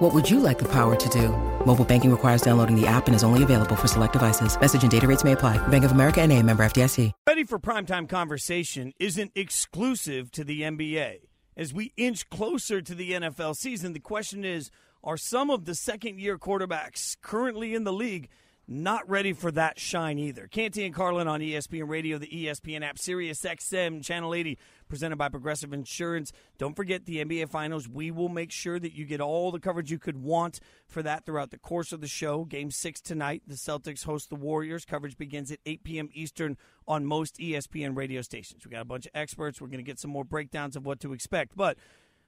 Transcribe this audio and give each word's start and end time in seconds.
What 0.00 0.14
would 0.14 0.30
you 0.30 0.40
like 0.40 0.58
the 0.58 0.68
power 0.68 0.96
to 0.96 1.08
do? 1.10 1.28
Mobile 1.66 1.84
banking 1.84 2.10
requires 2.10 2.40
downloading 2.40 2.74
the 2.74 2.86
app 2.86 3.06
and 3.06 3.14
is 3.14 3.22
only 3.22 3.42
available 3.42 3.76
for 3.76 3.86
select 3.86 4.14
devices. 4.14 4.58
Message 4.58 4.80
and 4.80 4.90
data 4.90 5.06
rates 5.06 5.24
may 5.24 5.32
apply. 5.32 5.58
Bank 5.68 5.84
of 5.84 5.92
America 5.92 6.22
and 6.22 6.32
a 6.32 6.42
member 6.42 6.64
FDIC. 6.64 7.12
Ready 7.26 7.44
for 7.44 7.58
Primetime 7.58 8.08
Conversation 8.08 8.94
isn't 8.98 9.30
exclusive 9.34 10.30
to 10.30 10.42
the 10.42 10.62
NBA. 10.62 11.26
As 11.54 11.74
we 11.74 11.92
inch 11.98 12.30
closer 12.30 12.80
to 12.80 12.94
the 12.94 13.10
NFL 13.10 13.54
season, 13.56 13.92
the 13.92 14.00
question 14.00 14.42
is, 14.42 14.70
are 15.04 15.18
some 15.18 15.50
of 15.50 15.66
the 15.66 15.74
second-year 15.74 16.38
quarterbacks 16.38 17.14
currently 17.20 17.74
in 17.74 17.84
the 17.84 17.92
league– 17.92 18.30
not 18.70 19.08
ready 19.10 19.32
for 19.32 19.50
that 19.50 19.80
shine 19.80 20.16
either. 20.20 20.46
Canty 20.46 20.84
and 20.84 20.94
Carlin 20.94 21.26
on 21.26 21.40
ESPN 21.40 21.88
Radio, 21.88 22.18
the 22.18 22.28
ESPN 22.28 22.82
app, 22.82 22.98
Sirius 22.98 23.42
XM, 23.42 24.02
Channel 24.02 24.32
80, 24.32 24.58
presented 24.90 25.16
by 25.16 25.30
Progressive 25.30 25.72
Insurance. 25.72 26.32
Don't 26.58 26.76
forget 26.76 27.06
the 27.06 27.24
NBA 27.24 27.48
Finals. 27.48 27.88
We 27.88 28.10
will 28.10 28.28
make 28.28 28.52
sure 28.52 28.78
that 28.78 28.92
you 28.92 29.06
get 29.06 29.22
all 29.22 29.50
the 29.50 29.60
coverage 29.60 29.90
you 29.90 29.98
could 29.98 30.18
want 30.18 30.60
for 30.86 31.02
that 31.02 31.24
throughout 31.24 31.50
the 31.50 31.58
course 31.58 31.92
of 31.92 32.02
the 32.02 32.08
show. 32.08 32.44
Game 32.44 32.70
six 32.70 33.00
tonight, 33.00 33.42
the 33.46 33.54
Celtics 33.54 34.04
host 34.04 34.28
the 34.28 34.36
Warriors. 34.36 34.84
Coverage 34.84 35.16
begins 35.16 35.50
at 35.50 35.60
8 35.64 35.84
p.m. 35.84 36.10
Eastern 36.12 36.58
on 36.86 37.06
most 37.06 37.38
ESPN 37.38 37.96
radio 37.96 38.20
stations. 38.20 38.66
We 38.66 38.70
got 38.70 38.82
a 38.82 38.84
bunch 38.84 39.06
of 39.06 39.12
experts. 39.14 39.60
We're 39.60 39.68
going 39.68 39.78
to 39.78 39.84
get 39.84 39.98
some 39.98 40.10
more 40.10 40.24
breakdowns 40.24 40.76
of 40.76 40.84
what 40.84 41.00
to 41.00 41.14
expect. 41.14 41.56
But 41.56 41.78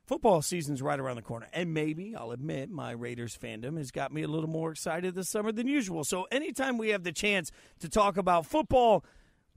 football 0.06 0.41
season's 0.41 0.80
right 0.80 0.98
around 0.98 1.16
the 1.16 1.22
corner. 1.22 1.48
And 1.52 1.74
maybe, 1.74 2.14
I'll 2.14 2.30
admit, 2.30 2.70
my 2.70 2.92
Raiders 2.92 3.36
fandom 3.36 3.76
has 3.76 3.91
got 3.91 4.12
me 4.12 4.22
a 4.22 4.28
little 4.28 4.48
more 4.48 4.70
excited 4.70 5.14
this 5.14 5.28
summer 5.28 5.52
than 5.52 5.66
usual. 5.66 6.04
So 6.04 6.26
anytime 6.30 6.78
we 6.78 6.91
have 6.91 7.02
the 7.02 7.12
chance 7.12 7.50
to 7.80 7.88
talk 7.88 8.16
about 8.16 8.47
football, 8.47 9.04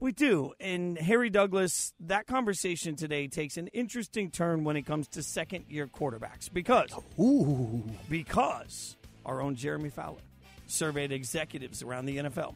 we 0.00 0.12
do. 0.12 0.52
And 0.60 0.98
Harry 0.98 1.30
Douglas, 1.30 1.94
that 2.00 2.26
conversation 2.26 2.96
today 2.96 3.28
takes 3.28 3.56
an 3.56 3.68
interesting 3.68 4.30
turn 4.30 4.64
when 4.64 4.76
it 4.76 4.82
comes 4.82 5.08
to 5.08 5.22
second 5.22 5.64
year 5.68 5.86
quarterbacks 5.86 6.52
because 6.52 6.90
Ooh. 7.18 7.82
because 8.08 8.96
our 9.24 9.40
own 9.40 9.56
Jeremy 9.56 9.90
Fowler 9.90 10.20
surveyed 10.66 11.12
executives 11.12 11.82
around 11.82 12.06
the 12.06 12.18
NFL 12.18 12.54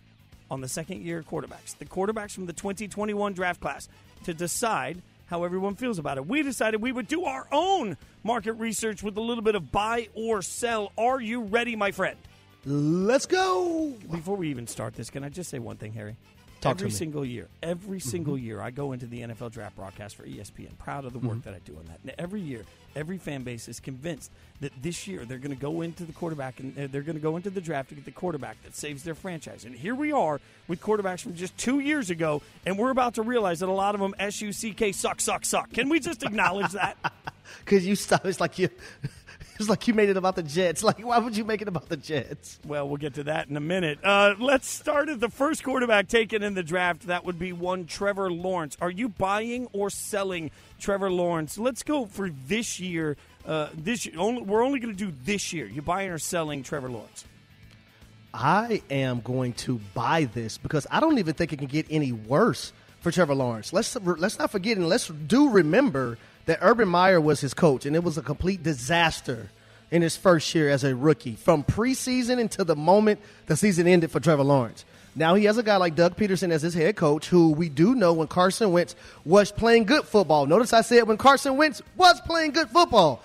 on 0.51 0.61
the 0.61 0.69
second 0.69 1.03
year 1.03 1.23
quarterbacks, 1.23 1.79
the 1.79 1.85
quarterbacks 1.85 2.33
from 2.33 2.47
the 2.47 2.53
2021 2.53 3.33
draft 3.33 3.61
class 3.61 3.89
to 4.25 4.35
decide 4.35 5.01
how 5.27 5.45
everyone 5.45 5.77
feels 5.77 5.99
about 5.99 6.19
it. 6.19 6.27
We 6.27 6.43
decided 6.43 6.83
we 6.83 6.91
would 6.91 7.07
do 7.07 7.25
our 7.25 7.47
own 7.53 7.97
market 8.25 8.55
research 8.55 9.03
with 9.03 9.17
a 9.17 9.21
little 9.21 9.45
bit 9.45 9.55
of 9.55 9.71
buy 9.71 10.09
or 10.15 10.43
sell. 10.43 10.93
Are 10.99 11.21
you 11.21 11.43
ready, 11.43 11.77
my 11.77 11.93
friend? 11.93 12.19
Let's 12.67 13.27
go. 13.27 13.95
Before 14.11 14.37
we 14.37 14.51
even 14.51 14.67
start 14.67 14.95
this, 14.95 15.09
can 15.09 15.23
I 15.25 15.29
just 15.29 15.49
say 15.49 15.61
one 15.61 15.77
thing, 15.77 15.93
Harry? 15.93 16.17
Talk 16.61 16.73
every 16.73 16.91
single 16.91 17.25
year, 17.25 17.49
every 17.63 18.01
single 18.01 18.37
year, 18.37 18.61
I 18.61 18.71
go 18.71 18.93
into 18.93 19.07
the 19.07 19.23
NFL 19.23 19.51
draft 19.53 19.77
broadcast 19.77 20.17
for 20.17 20.25
ESPN. 20.25 20.77
Proud 20.79 21.07
of 21.07 21.15
the 21.15 21.19
work 21.19 21.43
that 21.45 21.55
I 21.55 21.59
do 21.65 21.77
on 21.79 21.87
that. 21.87 22.01
And 22.03 22.13
every 22.19 22.43
year, 22.43 22.65
every 22.95 23.17
fan 23.17 23.45
base 23.45 23.67
is 23.67 23.81
convinced 23.81 24.31
that 24.61 24.73
this 24.83 25.07
year 25.07 25.25
they're 25.25 25.39
going 25.39 25.55
to 25.55 25.61
go 25.61 25.81
into 25.81 26.05
the 26.05 26.13
quarterback 26.13 26.61
and 26.61 26.79
uh, 26.79 26.87
they're 26.91 27.01
going 27.01 27.17
to 27.17 27.23
go 27.23 27.37
into 27.37 27.49
the 27.49 27.63
draft 27.63 27.89
to 27.91 27.95
get 27.95 28.05
the 28.05 28.11
quarterback 28.11 28.63
that 28.63 28.77
saves 28.77 29.05
their 29.05 29.15
franchise. 29.15 29.65
And 29.65 29.75
here 29.75 29.95
we 29.95 30.13
are 30.13 30.39
with 30.69 30.83
quarterbacks 30.83 31.21
from 31.21 31.35
just 31.35 31.57
two 31.57 31.81
years 31.81 32.11
ago, 32.11 32.43
and 32.67 32.79
we're 32.79 32.91
about 32.91 33.15
to 33.15 33.23
realize 33.23 33.61
that 33.61 33.69
a 33.69 33.73
lot 33.73 33.95
of 33.95 34.01
them 34.01 34.15
S 34.19 34.43
U 34.43 34.53
C 34.53 34.73
K 34.73 34.93
suck, 34.93 35.21
suck, 35.21 35.47
suck. 35.47 35.73
Can 35.73 35.89
we 35.89 35.99
just 35.99 36.23
acknowledge 36.23 36.73
that? 36.73 36.97
Because 37.65 37.85
you 37.85 37.97
stop. 37.97 38.25
It's 38.27 38.39
like 38.39 38.61
you. 38.61 38.69
It's 39.61 39.69
like 39.69 39.87
you 39.87 39.93
made 39.93 40.09
it 40.09 40.17
about 40.17 40.37
the 40.37 40.43
Jets. 40.43 40.83
Like, 40.91 41.05
why 41.05 41.19
would 41.19 41.37
you 41.37 41.45
make 41.45 41.63
it 41.63 41.69
about 41.69 41.89
the 41.89 41.97
Jets? 41.97 42.59
Well, 42.67 42.89
we'll 42.89 42.97
get 42.97 43.15
to 43.15 43.25
that 43.25 43.49
in 43.49 43.57
a 43.57 43.61
minute. 43.61 43.99
Uh, 44.03 44.35
let's 44.41 44.69
start 44.69 45.09
at 45.09 45.21
the 45.21 45.29
first 45.29 45.63
quarterback 45.63 46.09
taken 46.09 46.43
in 46.43 46.55
the 46.55 46.63
draft. 46.63 47.07
That 47.07 47.25
would 47.25 47.39
be 47.39 47.53
one 47.53 47.87
Trevor 47.87 48.33
Lawrence. 48.33 48.77
Are 48.81 48.91
you 48.91 49.09
buying 49.09 49.69
or 49.73 49.91
selling 49.91 50.51
Trevor 50.81 51.13
Lawrence? 51.13 51.59
Let's 51.59 51.83
go 51.83 52.07
for 52.07 52.31
this 52.31 52.81
year. 52.81 53.17
Uh, 53.47 53.69
this 53.75 54.07
year, 54.07 54.17
only, 54.19 54.43
we're 54.43 54.65
only 54.65 54.81
going 54.81 54.97
to 54.97 55.05
do 55.07 55.15
this 55.25 55.53
year. 55.53 55.67
You 55.67 55.83
buying 55.83 56.11
or 56.11 56.19
selling 56.19 56.63
Trevor 56.63 56.91
Lawrence? 56.91 57.25
I 58.33 58.83
am 58.91 59.21
going 59.21 59.53
to 59.55 59.79
buy 59.95 60.25
this 60.25 60.59
because 60.59 60.87
I 60.91 60.99
don't 61.01 61.19
even 61.19 61.35
think 61.35 61.53
it 61.53 61.59
can 61.59 61.69
get 61.69 61.87
any 61.91 62.13
worse 62.13 62.73
for 63.01 63.11
Trevor 63.11 63.35
Lawrence. 63.35 63.73
Let's 63.73 63.95
let's 63.97 64.39
not 64.39 64.51
forget 64.51 64.77
and 64.77 64.89
let's 64.89 65.09
do 65.09 65.51
remember 65.51 66.19
that 66.51 66.59
Urban 66.63 66.89
Meyer 66.89 67.21
was 67.21 67.41
his 67.41 67.55
coach, 67.55 67.87
and 67.87 67.95
it 67.95 68.03
was 68.03 68.19
a 68.19 68.23
complete 68.23 68.61
disaster 68.61 69.49
in 69.93 70.03
his 70.03 70.17
first 70.17 70.53
year 70.53 70.69
as 70.69 70.83
a 70.83 70.97
rookie, 70.97 71.37
from 71.37 71.63
preseason 71.63 72.41
until 72.41 72.65
the 72.65 72.75
moment 72.75 73.21
the 73.47 73.57
season 73.57 73.87
ended 73.87 74.11
for 74.11 74.19
Trevor 74.19 74.43
Lawrence. 74.43 74.85
Now 75.15 75.37
he 75.37 75.45
has 75.45 75.59
a 75.59 75.63
guy 75.63 75.77
like 75.77 75.95
Doug 75.95 76.17
Pederson 76.17 76.51
as 76.51 76.61
his 76.61 76.75
head 76.75 76.97
coach, 76.97 77.29
who 77.29 77.53
we 77.53 77.69
do 77.69 77.95
know 77.95 78.15
when 78.15 78.27
Carson 78.27 78.73
Wentz 78.73 78.97
was 79.25 79.53
playing 79.53 79.85
good 79.85 80.03
football. 80.03 80.45
Notice 80.47 80.73
I 80.73 80.81
said 80.81 81.07
when 81.07 81.19
Carson 81.19 81.57
Wentz 81.57 81.83
was 81.97 82.21
playing 82.23 82.51
good 82.51 82.69
football, 82.69 83.23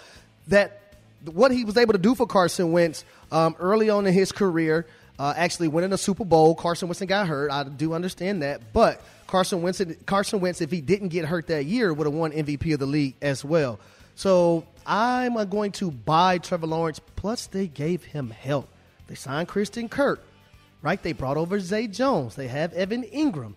that 0.50 0.94
what 1.26 1.50
he 1.50 1.66
was 1.66 1.78
able 1.78 1.94
to 1.94 2.00
do 2.00 2.14
for 2.14 2.28
Carson 2.28 2.74
Wentz 2.74 3.06
um, 3.32 3.56
early 3.58 3.90
on 3.90 4.06
in 4.06 4.14
his 4.14 4.32
career, 4.32 4.86
uh, 5.18 5.34
actually 5.36 5.68
winning 5.68 5.94
a 5.94 5.98
Super 5.98 6.26
Bowl. 6.26 6.54
Carson 6.54 6.88
Wentz 6.88 7.02
got 7.02 7.28
hurt. 7.28 7.50
I 7.50 7.64
do 7.64 7.94
understand 7.94 8.44
that, 8.44 8.72
but 8.72 9.02
Carson 9.28 9.62
Wentz, 9.62 9.82
Carson 10.06 10.40
Wentz, 10.40 10.62
if 10.62 10.72
he 10.72 10.82
didn't 10.82 11.10
get 11.10 11.26
hurt 11.26 11.48
that 11.48 11.66
year, 11.66 11.94
would 11.94 12.06
have 12.08 12.14
won 12.14 12.32
MVP 12.32 12.74
of 12.74 12.80
the 12.80 12.86
league 12.86 13.16
as 13.22 13.44
well. 13.44 13.80
So 14.16 14.66
I'm 14.86 15.34
going 15.50 15.72
to 15.74 15.92
buy 15.92 16.38
Trevor 16.38 16.68
Lawrence. 16.68 17.00
Plus, 17.16 17.48
they 17.48 17.68
gave 17.68 18.04
him 18.04 18.30
help. 18.30 18.70
They 19.08 19.16
signed 19.16 19.48
Christian 19.48 19.90
Kirk, 19.90 20.24
right? 20.82 21.02
They 21.02 21.14
brought 21.14 21.38
over 21.38 21.60
Zay 21.60 21.88
Jones. 21.88 22.36
They 22.36 22.48
have 22.48 22.74
Evan 22.74 23.04
Engram. 23.04 23.54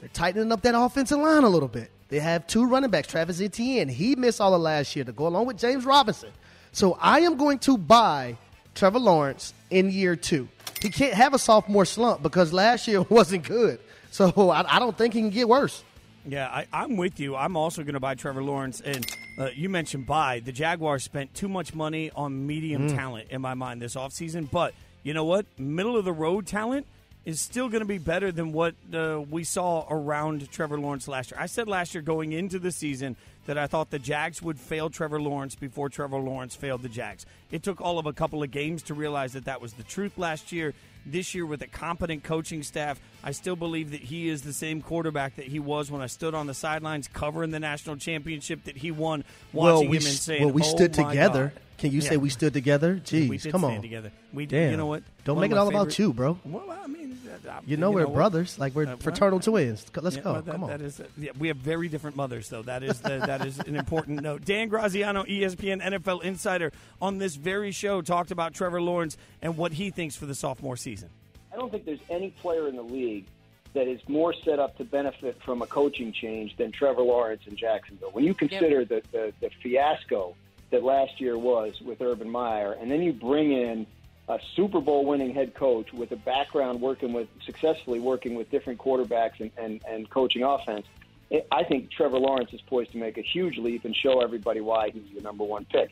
They're 0.00 0.08
tightening 0.10 0.52
up 0.52 0.62
that 0.62 0.74
offensive 0.76 1.18
line 1.18 1.44
a 1.44 1.48
little 1.48 1.68
bit. 1.68 1.90
They 2.08 2.20
have 2.20 2.46
two 2.46 2.66
running 2.66 2.90
backs, 2.90 3.08
Travis 3.08 3.40
Etienne. 3.40 3.88
He 3.88 4.14
missed 4.14 4.40
all 4.40 4.54
of 4.54 4.60
last 4.60 4.94
year 4.94 5.04
to 5.04 5.12
go 5.12 5.26
along 5.26 5.46
with 5.46 5.58
James 5.58 5.84
Robinson. 5.84 6.30
So 6.72 6.96
I 7.00 7.20
am 7.20 7.36
going 7.36 7.58
to 7.60 7.76
buy 7.78 8.36
Trevor 8.74 8.98
Lawrence 8.98 9.54
in 9.70 9.90
year 9.90 10.14
two. 10.14 10.48
He 10.82 10.90
can't 10.90 11.14
have 11.14 11.34
a 11.34 11.38
sophomore 11.38 11.84
slump 11.84 12.22
because 12.22 12.52
last 12.52 12.86
year 12.86 13.02
wasn't 13.08 13.44
good. 13.44 13.80
So 14.16 14.50
I, 14.50 14.76
I 14.76 14.78
don't 14.78 14.96
think 14.96 15.12
he 15.12 15.20
can 15.20 15.30
get 15.30 15.48
worse. 15.48 15.84
Yeah, 16.24 16.48
I, 16.48 16.66
I'm 16.72 16.96
with 16.96 17.20
you. 17.20 17.36
I'm 17.36 17.56
also 17.56 17.82
going 17.82 17.94
to 17.94 18.00
buy 18.00 18.14
Trevor 18.14 18.42
Lawrence. 18.42 18.80
And 18.80 19.06
uh, 19.38 19.50
you 19.54 19.68
mentioned 19.68 20.06
buy. 20.06 20.40
The 20.40 20.52
Jaguars 20.52 21.04
spent 21.04 21.34
too 21.34 21.48
much 21.48 21.74
money 21.74 22.10
on 22.16 22.46
medium 22.46 22.88
talent 22.88 23.28
in 23.30 23.40
my 23.40 23.54
mind 23.54 23.80
this 23.80 23.94
offseason. 23.94 24.50
But 24.50 24.74
you 25.02 25.14
know 25.14 25.24
what? 25.24 25.46
Middle 25.58 25.96
of 25.96 26.04
the 26.04 26.12
road 26.12 26.46
talent 26.46 26.86
is 27.26 27.40
still 27.40 27.68
going 27.68 27.80
to 27.80 27.86
be 27.86 27.98
better 27.98 28.32
than 28.32 28.52
what 28.52 28.74
uh, 28.94 29.20
we 29.28 29.44
saw 29.44 29.86
around 29.90 30.50
Trevor 30.50 30.80
Lawrence 30.80 31.06
last 31.06 31.32
year. 31.32 31.40
I 31.40 31.46
said 31.46 31.68
last 31.68 31.94
year 31.94 32.02
going 32.02 32.32
into 32.32 32.58
the 32.58 32.72
season 32.72 33.16
that 33.46 33.58
I 33.58 33.66
thought 33.66 33.90
the 33.90 33.98
Jags 33.98 34.40
would 34.40 34.58
fail 34.58 34.88
Trevor 34.88 35.20
Lawrence 35.20 35.54
before 35.54 35.88
Trevor 35.88 36.18
Lawrence 36.18 36.56
failed 36.56 36.82
the 36.82 36.88
Jags. 36.88 37.26
It 37.50 37.62
took 37.62 37.80
all 37.80 37.98
of 37.98 38.06
a 38.06 38.12
couple 38.12 38.42
of 38.42 38.50
games 38.50 38.82
to 38.84 38.94
realize 38.94 39.34
that 39.34 39.44
that 39.44 39.60
was 39.60 39.74
the 39.74 39.82
truth 39.82 40.16
last 40.18 40.52
year. 40.52 40.72
This 41.08 41.34
year, 41.36 41.46
with 41.46 41.62
a 41.62 41.68
competent 41.68 42.24
coaching 42.24 42.64
staff, 42.64 43.00
I 43.22 43.30
still 43.30 43.54
believe 43.54 43.92
that 43.92 44.00
he 44.00 44.28
is 44.28 44.42
the 44.42 44.52
same 44.52 44.82
quarterback 44.82 45.36
that 45.36 45.46
he 45.46 45.60
was 45.60 45.88
when 45.88 46.02
I 46.02 46.06
stood 46.06 46.34
on 46.34 46.48
the 46.48 46.54
sidelines 46.54 47.06
covering 47.06 47.52
the 47.52 47.60
national 47.60 47.96
championship 47.96 48.64
that 48.64 48.76
he 48.76 48.90
won, 48.90 49.24
watching 49.52 49.88
we, 49.88 49.98
him 49.98 50.06
and 50.06 50.14
saying, 50.14 50.42
well, 50.44 50.52
we 50.52 50.62
"Oh 50.62 50.64
stood 50.64 50.96
my 50.98 51.10
together. 51.10 51.52
God." 51.54 51.62
Can 51.78 51.92
you 51.92 52.00
say 52.00 52.16
we 52.16 52.30
stood 52.30 52.52
together? 52.52 52.96
Jeez, 53.04 53.28
we 53.28 53.38
did 53.38 53.52
come 53.52 53.60
stand 53.62 53.76
on. 53.76 53.82
together. 53.82 54.10
We, 54.32 54.46
Damn. 54.46 54.70
you 54.70 54.76
know 54.76 54.86
what? 54.86 55.02
Don't 55.24 55.36
One 55.36 55.42
make 55.42 55.50
it 55.50 55.54
my 55.54 55.60
all 55.60 55.68
about 55.68 55.98
you, 55.98 56.12
bro. 56.12 56.38
Well, 56.44 56.70
I 56.70 56.86
mean, 56.86 57.18
uh, 57.48 57.60
You 57.66 57.76
know 57.76 57.90
we're 57.90 58.06
what? 58.06 58.14
brothers, 58.14 58.58
like 58.58 58.74
we're 58.74 58.84
Uh, 58.84 58.86
well, 58.88 58.96
fraternal 58.98 59.40
twins. 59.40 59.84
Let's 59.94 60.16
yeah, 60.16 60.22
go. 60.22 60.32
well, 60.34 60.42
that- 60.42 60.52
come 60.52 60.64
on. 60.64 60.70
That 60.70 60.80
is, 60.80 61.00
yeah, 61.18 61.32
we 61.38 61.48
have 61.48 61.58
very 61.58 61.88
different 61.88 62.16
mothers, 62.16 62.48
though. 62.48 62.62
That 62.62 62.82
is 62.82 63.00
the, 63.00 63.18
that 63.18 63.44
is 63.46 63.58
an 63.58 63.76
important 63.76 64.22
note. 64.22 64.44
Dan 64.44 64.68
Graziano, 64.68 65.24
ESPN 65.24 65.82
NFL 65.82 66.22
insider, 66.22 66.72
on 67.02 67.18
this 67.18 67.36
very 67.36 67.72
show 67.72 68.00
talked 68.02 68.30
about 68.30 68.54
Trevor 68.54 68.80
Lawrence 68.80 69.16
and 69.42 69.56
what 69.56 69.72
he 69.72 69.90
thinks 69.90 70.16
for 70.16 70.26
the 70.26 70.34
sophomore 70.34 70.76
season. 70.76 71.10
I 71.52 71.56
don't 71.56 71.70
think 71.70 71.84
there's 71.84 72.00
any 72.10 72.30
player 72.30 72.68
in 72.68 72.76
the 72.76 72.82
league 72.82 73.26
that 73.74 73.86
is 73.86 74.00
more 74.08 74.32
set 74.32 74.58
up 74.58 74.76
to 74.78 74.84
benefit 74.84 75.36
from 75.42 75.60
a 75.60 75.66
coaching 75.66 76.10
change 76.12 76.56
than 76.56 76.72
Trevor 76.72 77.02
Lawrence 77.02 77.42
in 77.46 77.56
Jacksonville. 77.56 78.10
When 78.12 78.24
you 78.24 78.32
consider 78.32 78.84
the, 78.86 79.02
the, 79.12 79.32
the 79.40 79.50
fiasco 79.62 80.34
that 80.70 80.82
last 80.82 81.20
year 81.20 81.38
was 81.38 81.80
with 81.80 82.00
Urban 82.00 82.28
Meyer, 82.28 82.72
and 82.72 82.90
then 82.90 83.02
you 83.02 83.12
bring 83.12 83.52
in 83.52 83.86
a 84.28 84.38
Super 84.56 84.80
Bowl 84.80 85.04
winning 85.04 85.32
head 85.32 85.54
coach 85.54 85.92
with 85.92 86.10
a 86.10 86.16
background 86.16 86.80
working 86.80 87.12
with 87.12 87.28
successfully 87.44 88.00
working 88.00 88.34
with 88.34 88.50
different 88.50 88.78
quarterbacks 88.80 89.38
and, 89.40 89.50
and, 89.56 89.80
and 89.88 90.10
coaching 90.10 90.42
offense. 90.42 90.84
it- 91.30 91.46
I 91.52 91.62
think 91.64 91.90
Trevor 91.92 92.18
Lawrence 92.18 92.52
is 92.52 92.60
poised 92.62 92.92
to 92.92 92.98
make 92.98 93.18
a 93.18 93.22
huge 93.22 93.56
leap 93.58 93.84
and 93.84 93.94
show 93.94 94.20
everybody 94.20 94.60
why 94.60 94.90
he's 94.90 95.04
the 95.14 95.20
number 95.22 95.44
one 95.44 95.64
pick. 95.66 95.90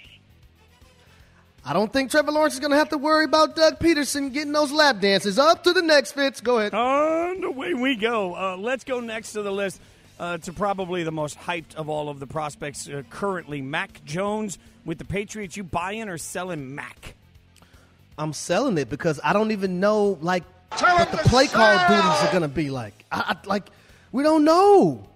I 1.67 1.73
don't 1.73 1.91
think 1.93 2.11
Trevor 2.11 2.31
Lawrence 2.33 2.55
is 2.55 2.61
going 2.61 2.73
to 2.73 2.77
have 2.77 2.91
to 2.91 2.99
worry 2.99 3.25
about 3.25 3.57
Doug 3.57 3.79
Pederson 3.79 4.33
getting 4.35 4.53
those 4.53 4.71
lap 4.71 5.01
dances. 5.01 5.39
Up 5.39 5.65
to 5.65 5.73
the 5.73 5.81
next, 5.81 6.13
Fitz. 6.13 6.43
Go 6.43 6.59
ahead. 6.59 6.75
On 6.75 7.41
the 7.41 7.51
way 7.51 7.73
we 7.73 7.97
go. 7.97 8.35
Uh, 8.35 8.57
let's 8.59 8.85
go 8.85 9.01
next 9.01 9.33
to 9.33 9.43
the 9.43 9.51
list 9.53 9.81
uh, 10.19 10.39
to 10.39 10.53
probably 10.53 11.03
the 11.03 11.13
most 11.13 11.39
hyped 11.39 11.75
of 11.75 11.89
all 11.89 12.09
of 12.09 12.21
the 12.21 12.27
prospects 12.27 12.89
uh, 12.89 13.03
currently. 13.11 13.63
Mac 13.63 14.05
Jones 14.05 14.59
with 14.85 14.99
the 14.99 15.05
Patriots. 15.05 15.57
You 15.57 15.65
buying 15.65 16.09
or 16.09 16.19
selling 16.19 16.75
Mac? 16.75 17.15
I'm 18.17 18.33
selling 18.33 18.79
it 18.79 18.89
because 18.89 19.21
I 19.25 19.33
don't 19.33 19.51
even 19.51 19.81
know 19.81 20.19
like 20.21 20.45
what 20.71 21.11
the 21.11 21.19
play 21.19 21.47
call 21.47 21.79
duties 21.89 22.23
are 22.23 22.31
going 22.31 22.43
to 22.43 22.49
be 22.49 22.71
like. 22.71 23.05
I, 23.11 23.35
I, 23.37 23.49
like 23.49 23.69
we 24.13 24.23
don't 24.23 24.45
know. 24.45 25.07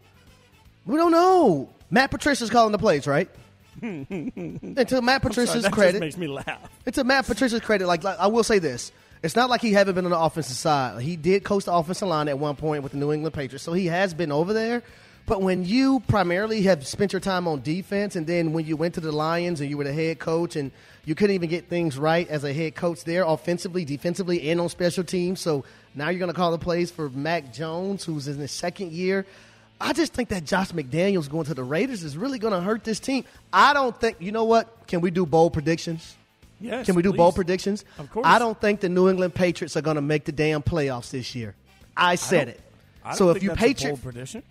We 0.86 0.96
don't 0.96 1.12
know. 1.12 1.68
Matt 1.90 2.10
Patricia's 2.10 2.50
calling 2.50 2.72
the 2.72 2.78
plays, 2.78 3.06
right? 3.06 3.28
and 3.82 4.88
to 4.88 5.00
Matt 5.00 5.22
Patricia's 5.22 5.50
Sorry, 5.50 5.62
that 5.62 5.72
credit, 5.72 5.92
just 5.92 6.00
makes 6.00 6.16
me 6.16 6.26
laugh. 6.26 6.70
it's 6.84 6.96
to 6.96 7.04
Matt 7.04 7.26
Patricia's 7.26 7.60
credit. 7.60 7.86
Like, 7.86 8.02
like 8.02 8.18
I 8.18 8.26
will 8.26 8.42
say 8.42 8.58
this, 8.58 8.90
it's 9.22 9.36
not 9.36 9.50
like 9.50 9.60
he 9.60 9.72
haven't 9.72 9.94
been 9.94 10.04
on 10.04 10.10
the 10.10 10.18
offensive 10.18 10.56
side. 10.56 11.02
He 11.02 11.16
did 11.16 11.44
coach 11.44 11.64
the 11.64 11.72
offensive 11.72 12.08
line 12.08 12.28
at 12.28 12.38
one 12.38 12.56
point 12.56 12.82
with 12.82 12.92
the 12.92 12.98
New 12.98 13.12
England 13.12 13.34
Patriots, 13.34 13.64
so 13.64 13.72
he 13.72 13.86
has 13.86 14.14
been 14.14 14.32
over 14.32 14.52
there. 14.52 14.82
But 15.26 15.42
when 15.42 15.66
you 15.66 16.00
primarily 16.08 16.62
have 16.62 16.86
spent 16.86 17.12
your 17.12 17.20
time 17.20 17.46
on 17.46 17.60
defense, 17.60 18.16
and 18.16 18.26
then 18.26 18.54
when 18.54 18.64
you 18.64 18.78
went 18.78 18.94
to 18.94 19.00
the 19.00 19.12
Lions 19.12 19.60
and 19.60 19.68
you 19.68 19.76
were 19.76 19.84
the 19.84 19.92
head 19.92 20.18
coach, 20.18 20.56
and 20.56 20.70
you 21.04 21.14
couldn't 21.14 21.34
even 21.34 21.50
get 21.50 21.68
things 21.68 21.98
right 21.98 22.26
as 22.28 22.44
a 22.44 22.52
head 22.52 22.74
coach 22.74 23.04
there, 23.04 23.24
offensively, 23.24 23.84
defensively, 23.84 24.50
and 24.50 24.58
on 24.58 24.70
special 24.70 25.04
teams. 25.04 25.40
So 25.40 25.64
now 25.94 26.08
you're 26.08 26.18
going 26.18 26.30
to 26.30 26.34
call 26.34 26.50
the 26.50 26.58
plays 26.58 26.90
for 26.90 27.10
Mac 27.10 27.52
Jones, 27.52 28.04
who's 28.04 28.26
in 28.26 28.38
his 28.38 28.52
second 28.52 28.92
year. 28.92 29.26
I 29.78 29.92
just 29.92 30.14
think 30.14 30.30
that 30.30 30.44
Josh 30.44 30.72
McDaniels 30.72 31.28
going 31.28 31.44
to 31.44 31.54
the 31.54 31.62
Raiders 31.62 32.02
is 32.02 32.16
really 32.16 32.38
going 32.38 32.54
to 32.54 32.60
hurt 32.60 32.82
this 32.84 32.98
team. 32.98 33.24
I 33.52 33.74
don't 33.74 33.98
think. 34.00 34.16
You 34.20 34.32
know 34.32 34.44
what? 34.44 34.86
Can 34.86 35.02
we 35.02 35.10
do 35.10 35.26
bold 35.26 35.52
predictions? 35.52 36.16
Yes. 36.60 36.86
Can 36.86 36.94
we 36.94 37.02
do 37.02 37.10
please. 37.12 37.18
bold 37.18 37.34
predictions? 37.34 37.84
Of 37.98 38.10
course. 38.10 38.26
I 38.26 38.38
don't 38.38 38.60
think 38.60 38.80
the 38.80 38.88
New 38.88 39.08
England 39.08 39.34
Patriots 39.34 39.76
are 39.76 39.82
going 39.82 39.96
to 39.96 40.02
make 40.02 40.24
the 40.24 40.32
damn 40.32 40.62
playoffs 40.62 41.10
this 41.10 41.34
year. 41.34 41.54
I 41.96 42.16
said 42.16 42.46
don't- 42.46 42.48
it. 42.54 42.60
I 43.04 43.10
don't 43.10 43.16
so 43.18 43.30
if 43.30 43.42
you 43.42 43.50
Patriot, 43.52 43.98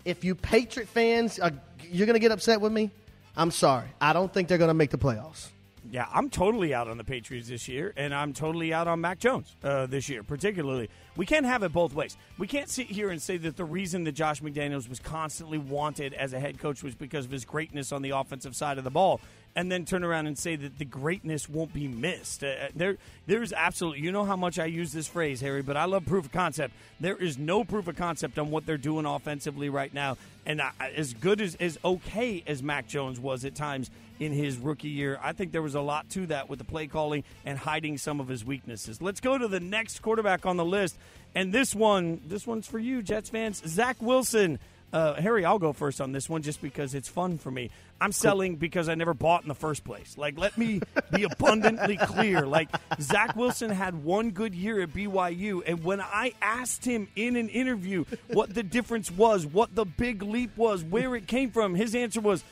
if 0.04 0.24
you 0.24 0.34
Patriot 0.34 0.88
fans, 0.88 1.38
are, 1.38 1.52
you're 1.90 2.06
going 2.06 2.14
to 2.14 2.20
get 2.20 2.32
upset 2.32 2.60
with 2.60 2.72
me. 2.72 2.90
I'm 3.36 3.52
sorry. 3.52 3.86
I 4.00 4.12
don't 4.12 4.32
think 4.32 4.48
they're 4.48 4.58
going 4.58 4.68
to 4.68 4.74
make 4.74 4.90
the 4.90 4.98
playoffs. 4.98 5.48
Yeah, 5.90 6.06
I'm 6.12 6.28
totally 6.28 6.74
out 6.74 6.88
on 6.88 6.98
the 6.98 7.04
Patriots 7.04 7.48
this 7.48 7.66
year, 7.66 7.94
and 7.96 8.12
I'm 8.12 8.34
totally 8.34 8.74
out 8.74 8.88
on 8.88 9.00
Mac 9.00 9.18
Jones 9.18 9.54
uh, 9.62 9.86
this 9.86 10.08
year, 10.08 10.22
particularly. 10.22 10.90
We 11.16 11.24
can't 11.24 11.46
have 11.46 11.62
it 11.62 11.72
both 11.72 11.94
ways. 11.94 12.16
We 12.36 12.46
can't 12.46 12.68
sit 12.68 12.88
here 12.88 13.08
and 13.08 13.22
say 13.22 13.38
that 13.38 13.56
the 13.56 13.64
reason 13.64 14.04
that 14.04 14.12
Josh 14.12 14.42
McDaniels 14.42 14.88
was 14.88 15.00
constantly 15.00 15.56
wanted 15.56 16.12
as 16.12 16.34
a 16.34 16.40
head 16.40 16.58
coach 16.58 16.82
was 16.82 16.94
because 16.94 17.24
of 17.24 17.30
his 17.30 17.46
greatness 17.46 17.90
on 17.90 18.02
the 18.02 18.10
offensive 18.10 18.54
side 18.54 18.76
of 18.76 18.84
the 18.84 18.90
ball, 18.90 19.20
and 19.54 19.70
then 19.72 19.84
turn 19.84 20.04
around 20.04 20.26
and 20.26 20.38
say 20.38 20.56
that 20.56 20.78
the 20.78 20.84
greatness 20.84 21.48
won't 21.48 21.72
be 21.72 21.88
missed. 21.88 22.44
Uh, 22.44 22.68
there, 22.74 22.96
there's 23.26 23.52
absolutely, 23.52 24.02
you 24.02 24.12
know 24.12 24.24
how 24.24 24.36
much 24.36 24.58
I 24.58 24.66
use 24.66 24.92
this 24.92 25.08
phrase, 25.08 25.40
Harry, 25.40 25.62
but 25.62 25.76
I 25.76 25.84
love 25.84 26.06
proof 26.06 26.26
of 26.26 26.32
concept. 26.32 26.74
There 27.00 27.16
is 27.16 27.38
no 27.38 27.64
proof 27.64 27.88
of 27.88 27.96
concept 27.96 28.38
on 28.38 28.50
what 28.50 28.66
they're 28.66 28.76
doing 28.76 29.06
offensively 29.06 29.68
right 29.68 29.92
now, 29.92 30.16
and 30.46 30.62
I, 30.62 30.70
as 30.94 31.14
good 31.14 31.40
as 31.40 31.54
as 31.56 31.78
okay 31.84 32.42
as 32.46 32.62
Mac 32.62 32.88
Jones 32.88 33.18
was 33.18 33.44
at 33.44 33.54
times 33.54 33.90
in 34.20 34.32
his 34.32 34.58
rookie 34.58 34.88
year. 34.88 35.18
I 35.22 35.32
think 35.32 35.52
there 35.52 35.62
was 35.62 35.74
a 35.74 35.80
lot 35.80 36.08
to 36.10 36.26
that 36.26 36.48
with 36.48 36.58
the 36.58 36.64
play 36.64 36.86
calling 36.86 37.24
and 37.44 37.58
hiding 37.58 37.98
some 37.98 38.20
of 38.20 38.28
his 38.28 38.44
weaknesses. 38.44 39.00
Let's 39.00 39.20
go 39.20 39.38
to 39.38 39.48
the 39.48 39.60
next 39.60 40.02
quarterback 40.02 40.46
on 40.46 40.56
the 40.56 40.64
list, 40.64 40.96
and 41.34 41.52
this 41.52 41.74
one, 41.74 42.20
this 42.26 42.46
one's 42.46 42.66
for 42.66 42.78
you, 42.78 43.02
Jets 43.02 43.30
fans. 43.30 43.62
Zach 43.66 43.96
Wilson. 44.00 44.58
Uh, 44.92 45.14
Harry, 45.14 45.44
I'll 45.44 45.58
go 45.58 45.72
first 45.74 46.00
on 46.00 46.12
this 46.12 46.30
one 46.30 46.42
just 46.42 46.62
because 46.62 46.94
it's 46.94 47.08
fun 47.08 47.36
for 47.36 47.50
me. 47.50 47.70
I'm 48.00 48.12
selling 48.12 48.56
because 48.56 48.88
I 48.88 48.94
never 48.94 49.12
bought 49.12 49.42
in 49.42 49.48
the 49.48 49.54
first 49.54 49.84
place. 49.84 50.16
Like, 50.16 50.38
let 50.38 50.56
me 50.56 50.80
be 51.12 51.22
abundantly 51.30 51.98
clear. 51.98 52.46
Like, 52.46 52.70
Zach 53.00 53.36
Wilson 53.36 53.70
had 53.70 54.02
one 54.02 54.30
good 54.30 54.54
year 54.54 54.80
at 54.80 54.90
BYU, 54.90 55.62
and 55.66 55.84
when 55.84 56.00
I 56.00 56.32
asked 56.40 56.84
him 56.84 57.08
in 57.16 57.36
an 57.36 57.48
interview 57.50 58.04
what 58.28 58.54
the 58.54 58.62
difference 58.62 59.10
was, 59.10 59.44
what 59.44 59.74
the 59.74 59.84
big 59.84 60.22
leap 60.22 60.56
was, 60.56 60.82
where 60.82 61.14
it 61.16 61.26
came 61.26 61.50
from, 61.50 61.74
his 61.74 61.94
answer 61.94 62.20
was, 62.20 62.42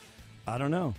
I 0.45 0.57
don't 0.57 0.71
know. 0.71 0.93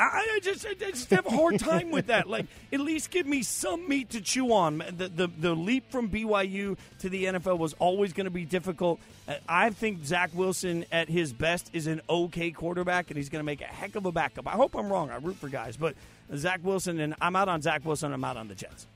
I, 0.00 0.36
I 0.36 0.40
just 0.42 0.66
I 0.66 0.72
just 0.74 1.10
have 1.10 1.26
a 1.26 1.30
hard 1.30 1.58
time 1.58 1.90
with 1.90 2.06
that. 2.06 2.26
Like, 2.28 2.46
at 2.72 2.80
least 2.80 3.10
give 3.10 3.26
me 3.26 3.42
some 3.42 3.86
meat 3.86 4.10
to 4.10 4.20
chew 4.20 4.52
on. 4.52 4.78
The 4.78 5.08
the, 5.08 5.26
the 5.26 5.54
leap 5.54 5.90
from 5.90 6.08
BYU 6.08 6.78
to 7.00 7.08
the 7.08 7.24
NFL 7.24 7.58
was 7.58 7.74
always 7.74 8.14
going 8.14 8.24
to 8.24 8.30
be 8.30 8.46
difficult. 8.46 8.98
Uh, 9.28 9.34
I 9.46 9.70
think 9.70 10.04
Zach 10.04 10.30
Wilson 10.32 10.86
at 10.90 11.08
his 11.08 11.34
best 11.34 11.70
is 11.74 11.86
an 11.86 12.00
okay 12.08 12.50
quarterback, 12.50 13.10
and 13.10 13.18
he's 13.18 13.28
going 13.28 13.40
to 13.40 13.44
make 13.44 13.60
a 13.60 13.66
heck 13.66 13.94
of 13.94 14.06
a 14.06 14.12
backup. 14.12 14.48
I 14.48 14.52
hope 14.52 14.74
I'm 14.74 14.90
wrong. 14.90 15.10
I 15.10 15.16
root 15.16 15.36
for 15.36 15.48
guys, 15.48 15.76
but 15.76 15.94
Zach 16.34 16.60
Wilson 16.62 16.98
and 16.98 17.14
I'm 17.20 17.36
out 17.36 17.48
on 17.48 17.60
Zach 17.60 17.84
Wilson. 17.84 18.12
I'm 18.12 18.24
out 18.24 18.38
on 18.38 18.48
the 18.48 18.54
Jets. 18.54 18.86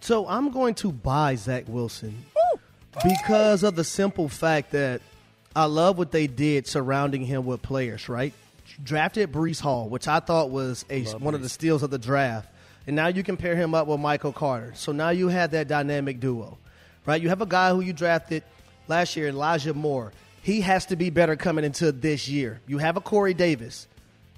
So 0.00 0.26
I'm 0.26 0.50
going 0.50 0.74
to 0.76 0.92
buy 0.92 1.34
Zach 1.34 1.64
Wilson 1.68 2.24
because 3.02 3.62
of 3.62 3.74
the 3.74 3.84
simple 3.84 4.28
fact 4.28 4.72
that 4.72 5.02
I 5.54 5.66
love 5.66 5.98
what 5.98 6.10
they 6.10 6.26
did 6.26 6.66
surrounding 6.66 7.24
him 7.24 7.44
with 7.44 7.62
players, 7.62 8.08
right? 8.08 8.32
Drafted 8.82 9.32
Breece 9.32 9.60
Hall, 9.60 9.88
which 9.88 10.08
I 10.08 10.20
thought 10.20 10.50
was 10.50 10.84
a, 10.90 11.04
one 11.18 11.34
of 11.34 11.42
the 11.42 11.48
steals 11.48 11.82
of 11.82 11.90
the 11.90 11.98
draft. 11.98 12.48
And 12.86 12.96
now 12.96 13.06
you 13.06 13.22
compare 13.22 13.56
him 13.56 13.74
up 13.74 13.86
with 13.86 14.00
Michael 14.00 14.32
Carter. 14.32 14.72
So 14.74 14.92
now 14.92 15.10
you 15.10 15.28
have 15.28 15.52
that 15.52 15.68
dynamic 15.68 16.20
duo, 16.20 16.58
right? 17.06 17.20
You 17.20 17.28
have 17.28 17.40
a 17.40 17.46
guy 17.46 17.70
who 17.70 17.80
you 17.80 17.92
drafted 17.92 18.42
last 18.88 19.16
year, 19.16 19.28
Elijah 19.28 19.74
Moore. 19.74 20.12
He 20.42 20.60
has 20.60 20.86
to 20.86 20.96
be 20.96 21.08
better 21.10 21.36
coming 21.36 21.64
into 21.64 21.92
this 21.92 22.28
year. 22.28 22.60
You 22.66 22.78
have 22.78 22.96
a 22.96 23.00
Corey 23.00 23.32
Davis. 23.32 23.86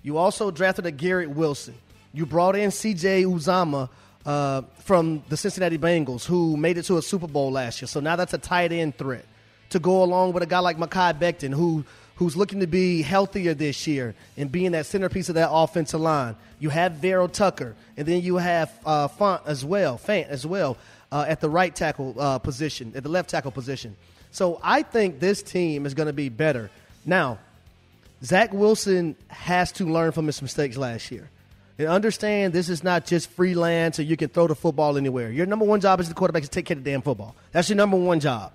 You 0.02 0.18
also 0.18 0.52
drafted 0.52 0.86
a 0.86 0.92
Garrett 0.92 1.30
Wilson. 1.30 1.74
You 2.12 2.26
brought 2.26 2.54
in 2.54 2.70
C.J. 2.70 3.24
Uzomah 3.24 3.88
uh, 4.24 4.62
from 4.80 5.24
the 5.28 5.36
Cincinnati 5.36 5.78
Bengals, 5.78 6.24
who 6.24 6.56
made 6.56 6.78
it 6.78 6.84
to 6.84 6.98
a 6.98 7.02
Super 7.02 7.26
Bowl 7.26 7.50
last 7.50 7.80
year. 7.80 7.88
So 7.88 8.00
now 8.00 8.16
that's 8.16 8.34
a 8.34 8.38
tight 8.38 8.70
end 8.70 8.96
threat 8.96 9.24
to 9.70 9.78
go 9.78 10.04
along 10.04 10.32
with 10.32 10.42
a 10.42 10.46
guy 10.46 10.60
like 10.60 10.78
Mekhi 10.78 11.18
Becton, 11.18 11.52
who 11.52 11.84
who's 12.16 12.36
looking 12.36 12.60
to 12.60 12.66
be 12.66 13.02
healthier 13.02 13.54
this 13.54 13.86
year 13.86 14.14
and 14.36 14.50
being 14.50 14.72
that 14.72 14.86
centerpiece 14.86 15.28
of 15.28 15.34
that 15.36 15.50
offensive 15.50 16.00
line. 16.00 16.36
You 16.58 16.70
have 16.70 16.92
Vera-Tucker, 16.92 17.74
and 17.96 18.06
then 18.06 18.22
you 18.22 18.36
have 18.36 18.72
uh, 18.84 19.08
Font 19.08 19.42
as 19.46 19.64
well, 19.64 19.98
Fant 19.98 20.26
as 20.28 20.46
well, 20.46 20.76
uh, 21.12 21.26
at 21.28 21.40
the 21.40 21.50
right 21.50 21.74
tackle 21.74 22.14
uh, 22.18 22.38
position, 22.38 22.92
at 22.96 23.02
the 23.02 23.08
left 23.08 23.30
tackle 23.30 23.50
position. 23.50 23.96
So 24.32 24.60
I 24.62 24.82
think 24.82 25.20
this 25.20 25.42
team 25.42 25.86
is 25.86 25.94
going 25.94 26.08
to 26.08 26.12
be 26.12 26.28
better. 26.28 26.70
Now, 27.04 27.38
Zach 28.24 28.52
Wilson 28.52 29.14
has 29.28 29.72
to 29.72 29.84
learn 29.84 30.12
from 30.12 30.26
his 30.26 30.40
mistakes 30.40 30.76
last 30.76 31.10
year. 31.10 31.30
And 31.78 31.88
understand 31.88 32.54
this 32.54 32.70
is 32.70 32.82
not 32.82 33.04
just 33.04 33.28
freelance 33.30 33.98
or 33.98 34.02
you 34.02 34.16
can 34.16 34.30
throw 34.30 34.46
the 34.46 34.54
football 34.54 34.96
anywhere. 34.96 35.30
Your 35.30 35.44
number 35.44 35.66
one 35.66 35.80
job 35.80 36.00
as 36.00 36.08
the 36.08 36.14
quarterback 36.14 36.42
is 36.42 36.48
to 36.48 36.54
take 36.54 36.64
care 36.64 36.76
of 36.76 36.82
the 36.82 36.90
damn 36.90 37.02
football. 37.02 37.36
That's 37.52 37.68
your 37.68 37.76
number 37.76 37.98
one 37.98 38.20
job. 38.20 38.52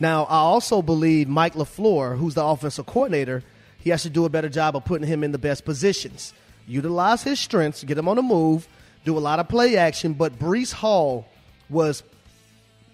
Now, 0.00 0.24
I 0.24 0.38
also 0.38 0.80
believe 0.80 1.28
Mike 1.28 1.54
LaFleur, 1.54 2.18
who's 2.18 2.34
the 2.34 2.42
offensive 2.44 2.86
coordinator, 2.86 3.44
he 3.78 3.90
has 3.90 4.02
to 4.02 4.10
do 4.10 4.24
a 4.24 4.30
better 4.30 4.48
job 4.48 4.74
of 4.74 4.84
putting 4.84 5.06
him 5.06 5.22
in 5.22 5.30
the 5.30 5.38
best 5.38 5.64
positions. 5.66 6.32
Utilize 6.66 7.22
his 7.22 7.38
strengths, 7.38 7.84
get 7.84 7.98
him 7.98 8.08
on 8.08 8.16
the 8.16 8.22
move, 8.22 8.66
do 9.04 9.16
a 9.16 9.20
lot 9.20 9.38
of 9.38 9.48
play 9.48 9.76
action. 9.76 10.14
But 10.14 10.38
Breece 10.38 10.72
Hall 10.72 11.28
was 11.68 12.02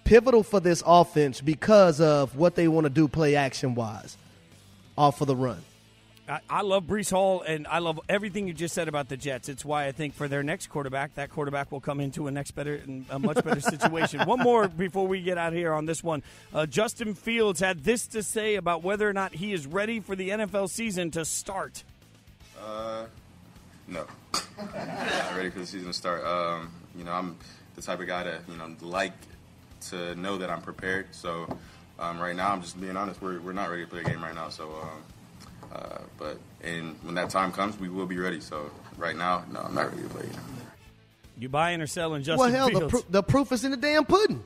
pivotal 0.03 0.43
for 0.43 0.59
this 0.59 0.83
offense 0.85 1.41
because 1.41 2.01
of 2.01 2.35
what 2.35 2.55
they 2.55 2.67
want 2.67 2.85
to 2.85 2.89
do 2.89 3.07
play 3.07 3.35
action 3.35 3.73
wise 3.73 4.17
off 4.97 5.21
of 5.21 5.27
the 5.27 5.35
run. 5.35 5.61
I, 6.27 6.39
I 6.49 6.61
love 6.61 6.83
Breece 6.83 7.11
Hall, 7.11 7.41
and 7.41 7.67
I 7.67 7.79
love 7.79 7.99
everything 8.09 8.47
you 8.47 8.53
just 8.53 8.75
said 8.75 8.87
about 8.87 9.07
the 9.07 9.15
Jets. 9.15 9.47
It's 9.47 9.63
why 9.63 9.85
I 9.87 9.91
think 9.93 10.13
for 10.13 10.27
their 10.27 10.43
next 10.43 10.67
quarterback, 10.67 11.15
that 11.15 11.29
quarterback 11.29 11.71
will 11.71 11.79
come 11.79 11.99
into 12.01 12.27
a 12.27 12.31
next 12.31 12.51
better, 12.51 12.81
a 13.09 13.17
much 13.17 13.43
better 13.43 13.61
situation. 13.61 14.25
one 14.25 14.39
more 14.39 14.67
before 14.67 15.07
we 15.07 15.21
get 15.21 15.37
out 15.37 15.53
here 15.53 15.73
on 15.73 15.85
this 15.85 16.03
one. 16.03 16.23
Uh, 16.53 16.65
Justin 16.65 17.15
Fields 17.15 17.59
had 17.59 17.83
this 17.83 18.07
to 18.07 18.23
say 18.23 18.55
about 18.55 18.83
whether 18.83 19.07
or 19.07 19.13
not 19.13 19.33
he 19.33 19.53
is 19.53 19.65
ready 19.65 19.99
for 20.01 20.15
the 20.15 20.29
NFL 20.29 20.69
season 20.69 21.11
to 21.11 21.23
start. 21.23 21.83
Uh, 22.61 23.05
no, 23.87 24.05
not 24.57 25.35
ready 25.35 25.49
for 25.49 25.59
the 25.59 25.65
season 25.65 25.87
to 25.87 25.93
start. 25.93 26.25
Um, 26.25 26.71
you 26.97 27.05
know, 27.05 27.13
I'm 27.13 27.37
the 27.75 27.81
type 27.81 28.01
of 28.01 28.07
guy 28.07 28.23
that 28.23 28.41
you 28.49 28.57
know 28.57 28.75
like 28.81 29.13
to 29.89 30.15
know 30.15 30.37
that 30.39 30.49
I'm 30.49 30.61
prepared. 30.61 31.07
So 31.11 31.57
um, 31.99 32.19
right 32.19 32.35
now, 32.35 32.51
I'm 32.51 32.61
just 32.61 32.79
being 32.81 32.97
honest. 32.97 33.21
We're 33.21 33.39
we're 33.39 33.53
not 33.53 33.69
ready 33.69 33.83
to 33.83 33.89
play 33.89 34.01
a 34.01 34.03
game 34.03 34.21
right 34.21 34.35
now. 34.35 34.49
So. 34.49 34.65
Um, 34.81 35.03
uh, 35.73 35.99
but 36.17 36.37
and 36.63 36.95
when 37.03 37.15
that 37.15 37.29
time 37.29 37.51
comes, 37.51 37.79
we 37.79 37.89
will 37.89 38.05
be 38.05 38.17
ready. 38.17 38.39
So 38.39 38.71
right 38.97 39.15
now, 39.15 39.43
no, 39.51 39.61
I'm 39.61 39.75
not 39.75 39.91
ready 39.91 40.03
to 40.03 40.09
play. 40.09 40.29
You 41.39 41.49
buying 41.49 41.81
or 41.81 41.87
selling 41.87 42.23
Justin 42.23 42.39
well, 42.39 42.51
hell, 42.51 42.69
Fields? 42.69 42.91
the, 42.93 43.01
pr- 43.01 43.11
the 43.11 43.23
proof 43.23 43.51
is 43.51 43.63
in 43.63 43.71
the 43.71 43.77
damn 43.77 44.05
pudding. 44.05 44.43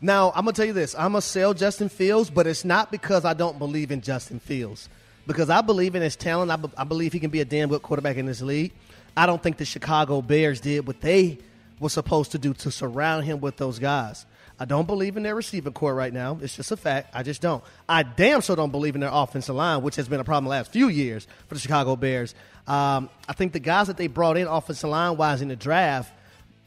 Now, 0.00 0.32
I'm 0.34 0.44
going 0.44 0.54
to 0.54 0.60
tell 0.60 0.66
you 0.66 0.72
this. 0.72 0.94
I'm 0.94 1.12
going 1.12 1.22
to 1.22 1.26
sell 1.26 1.54
Justin 1.54 1.88
Fields, 1.88 2.30
but 2.30 2.46
it's 2.46 2.64
not 2.64 2.90
because 2.92 3.24
I 3.24 3.34
don't 3.34 3.58
believe 3.58 3.90
in 3.90 4.00
Justin 4.00 4.38
Fields. 4.38 4.88
Because 5.26 5.50
I 5.50 5.60
believe 5.60 5.94
in 5.94 6.02
his 6.02 6.14
talent. 6.14 6.50
I, 6.50 6.56
be- 6.56 6.70
I 6.76 6.84
believe 6.84 7.12
he 7.12 7.20
can 7.20 7.30
be 7.30 7.40
a 7.40 7.44
damn 7.44 7.68
good 7.68 7.82
quarterback 7.82 8.16
in 8.16 8.26
this 8.26 8.42
league. 8.42 8.72
I 9.16 9.26
don't 9.26 9.42
think 9.42 9.56
the 9.56 9.64
Chicago 9.64 10.20
Bears 10.20 10.60
did 10.60 10.86
what 10.86 11.00
they 11.00 11.38
were 11.80 11.88
supposed 11.88 12.32
to 12.32 12.38
do 12.38 12.52
to 12.54 12.70
surround 12.70 13.24
him 13.24 13.40
with 13.40 13.56
those 13.56 13.78
guys. 13.78 14.26
I 14.58 14.66
don't 14.66 14.86
believe 14.86 15.16
in 15.16 15.24
their 15.24 15.34
receiving 15.34 15.72
corps 15.72 15.94
right 15.94 16.12
now. 16.12 16.38
It's 16.40 16.56
just 16.56 16.70
a 16.70 16.76
fact. 16.76 17.10
I 17.14 17.22
just 17.22 17.42
don't. 17.42 17.62
I 17.88 18.04
damn 18.04 18.40
sure 18.40 18.54
don't 18.54 18.70
believe 18.70 18.94
in 18.94 19.00
their 19.00 19.10
offensive 19.12 19.54
line, 19.54 19.82
which 19.82 19.96
has 19.96 20.08
been 20.08 20.20
a 20.20 20.24
problem 20.24 20.44
the 20.44 20.50
last 20.50 20.72
few 20.72 20.88
years 20.88 21.26
for 21.48 21.54
the 21.54 21.60
Chicago 21.60 21.96
Bears. 21.96 22.34
Um, 22.66 23.10
I 23.28 23.32
think 23.32 23.52
the 23.52 23.60
guys 23.60 23.88
that 23.88 23.96
they 23.96 24.06
brought 24.06 24.36
in 24.36 24.46
offensive 24.46 24.88
line 24.88 25.16
wise 25.16 25.42
in 25.42 25.48
the 25.48 25.56
draft 25.56 26.12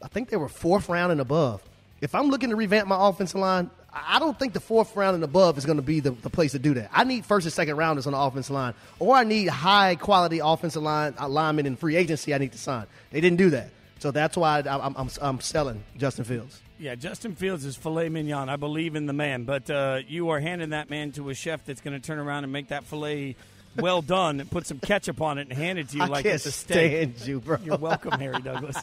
I 0.02 0.08
think 0.08 0.28
they 0.28 0.36
were 0.36 0.48
fourth 0.48 0.88
round 0.88 1.12
and 1.12 1.20
above. 1.20 1.62
If 2.00 2.14
I'm 2.14 2.28
looking 2.28 2.50
to 2.50 2.56
revamp 2.56 2.88
my 2.88 3.08
offensive 3.08 3.40
line, 3.40 3.70
I 3.92 4.18
don't 4.18 4.38
think 4.38 4.52
the 4.52 4.60
fourth 4.60 4.94
round 4.94 5.16
and 5.16 5.24
above 5.24 5.58
is 5.58 5.64
going 5.64 5.78
to 5.78 5.82
be 5.82 6.00
the, 6.00 6.12
the 6.12 6.30
place 6.30 6.52
to 6.52 6.58
do 6.58 6.74
that. 6.74 6.90
I 6.92 7.04
need 7.04 7.24
first 7.24 7.46
and 7.46 7.52
second 7.52 7.76
rounders 7.76 8.06
on 8.06 8.12
the 8.12 8.18
offensive 8.18 8.54
line, 8.54 8.74
or 8.98 9.16
I 9.16 9.24
need 9.24 9.48
high 9.48 9.96
quality 9.96 10.38
offensive 10.38 10.82
line 10.82 11.14
alignment 11.18 11.66
in 11.66 11.76
free 11.76 11.96
agency. 11.96 12.34
I 12.34 12.38
need 12.38 12.52
to 12.52 12.58
sign. 12.58 12.86
They 13.10 13.20
didn't 13.20 13.38
do 13.38 13.50
that, 13.50 13.70
so 13.98 14.10
that's 14.10 14.36
why 14.36 14.60
I, 14.60 14.86
am 14.86 14.94
I'm, 14.96 15.10
I'm 15.20 15.40
selling 15.40 15.82
Justin 15.96 16.24
Fields. 16.24 16.60
Yeah, 16.80 16.94
Justin 16.94 17.34
Fields 17.34 17.64
is 17.64 17.76
filet 17.76 18.08
mignon. 18.08 18.48
I 18.48 18.54
believe 18.54 18.94
in 18.94 19.06
the 19.06 19.12
man, 19.12 19.42
but 19.42 19.68
uh, 19.68 19.98
you 20.06 20.28
are 20.28 20.38
handing 20.38 20.70
that 20.70 20.88
man 20.90 21.10
to 21.12 21.28
a 21.28 21.34
chef 21.34 21.64
that's 21.64 21.80
going 21.80 22.00
to 22.00 22.06
turn 22.06 22.20
around 22.20 22.44
and 22.44 22.52
make 22.52 22.68
that 22.68 22.84
filet 22.84 23.34
well 23.76 24.02
done 24.02 24.40
and 24.40 24.50
put 24.50 24.66
some 24.66 24.78
ketchup 24.78 25.20
on 25.22 25.38
it 25.38 25.48
and 25.48 25.52
hand 25.52 25.78
it 25.78 25.88
to 25.90 25.96
you 25.96 26.02
I 26.02 26.06
like 26.06 26.22
can't 26.24 26.34
it's 26.36 26.46
a 26.46 26.52
steak. 26.52 27.14
stand 27.16 27.28
you, 27.28 27.40
bro. 27.40 27.58
You're 27.64 27.76
welcome, 27.78 28.18
Harry 28.18 28.40
Douglas. 28.40 28.76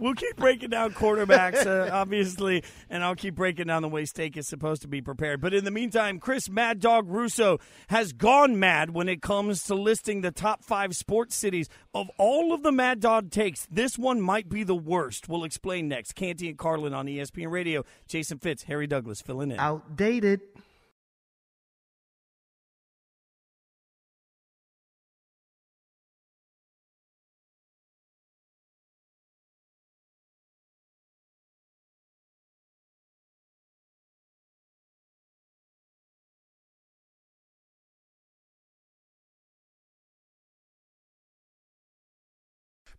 we'll 0.00 0.14
keep 0.14 0.36
breaking 0.36 0.70
down 0.70 0.92
quarterbacks, 0.92 1.66
uh, 1.66 1.90
obviously, 1.92 2.62
and 2.90 3.02
I'll 3.02 3.14
keep 3.14 3.34
breaking 3.34 3.66
down 3.66 3.82
the 3.82 3.88
way 3.88 4.04
steak 4.04 4.36
is 4.36 4.46
supposed 4.48 4.82
to 4.82 4.88
be 4.88 5.00
prepared. 5.00 5.40
But 5.40 5.54
in 5.54 5.64
the 5.64 5.70
meantime, 5.70 6.18
Chris 6.18 6.48
Mad 6.48 6.80
Dog 6.80 7.08
Russo 7.08 7.58
has 7.88 8.12
gone 8.12 8.58
mad 8.58 8.90
when 8.90 9.08
it 9.08 9.22
comes 9.22 9.64
to 9.64 9.74
listing 9.74 10.20
the 10.20 10.30
top 10.32 10.62
five 10.64 10.94
sports 10.96 11.34
cities. 11.34 11.68
Of 11.94 12.10
all 12.18 12.52
of 12.52 12.62
the 12.62 12.72
Mad 12.72 13.00
Dog 13.00 13.30
takes, 13.30 13.66
this 13.70 13.98
one 13.98 14.20
might 14.20 14.48
be 14.48 14.64
the 14.64 14.74
worst. 14.74 15.28
We'll 15.28 15.44
explain 15.44 15.88
next. 15.88 16.12
Canty 16.14 16.48
and 16.48 16.58
Carlin 16.58 16.92
on 16.92 17.06
ESPN 17.06 17.50
Radio. 17.50 17.84
Jason 18.06 18.38
Fitz, 18.38 18.64
Harry 18.64 18.86
Douglas 18.86 19.22
filling 19.22 19.50
in. 19.50 19.58
Outdated. 19.58 20.40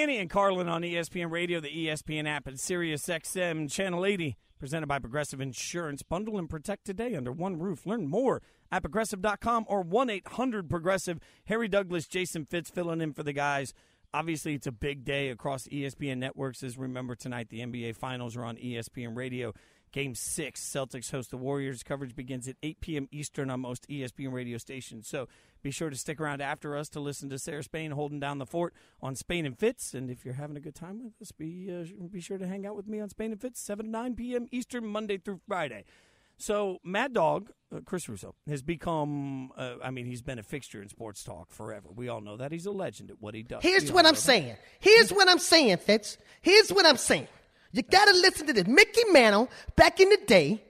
Annie 0.00 0.16
and 0.16 0.30
Carlin 0.30 0.66
on 0.66 0.80
ESPN 0.80 1.30
Radio, 1.30 1.60
the 1.60 1.68
ESPN 1.68 2.26
app, 2.26 2.46
and 2.46 2.58
Sirius 2.58 3.06
XM 3.06 3.70
Channel 3.70 4.06
80, 4.06 4.34
presented 4.58 4.86
by 4.86 4.98
Progressive 4.98 5.42
Insurance. 5.42 6.02
Bundle 6.02 6.38
and 6.38 6.48
protect 6.48 6.86
today 6.86 7.14
under 7.14 7.30
one 7.30 7.58
roof. 7.58 7.84
Learn 7.84 8.06
more 8.06 8.40
at 8.72 8.80
progressive.com 8.80 9.66
or 9.68 9.82
1 9.82 10.08
800 10.08 10.70
Progressive. 10.70 11.18
Harry 11.44 11.68
Douglas, 11.68 12.06
Jason 12.06 12.46
Fitz 12.46 12.70
filling 12.70 13.02
in 13.02 13.12
for 13.12 13.22
the 13.22 13.34
guys. 13.34 13.74
Obviously, 14.14 14.54
it's 14.54 14.66
a 14.66 14.72
big 14.72 15.04
day 15.04 15.28
across 15.28 15.68
ESPN 15.68 16.16
networks. 16.16 16.62
As 16.62 16.78
remember, 16.78 17.14
tonight 17.14 17.50
the 17.50 17.60
NBA 17.60 17.94
Finals 17.94 18.38
are 18.38 18.44
on 18.44 18.56
ESPN 18.56 19.14
Radio. 19.14 19.52
Game 19.92 20.14
six, 20.14 20.62
Celtics 20.62 21.10
host 21.10 21.30
the 21.30 21.36
Warriors. 21.36 21.82
Coverage 21.82 22.16
begins 22.16 22.48
at 22.48 22.56
8 22.62 22.80
p.m. 22.80 23.08
Eastern 23.12 23.50
on 23.50 23.60
most 23.60 23.86
ESPN 23.88 24.32
radio 24.32 24.56
stations. 24.56 25.08
So 25.08 25.28
be 25.62 25.70
sure 25.70 25.90
to 25.90 25.96
stick 25.96 26.20
around 26.20 26.40
after 26.40 26.76
us 26.76 26.88
to 26.90 27.00
listen 27.00 27.28
to 27.30 27.38
Sarah 27.38 27.62
Spain 27.62 27.90
holding 27.92 28.20
down 28.20 28.38
the 28.38 28.46
fort 28.46 28.74
on 29.00 29.14
Spain 29.14 29.46
and 29.46 29.58
Fitz. 29.58 29.94
And 29.94 30.10
if 30.10 30.24
you're 30.24 30.34
having 30.34 30.56
a 30.56 30.60
good 30.60 30.74
time 30.74 31.02
with 31.04 31.20
us, 31.20 31.32
be 31.32 31.68
uh, 31.70 31.84
be 32.10 32.20
sure 32.20 32.38
to 32.38 32.46
hang 32.46 32.66
out 32.66 32.76
with 32.76 32.86
me 32.86 33.00
on 33.00 33.08
Spain 33.08 33.32
and 33.32 33.40
Fitz, 33.40 33.60
7 33.60 33.86
to 33.86 33.90
9 33.90 34.14
p.m. 34.14 34.46
Eastern, 34.50 34.86
Monday 34.86 35.18
through 35.18 35.40
Friday. 35.46 35.84
So 36.40 36.78
Mad 36.82 37.12
Dog, 37.12 37.50
uh, 37.70 37.80
Chris 37.84 38.08
Russo, 38.08 38.34
has 38.48 38.62
become, 38.62 39.52
uh, 39.58 39.74
I 39.84 39.90
mean, 39.90 40.06
he's 40.06 40.22
been 40.22 40.38
a 40.38 40.42
fixture 40.42 40.80
in 40.80 40.88
sports 40.88 41.22
talk 41.22 41.50
forever. 41.50 41.88
We 41.94 42.08
all 42.08 42.22
know 42.22 42.38
that. 42.38 42.50
He's 42.50 42.64
a 42.64 42.70
legend 42.70 43.10
at 43.10 43.20
what 43.20 43.34
he 43.34 43.42
does. 43.42 43.62
Here's 43.62 43.92
what 43.92 44.06
I'm 44.06 44.14
that. 44.14 44.20
saying. 44.20 44.56
Here's 44.78 45.12
what 45.12 45.28
I'm 45.28 45.38
saying, 45.38 45.76
Fitz. 45.78 46.16
Here's 46.40 46.70
what 46.72 46.86
I'm 46.86 46.96
saying. 46.96 47.28
You 47.72 47.82
got 47.82 48.06
to 48.06 48.12
listen 48.12 48.46
to 48.46 48.54
this. 48.54 48.66
Mickey 48.66 49.04
Mantle, 49.12 49.50
back 49.76 50.00
in 50.00 50.08
the 50.08 50.18
day. 50.26 50.62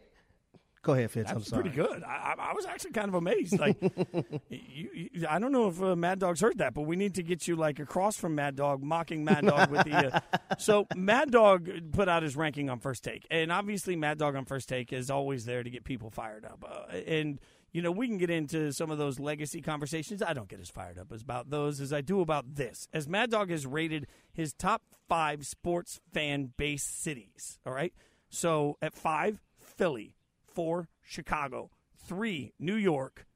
Go 0.82 0.94
ahead, 0.94 1.10
Fitz. 1.10 1.26
That's 1.26 1.36
I'm 1.36 1.44
sorry. 1.44 1.62
pretty 1.64 1.76
good. 1.76 2.02
I, 2.04 2.34
I, 2.38 2.52
was 2.54 2.64
actually 2.64 2.92
kind 2.92 3.08
of 3.08 3.14
amazed. 3.14 3.58
Like, 3.58 3.76
you, 4.48 5.08
you, 5.12 5.26
I 5.28 5.38
don't 5.38 5.52
know 5.52 5.68
if 5.68 5.82
uh, 5.82 5.94
Mad 5.94 6.20
Dog's 6.20 6.40
heard 6.40 6.56
that, 6.58 6.72
but 6.72 6.82
we 6.82 6.96
need 6.96 7.16
to 7.16 7.22
get 7.22 7.46
you 7.46 7.54
like 7.54 7.78
across 7.80 8.16
from 8.16 8.34
Mad 8.34 8.56
Dog, 8.56 8.82
mocking 8.82 9.22
Mad 9.22 9.44
Dog 9.44 9.70
with 9.70 9.84
the. 9.84 10.14
Uh, 10.16 10.20
so 10.58 10.86
Mad 10.96 11.30
Dog 11.32 11.68
put 11.92 12.08
out 12.08 12.22
his 12.22 12.34
ranking 12.34 12.70
on 12.70 12.78
First 12.78 13.04
Take, 13.04 13.26
and 13.30 13.52
obviously 13.52 13.94
Mad 13.94 14.16
Dog 14.16 14.36
on 14.36 14.46
First 14.46 14.70
Take 14.70 14.90
is 14.90 15.10
always 15.10 15.44
there 15.44 15.62
to 15.62 15.68
get 15.68 15.84
people 15.84 16.08
fired 16.08 16.46
up. 16.46 16.64
Uh, 16.66 16.96
and 16.96 17.38
you 17.72 17.82
know, 17.82 17.90
we 17.90 18.08
can 18.08 18.16
get 18.16 18.30
into 18.30 18.72
some 18.72 18.90
of 18.90 18.96
those 18.96 19.20
legacy 19.20 19.60
conversations. 19.60 20.22
I 20.22 20.32
don't 20.32 20.48
get 20.48 20.60
as 20.60 20.70
fired 20.70 20.98
up 20.98 21.12
as 21.12 21.20
about 21.20 21.50
those 21.50 21.80
as 21.80 21.92
I 21.92 22.00
do 22.00 22.22
about 22.22 22.54
this. 22.54 22.88
As 22.94 23.06
Mad 23.06 23.30
Dog 23.30 23.50
has 23.50 23.66
rated 23.66 24.06
his 24.32 24.54
top 24.54 24.82
five 25.08 25.46
sports 25.46 26.00
fan 26.12 26.52
base 26.56 26.82
cities. 26.82 27.58
All 27.66 27.72
right. 27.72 27.92
So 28.30 28.78
at 28.80 28.94
five, 28.94 29.42
Philly. 29.58 30.16
Four, 30.54 30.88
Chicago. 31.02 31.70
Three, 32.06 32.52
New 32.58 32.74
York. 32.74 33.26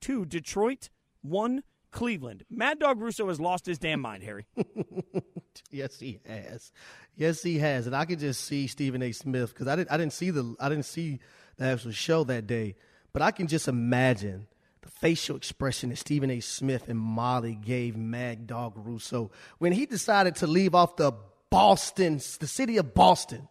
Two, 0.00 0.24
Detroit. 0.24 0.90
One, 1.22 1.62
Cleveland. 1.90 2.44
Mad 2.50 2.78
Dog 2.78 3.00
Russo 3.00 3.28
has 3.28 3.40
lost 3.40 3.66
his 3.66 3.78
damn 3.78 4.00
mind, 4.00 4.22
Harry. 4.22 4.46
yes, 5.70 6.00
he 6.00 6.20
has. 6.26 6.72
Yes, 7.14 7.42
he 7.42 7.58
has. 7.58 7.86
And 7.86 7.94
I 7.94 8.04
can 8.04 8.18
just 8.18 8.44
see 8.44 8.66
Stephen 8.66 9.02
A. 9.02 9.12
Smith 9.12 9.50
because 9.50 9.68
I 9.68 9.76
didn't. 9.76 9.92
I 9.92 9.96
didn't 9.98 10.14
see 10.14 10.30
the. 10.30 10.56
I 10.58 10.68
didn't 10.68 10.86
see 10.86 11.20
the 11.58 11.66
actual 11.66 11.92
show 11.92 12.24
that 12.24 12.46
day. 12.46 12.74
But 13.12 13.22
I 13.22 13.30
can 13.30 13.46
just 13.46 13.68
imagine 13.68 14.48
the 14.80 14.88
facial 14.88 15.36
expression 15.36 15.90
that 15.90 15.96
Stephen 15.96 16.30
A. 16.30 16.40
Smith 16.40 16.88
and 16.88 16.98
Molly 16.98 17.54
gave 17.54 17.96
Mad 17.96 18.46
Dog 18.46 18.72
Russo 18.76 19.30
when 19.58 19.72
he 19.72 19.86
decided 19.86 20.36
to 20.36 20.46
leave 20.46 20.74
off 20.74 20.96
the 20.96 21.12
Boston, 21.50 22.14
the 22.40 22.46
city 22.46 22.78
of 22.78 22.94
Boston. 22.94 23.48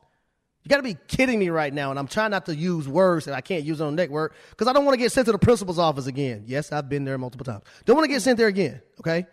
You 0.64 0.70
got 0.70 0.78
to 0.78 0.84
be 0.84 0.96
kidding 1.08 1.40
me 1.40 1.50
right 1.50 1.74
now. 1.74 1.90
And 1.90 1.98
I'm 1.98 2.08
trying 2.08 2.32
not 2.32 2.46
to 2.46 2.56
use 2.56 2.88
words 2.88 3.26
that 3.26 3.34
I 3.34 3.42
can't 3.42 3.64
use 3.64 3.82
on 3.82 3.96
network 3.96 4.36
because 4.52 4.68
I 4.68 4.74
don't 4.74 4.86
want 4.86 4.94
to 4.94 5.00
get 5.00 5.12
sent 5.12 5.26
to 5.26 5.32
the 5.32 5.40
principal's 5.40 5.80
office 5.80 6.06
again. 6.06 6.44
Yes, 6.46 6.72
I've 6.72 6.88
been 6.88 7.04
there 7.04 7.18
multiple 7.18 7.46
times. 7.46 7.64
Don't 7.86 7.96
want 7.96 8.06
to 8.06 8.12
get 8.12 8.22
sent 8.22 8.38
there 8.38 8.48
again. 8.48 8.82
Okay. 9.00 9.26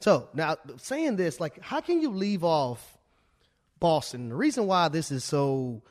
So 0.00 0.28
now 0.34 0.56
saying 0.78 1.16
this, 1.16 1.38
like, 1.38 1.60
how 1.60 1.80
can 1.80 2.02
you 2.02 2.10
leave 2.10 2.42
off 2.42 2.98
Boston? 3.78 4.30
The 4.30 4.34
reason 4.34 4.66
why 4.66 4.88
this 4.88 5.12
is 5.12 5.22
so, 5.22 5.82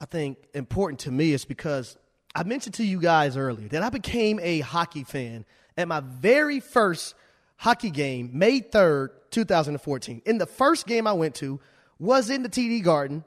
I 0.00 0.06
think, 0.06 0.38
important 0.54 1.00
to 1.00 1.12
me 1.12 1.32
is 1.32 1.44
because 1.44 1.96
I 2.34 2.42
mentioned 2.42 2.74
to 2.74 2.84
you 2.84 3.00
guys 3.00 3.36
earlier 3.36 3.68
that 3.68 3.82
I 3.84 3.90
became 3.90 4.40
a 4.42 4.58
hockey 4.58 5.04
fan 5.04 5.44
at 5.76 5.86
my 5.86 6.00
very 6.00 6.58
first 6.58 7.14
hockey 7.56 7.90
game, 7.90 8.30
May 8.32 8.60
3rd, 8.60 9.10
2014. 9.30 10.22
In 10.24 10.38
the 10.38 10.46
first 10.46 10.88
game 10.88 11.06
I 11.06 11.12
went 11.12 11.36
to 11.36 11.60
was 12.00 12.30
in 12.30 12.42
the 12.42 12.48
TD 12.48 12.82
Garden 12.82 13.24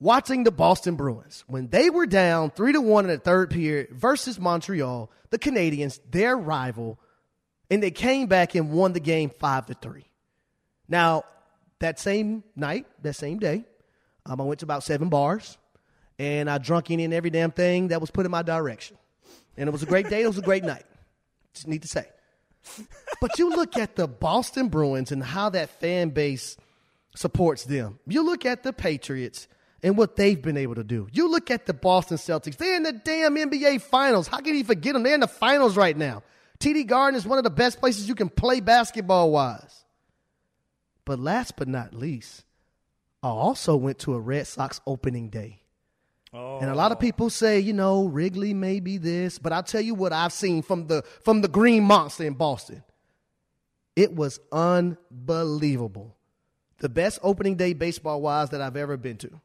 watching 0.00 0.44
the 0.44 0.50
Boston 0.50 0.96
Bruins. 0.96 1.44
When 1.46 1.68
they 1.68 1.90
were 1.90 2.06
down 2.06 2.50
3 2.50 2.72
to 2.72 2.80
1 2.80 3.04
in 3.04 3.10
the 3.10 3.18
third 3.18 3.50
period 3.50 3.90
versus 3.90 4.40
Montreal, 4.40 5.10
the 5.30 5.38
Canadiens, 5.38 6.00
their 6.10 6.36
rival, 6.36 6.98
and 7.70 7.82
they 7.82 7.90
came 7.90 8.26
back 8.26 8.54
and 8.54 8.72
won 8.72 8.92
the 8.94 9.00
game 9.00 9.30
5 9.30 9.66
to 9.66 9.74
3. 9.74 10.04
Now, 10.88 11.24
that 11.78 12.00
same 12.00 12.42
night, 12.56 12.86
that 13.02 13.14
same 13.14 13.38
day, 13.38 13.64
um, 14.26 14.40
I 14.40 14.44
went 14.44 14.60
to 14.60 14.66
about 14.66 14.82
seven 14.82 15.08
bars 15.08 15.56
and 16.18 16.50
I 16.50 16.58
drunk 16.58 16.90
and 16.90 17.14
every 17.14 17.30
damn 17.30 17.52
thing 17.52 17.88
that 17.88 18.00
was 18.00 18.10
put 18.10 18.26
in 18.26 18.32
my 18.32 18.42
direction. 18.42 18.98
And 19.56 19.68
it 19.68 19.72
was 19.72 19.82
a 19.82 19.86
great 19.86 20.10
day. 20.10 20.22
It 20.22 20.26
was 20.26 20.38
a 20.38 20.42
great 20.42 20.64
night. 20.64 20.84
Just 21.54 21.68
need 21.68 21.82
to 21.82 21.88
say. 21.88 22.06
But 23.20 23.38
you 23.38 23.50
look 23.50 23.76
at 23.76 23.96
the 23.96 24.06
Boston 24.06 24.68
Bruins 24.68 25.12
and 25.12 25.22
how 25.22 25.50
that 25.50 25.70
fan 25.80 26.10
base 26.10 26.56
supports 27.14 27.64
them. 27.64 27.98
You 28.06 28.22
look 28.22 28.44
at 28.44 28.62
the 28.62 28.72
Patriots 28.72 29.48
and 29.82 29.96
what 29.96 30.16
they've 30.16 30.40
been 30.40 30.56
able 30.56 30.74
to 30.74 30.84
do. 30.84 31.08
You 31.12 31.30
look 31.30 31.50
at 31.50 31.66
the 31.66 31.74
Boston 31.74 32.16
Celtics. 32.16 32.56
They're 32.56 32.76
in 32.76 32.82
the 32.82 32.92
damn 32.92 33.36
NBA 33.36 33.80
Finals. 33.82 34.26
How 34.28 34.38
can 34.38 34.54
you 34.54 34.64
forget 34.64 34.92
them? 34.92 35.02
They're 35.02 35.14
in 35.14 35.20
the 35.20 35.28
finals 35.28 35.76
right 35.76 35.96
now. 35.96 36.22
TD 36.58 36.86
Garden 36.86 37.16
is 37.16 37.26
one 37.26 37.38
of 37.38 37.44
the 37.44 37.50
best 37.50 37.80
places 37.80 38.08
you 38.08 38.14
can 38.14 38.28
play 38.28 38.60
basketball 38.60 39.30
wise. 39.30 39.84
But 41.06 41.18
last 41.18 41.56
but 41.56 41.68
not 41.68 41.94
least, 41.94 42.44
I 43.22 43.28
also 43.28 43.76
went 43.76 43.98
to 44.00 44.14
a 44.14 44.20
Red 44.20 44.46
Sox 44.46 44.80
opening 44.86 45.30
day. 45.30 45.62
Oh. 46.32 46.58
And 46.60 46.70
a 46.70 46.74
lot 46.74 46.92
of 46.92 46.98
oh. 46.98 47.00
people 47.00 47.30
say, 47.30 47.58
you 47.58 47.72
know, 47.72 48.06
Wrigley 48.06 48.54
may 48.54 48.78
be 48.80 48.98
this, 48.98 49.38
but 49.38 49.52
I'll 49.52 49.62
tell 49.62 49.80
you 49.80 49.94
what 49.94 50.12
I've 50.12 50.32
seen 50.32 50.62
from 50.62 50.86
the 50.86 51.02
from 51.24 51.40
the 51.40 51.48
Green 51.48 51.82
Monster 51.82 52.24
in 52.24 52.34
Boston. 52.34 52.82
It 53.96 54.14
was 54.14 54.38
unbelievable. 54.52 56.16
The 56.78 56.88
best 56.88 57.18
opening 57.22 57.56
day 57.56 57.72
baseball 57.72 58.22
wise 58.22 58.50
that 58.50 58.60
I've 58.60 58.76
ever 58.76 58.96
been 58.96 59.16
to. 59.18 59.40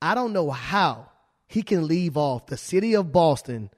I 0.00 0.14
don't 0.14 0.32
know 0.32 0.50
how 0.50 1.10
he 1.46 1.62
can 1.62 1.86
leave 1.86 2.16
off 2.16 2.46
the 2.46 2.56
city 2.56 2.94
of 2.94 3.12
Boston 3.12 3.70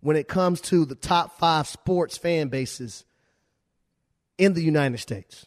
when 0.00 0.16
it 0.16 0.28
comes 0.28 0.60
to 0.62 0.84
the 0.84 0.94
top 0.94 1.38
five 1.38 1.66
sports 1.66 2.16
fan 2.16 2.48
bases 2.48 3.04
in 4.38 4.52
the 4.52 4.62
United 4.62 4.98
States. 4.98 5.46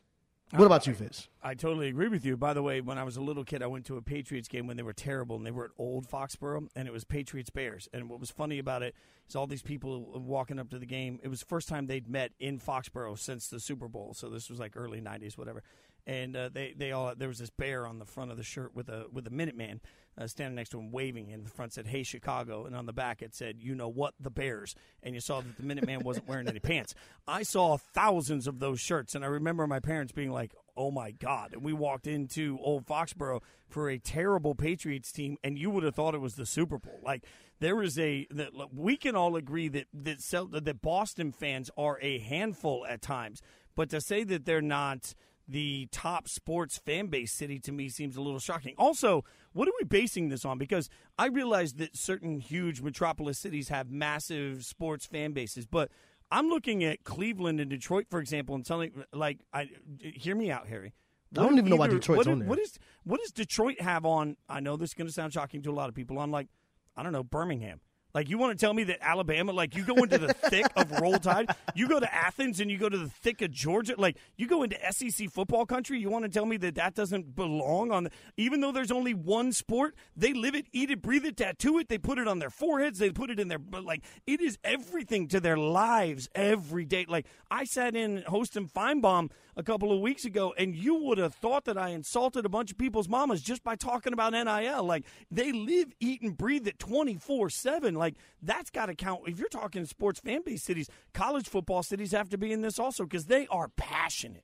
What 0.52 0.66
about 0.66 0.88
you, 0.88 0.96
Fitz? 0.96 1.28
I 1.44 1.54
totally 1.54 1.90
agree 1.90 2.08
with 2.08 2.26
you. 2.26 2.36
By 2.36 2.54
the 2.54 2.64
way, 2.64 2.82
when 2.82 2.98
I 2.98 3.04
was 3.04 3.18
a 3.18 3.22
little 3.22 3.44
kid, 3.44 3.62
I 3.62 3.68
went 3.68 3.86
to 3.86 3.98
a 3.98 4.02
Patriots 4.02 4.48
game 4.48 4.66
when 4.66 4.78
they 4.78 4.84
were 4.84 4.94
terrible, 4.94 5.36
and 5.36 5.46
they 5.46 5.52
were 5.52 5.66
at 5.66 5.72
Old 5.78 6.10
Foxborough, 6.10 6.68
and 6.76 6.88
it 6.88 6.92
was 6.92 7.04
Patriots 7.04 7.52
Bears. 7.52 7.88
And 7.94 8.10
what 8.10 8.20
was 8.20 8.32
funny 8.32 8.58
about 8.58 8.82
it 8.82 8.96
is 9.28 9.36
all 9.36 9.46
these 9.46 9.62
people 9.62 10.20
walking 10.20 10.58
up 10.58 10.72
to 10.72 10.80
the 10.80 10.88
game. 10.88 11.20
It 11.22 11.28
was 11.28 11.42
the 11.42 11.46
first 11.46 11.70
time 11.70 11.86
they'd 11.86 12.10
met 12.10 12.32
in 12.40 12.58
Foxborough 12.60 13.20
since 13.20 13.48
the 13.48 13.60
Super 13.60 13.88
Bowl, 13.88 14.16
so 14.16 14.28
this 14.28 14.50
was 14.50 14.60
like 14.60 14.74
early 14.76 15.02
'90s, 15.02 15.38
whatever. 15.38 15.62
And 16.10 16.36
uh, 16.36 16.50
they 16.52 16.74
they 16.76 16.92
all 16.92 17.14
there 17.16 17.28
was 17.28 17.38
this 17.38 17.52
bear 17.52 17.86
on 17.86 18.00
the 18.00 18.06
front 18.06 18.32
of 18.32 18.38
the 18.38 18.44
shirt 18.44 18.74
with 18.74 18.90
a 18.90 19.06
with 19.14 19.28
a 19.28 19.30
Minuteman 19.30 19.80
uh, 20.18 20.26
standing 20.26 20.56
next 20.56 20.70
to 20.70 20.80
him, 20.80 20.92
waving. 20.92 21.32
And 21.32 21.46
the 21.46 21.52
front 21.52 21.72
said, 21.72 21.86
"Hey 21.86 22.02
Chicago," 22.02 22.66
and 22.66 22.76
on 22.76 22.88
the 22.88 22.94
back 22.94 23.22
it 23.22 23.36
said, 23.36 23.58
"You 23.60 23.76
know 23.76 23.90
what? 23.90 24.16
The 24.20 24.32
Bears." 24.32 24.74
And 25.04 25.14
you 25.14 25.22
saw 25.22 25.42
that 25.42 25.56
the 25.56 25.62
Minuteman 25.62 26.02
wasn't 26.02 26.28
wearing 26.28 26.48
any 26.48 26.60
pants. 26.60 26.96
I 27.28 27.44
saw 27.44 27.78
thousands 27.78 28.48
of 28.48 28.58
those 28.58 28.80
shirts, 28.80 29.14
and 29.14 29.24
I 29.24 29.28
remember 29.28 29.68
my 29.68 29.80
parents 29.80 30.12
being 30.12 30.32
like, 30.32 30.56
"Oh 30.76 30.90
my 30.90 31.12
god!" 31.12 31.54
And 31.54 31.64
we 31.64 31.74
walked 31.74 32.08
into 32.08 32.58
Old 32.60 32.88
Foxborough 32.88 33.44
for 33.68 33.88
a 33.88 34.00
terrible 34.00 34.56
Patriots 34.56 35.12
team, 35.12 35.38
and 35.44 35.60
you 35.60 35.70
would 35.70 35.84
have 35.84 35.94
thought 35.94 36.16
it 36.16 36.22
was 36.22 36.34
the 36.34 36.48
Super 36.48 36.80
Bowl. 36.80 37.00
Like 37.04 37.24
there 37.60 37.84
is 37.84 38.00
a 38.00 38.26
that 38.32 38.74
we 38.74 38.98
can 38.98 39.16
all 39.16 39.36
agree 39.36 39.68
that 39.68 39.86
that 39.94 40.20
that 40.64 40.82
Boston 40.82 41.32
fans 41.34 41.70
are 41.78 42.00
a 42.02 42.18
handful 42.18 42.84
at 42.88 43.04
times, 43.04 43.44
but 43.76 43.92
to 43.92 44.02
say 44.02 44.24
that 44.24 44.46
they're 44.46 44.60
not 44.60 45.14
the 45.50 45.88
top 45.92 46.28
sports 46.28 46.78
fan 46.78 47.08
base 47.08 47.32
city 47.32 47.60
to 47.60 47.72
me 47.72 47.90
seems 47.90 48.16
a 48.16 48.22
little 48.22 48.40
shocking. 48.40 48.76
Also, 48.78 49.24
what 49.54 49.68
are 49.68 49.74
we 49.80 49.86
basing 49.86 50.30
this 50.30 50.46
on? 50.46 50.58
Because 50.58 50.90
I 51.18 51.28
realize 51.28 51.74
that 51.74 51.98
certain 51.98 52.40
huge 52.40 52.82
metropolis 52.82 53.40
cities 53.40 53.70
have 53.70 53.90
massive 53.90 54.64
sports 54.64 55.06
fan 55.06 55.32
bases, 55.32 55.66
but 55.66 55.90
I'm 56.32 56.50
looking 56.50 56.84
at 56.84 57.04
Cleveland 57.04 57.60
and 57.60 57.70
Detroit, 57.70 58.06
for 58.10 58.20
example, 58.20 58.54
and 58.54 58.64
telling 58.66 58.92
like, 59.12 59.40
I 59.52 59.70
hear 60.00 60.36
me 60.36 60.52
out, 60.52 60.68
Harry. 60.68 60.94
What 61.32 61.42
I 61.42 61.46
don't 61.46 61.54
even 61.54 61.66
either, 61.66 61.70
know 61.70 61.80
why 61.80 61.88
Detroit's 61.88 62.18
what, 62.18 62.28
on 62.28 62.40
there. 62.40 62.48
What 62.48 62.60
is 62.60 62.80
what 63.04 63.20
does 63.20 63.32
Detroit 63.32 63.82
have 63.82 64.06
on? 64.06 64.38
I 64.48 64.60
know 64.60 64.78
this 64.78 64.92
is 64.92 64.94
going 64.94 65.08
to 65.08 65.14
sound 65.14 65.34
shocking 65.34 65.62
to 65.64 65.72
a 65.72 65.74
lot 65.74 65.90
of 65.90 65.96
people. 65.96 66.20
On 66.20 66.32
like, 66.32 66.48
I 66.96 67.04
don't 67.04 67.12
know, 67.14 67.24
Birmingham. 67.24 67.82
Like 68.14 68.30
you 68.30 68.38
want 68.38 68.58
to 68.58 68.64
tell 68.64 68.74
me 68.74 68.84
that 68.86 69.00
Alabama, 69.02 69.52
like 69.52 69.76
you 69.76 69.84
go 69.84 69.96
into 69.96 70.18
the 70.18 70.34
thick 70.34 70.68
of 70.76 70.92
Roll 71.00 71.18
Tide, 71.18 71.50
you 71.76 71.88
go 71.88 72.00
to 72.00 72.14
Athens 72.14 72.60
and 72.60 72.70
you 72.70 72.78
go 72.78 72.90
to 72.90 72.98
the 72.98 73.10
thick 73.10 73.42
of 73.42 73.52
Georgia, 73.52 73.96
like 73.98 74.18
you 74.38 74.48
go 74.48 74.64
into 74.64 74.78
SEC 74.92 75.30
football 75.30 75.66
country. 75.66 76.00
You 76.00 76.10
want 76.10 76.26
to 76.26 76.30
tell 76.30 76.46
me 76.46 76.58
that 76.58 76.76
that 76.76 76.96
doesn't 76.96 77.36
belong 77.36 77.92
on? 77.92 78.06
The, 78.06 78.12
even 78.38 78.62
though 78.62 78.72
there's 78.72 78.92
only 78.92 79.14
one 79.14 79.52
sport, 79.52 79.96
they 80.16 80.34
live 80.34 80.56
it, 80.56 80.68
eat 80.72 80.92
it, 80.92 81.02
breathe 81.02 81.26
it, 81.26 81.38
tattoo 81.38 81.78
it. 81.80 81.88
They 81.90 81.98
put 81.98 82.20
it 82.20 82.28
on 82.28 82.40
their 82.40 82.50
foreheads. 82.50 83.00
They 83.00 83.12
put 83.12 83.30
it 83.30 83.40
in 83.40 83.48
their, 83.48 83.60
but 83.60 83.84
like 83.84 84.04
it 84.28 84.42
is 84.42 84.58
everything 84.64 85.28
to 85.30 85.40
their 85.40 85.58
lives 85.58 86.30
every 86.36 86.86
day. 86.86 87.06
Like 87.08 87.26
I 87.50 87.64
sat 87.64 87.96
in 87.96 88.24
hosting 88.28 88.60
and 88.60 88.74
Finebaum 88.74 89.32
a 89.56 89.64
couple 89.64 89.92
of 89.92 90.00
weeks 90.00 90.26
ago, 90.26 90.54
and 90.58 90.76
you 90.76 90.96
would 90.96 91.18
have 91.18 91.34
thought 91.34 91.66
that 91.66 91.78
I 91.78 91.90
insulted 91.90 92.46
a 92.46 92.50
bunch 92.50 92.72
of 92.72 92.78
people's 92.78 93.10
mamas 93.10 93.42
just 93.42 93.64
by 93.64 93.76
talking 93.76 94.14
about 94.14 94.34
NIL. 94.34 94.84
Like 94.84 95.06
they 95.32 95.52
live, 95.52 95.94
eat, 96.00 96.22
and 96.22 96.38
breathe 96.38 96.68
it 96.68 96.80
24 96.80 97.50
7. 97.50 97.96
Like 98.00 98.16
that's 98.42 98.70
got 98.70 98.88
to 98.88 98.96
count. 98.96 99.22
If 99.28 99.38
you're 99.38 99.50
talking 99.50 99.86
sports 99.86 100.20
fan 100.20 100.42
base 100.44 100.64
cities, 100.64 100.90
college 101.14 101.48
football 101.48 101.84
cities 101.84 102.12
have 102.14 102.30
to 102.30 102.38
be 102.38 102.52
in 102.52 102.62
this 102.62 102.80
also 102.80 103.04
because 103.04 103.26
they 103.26 103.46
are 103.48 103.68
passionate. 103.68 104.44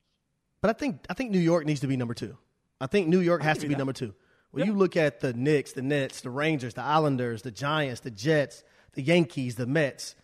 But 0.60 0.70
I 0.70 0.72
think 0.74 1.06
I 1.10 1.14
think 1.14 1.30
New 1.30 1.40
York 1.40 1.66
needs 1.66 1.80
to 1.80 1.86
be 1.86 1.96
number 1.96 2.14
two. 2.14 2.36
I 2.80 2.86
think 2.86 3.08
New 3.08 3.20
York 3.20 3.42
has 3.42 3.58
to 3.58 3.66
be 3.66 3.74
that. 3.74 3.78
number 3.78 3.92
two. 3.92 4.14
When 4.52 4.66
you 4.66 4.74
look 4.74 4.96
at 4.96 5.20
the 5.20 5.34
Knicks, 5.34 5.72
the 5.72 5.82
Nets, 5.82 6.22
the 6.22 6.30
Rangers, 6.30 6.74
the 6.74 6.82
Islanders, 6.82 7.42
the 7.42 7.50
Giants, 7.50 8.00
the 8.00 8.10
Jets, 8.10 8.62
the 8.94 9.02
Yankees, 9.02 9.56
the 9.56 9.66
Mets, 9.66 10.14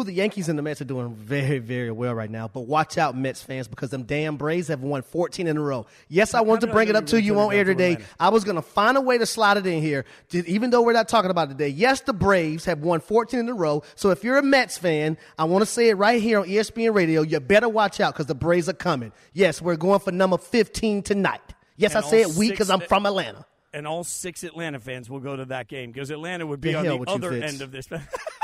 who 0.00 0.04
the 0.04 0.12
Yankees 0.12 0.48
and 0.48 0.58
the 0.58 0.62
Mets 0.62 0.80
are 0.80 0.86
doing 0.86 1.14
very, 1.14 1.58
very 1.58 1.90
well 1.90 2.14
right 2.14 2.30
now. 2.30 2.48
But 2.48 2.62
watch 2.62 2.96
out, 2.96 3.14
Mets 3.16 3.42
fans, 3.42 3.68
because 3.68 3.90
them 3.90 4.04
damn 4.04 4.36
Braves 4.36 4.68
have 4.68 4.82
won 4.82 5.02
14 5.02 5.46
in 5.46 5.56
a 5.56 5.60
row. 5.60 5.86
Yes, 6.08 6.32
I 6.32 6.40
wanted 6.40 6.62
to 6.62 6.72
bring 6.72 6.88
it 6.88 6.96
up 6.96 7.06
to 7.06 7.20
you 7.20 7.38
on 7.38 7.52
air 7.52 7.64
today. 7.64 7.98
I 8.18 8.30
was 8.30 8.44
going 8.44 8.56
to 8.56 8.62
find 8.62 8.96
a 8.96 9.00
way 9.00 9.18
to 9.18 9.26
slide 9.26 9.58
it 9.58 9.66
in 9.66 9.82
here, 9.82 10.06
even 10.32 10.70
though 10.70 10.80
we're 10.80 10.94
not 10.94 11.08
talking 11.08 11.30
about 11.30 11.48
it 11.48 11.52
today. 11.52 11.68
Yes, 11.68 12.00
the 12.00 12.14
Braves 12.14 12.64
have 12.64 12.80
won 12.80 13.00
14 13.00 13.40
in 13.40 13.48
a 13.48 13.54
row. 13.54 13.82
So 13.94 14.10
if 14.10 14.24
you're 14.24 14.38
a 14.38 14.42
Mets 14.42 14.78
fan, 14.78 15.18
I 15.38 15.44
want 15.44 15.62
to 15.62 15.66
say 15.66 15.90
it 15.90 15.94
right 15.94 16.20
here 16.20 16.40
on 16.40 16.46
ESPN 16.46 16.94
Radio. 16.94 17.20
You 17.20 17.38
better 17.40 17.68
watch 17.68 18.00
out 18.00 18.14
because 18.14 18.26
the 18.26 18.34
Braves 18.34 18.68
are 18.70 18.74
coming. 18.74 19.12
Yes, 19.34 19.60
we're 19.60 19.76
going 19.76 20.00
for 20.00 20.12
number 20.12 20.38
15 20.38 21.02
tonight. 21.02 21.42
Yes, 21.76 21.94
and 21.94 22.04
I 22.04 22.08
say 22.08 22.22
it 22.22 22.28
weak 22.36 22.52
because 22.52 22.70
I'm 22.70 22.80
from 22.80 23.04
Atlanta 23.04 23.44
and 23.72 23.86
all 23.86 24.04
six 24.04 24.44
Atlanta 24.44 24.78
fans 24.80 25.08
will 25.08 25.20
go 25.20 25.36
to 25.36 25.44
that 25.46 25.68
game 25.68 25.92
because 25.92 26.10
Atlanta 26.10 26.46
would 26.46 26.60
be 26.60 26.72
the 26.72 26.78
on 26.78 26.84
the 26.84 27.10
other 27.10 27.32
end 27.32 27.62
of 27.62 27.70
this. 27.70 27.88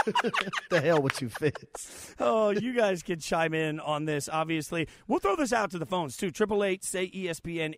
the 0.70 0.80
hell 0.80 1.02
with 1.02 1.20
you, 1.20 1.28
Fitz? 1.28 2.14
oh, 2.20 2.50
you 2.50 2.72
guys 2.72 3.02
can 3.02 3.18
chime 3.18 3.52
in 3.54 3.80
on 3.80 4.04
this. 4.04 4.28
Obviously, 4.28 4.86
we'll 5.08 5.18
throw 5.18 5.34
this 5.34 5.52
out 5.52 5.72
to 5.72 5.78
the 5.78 5.86
phones 5.86 6.16
too. 6.16 6.30
Triple 6.30 6.62
eight 6.62 6.84
say 6.84 7.10
ESPN 7.10 7.74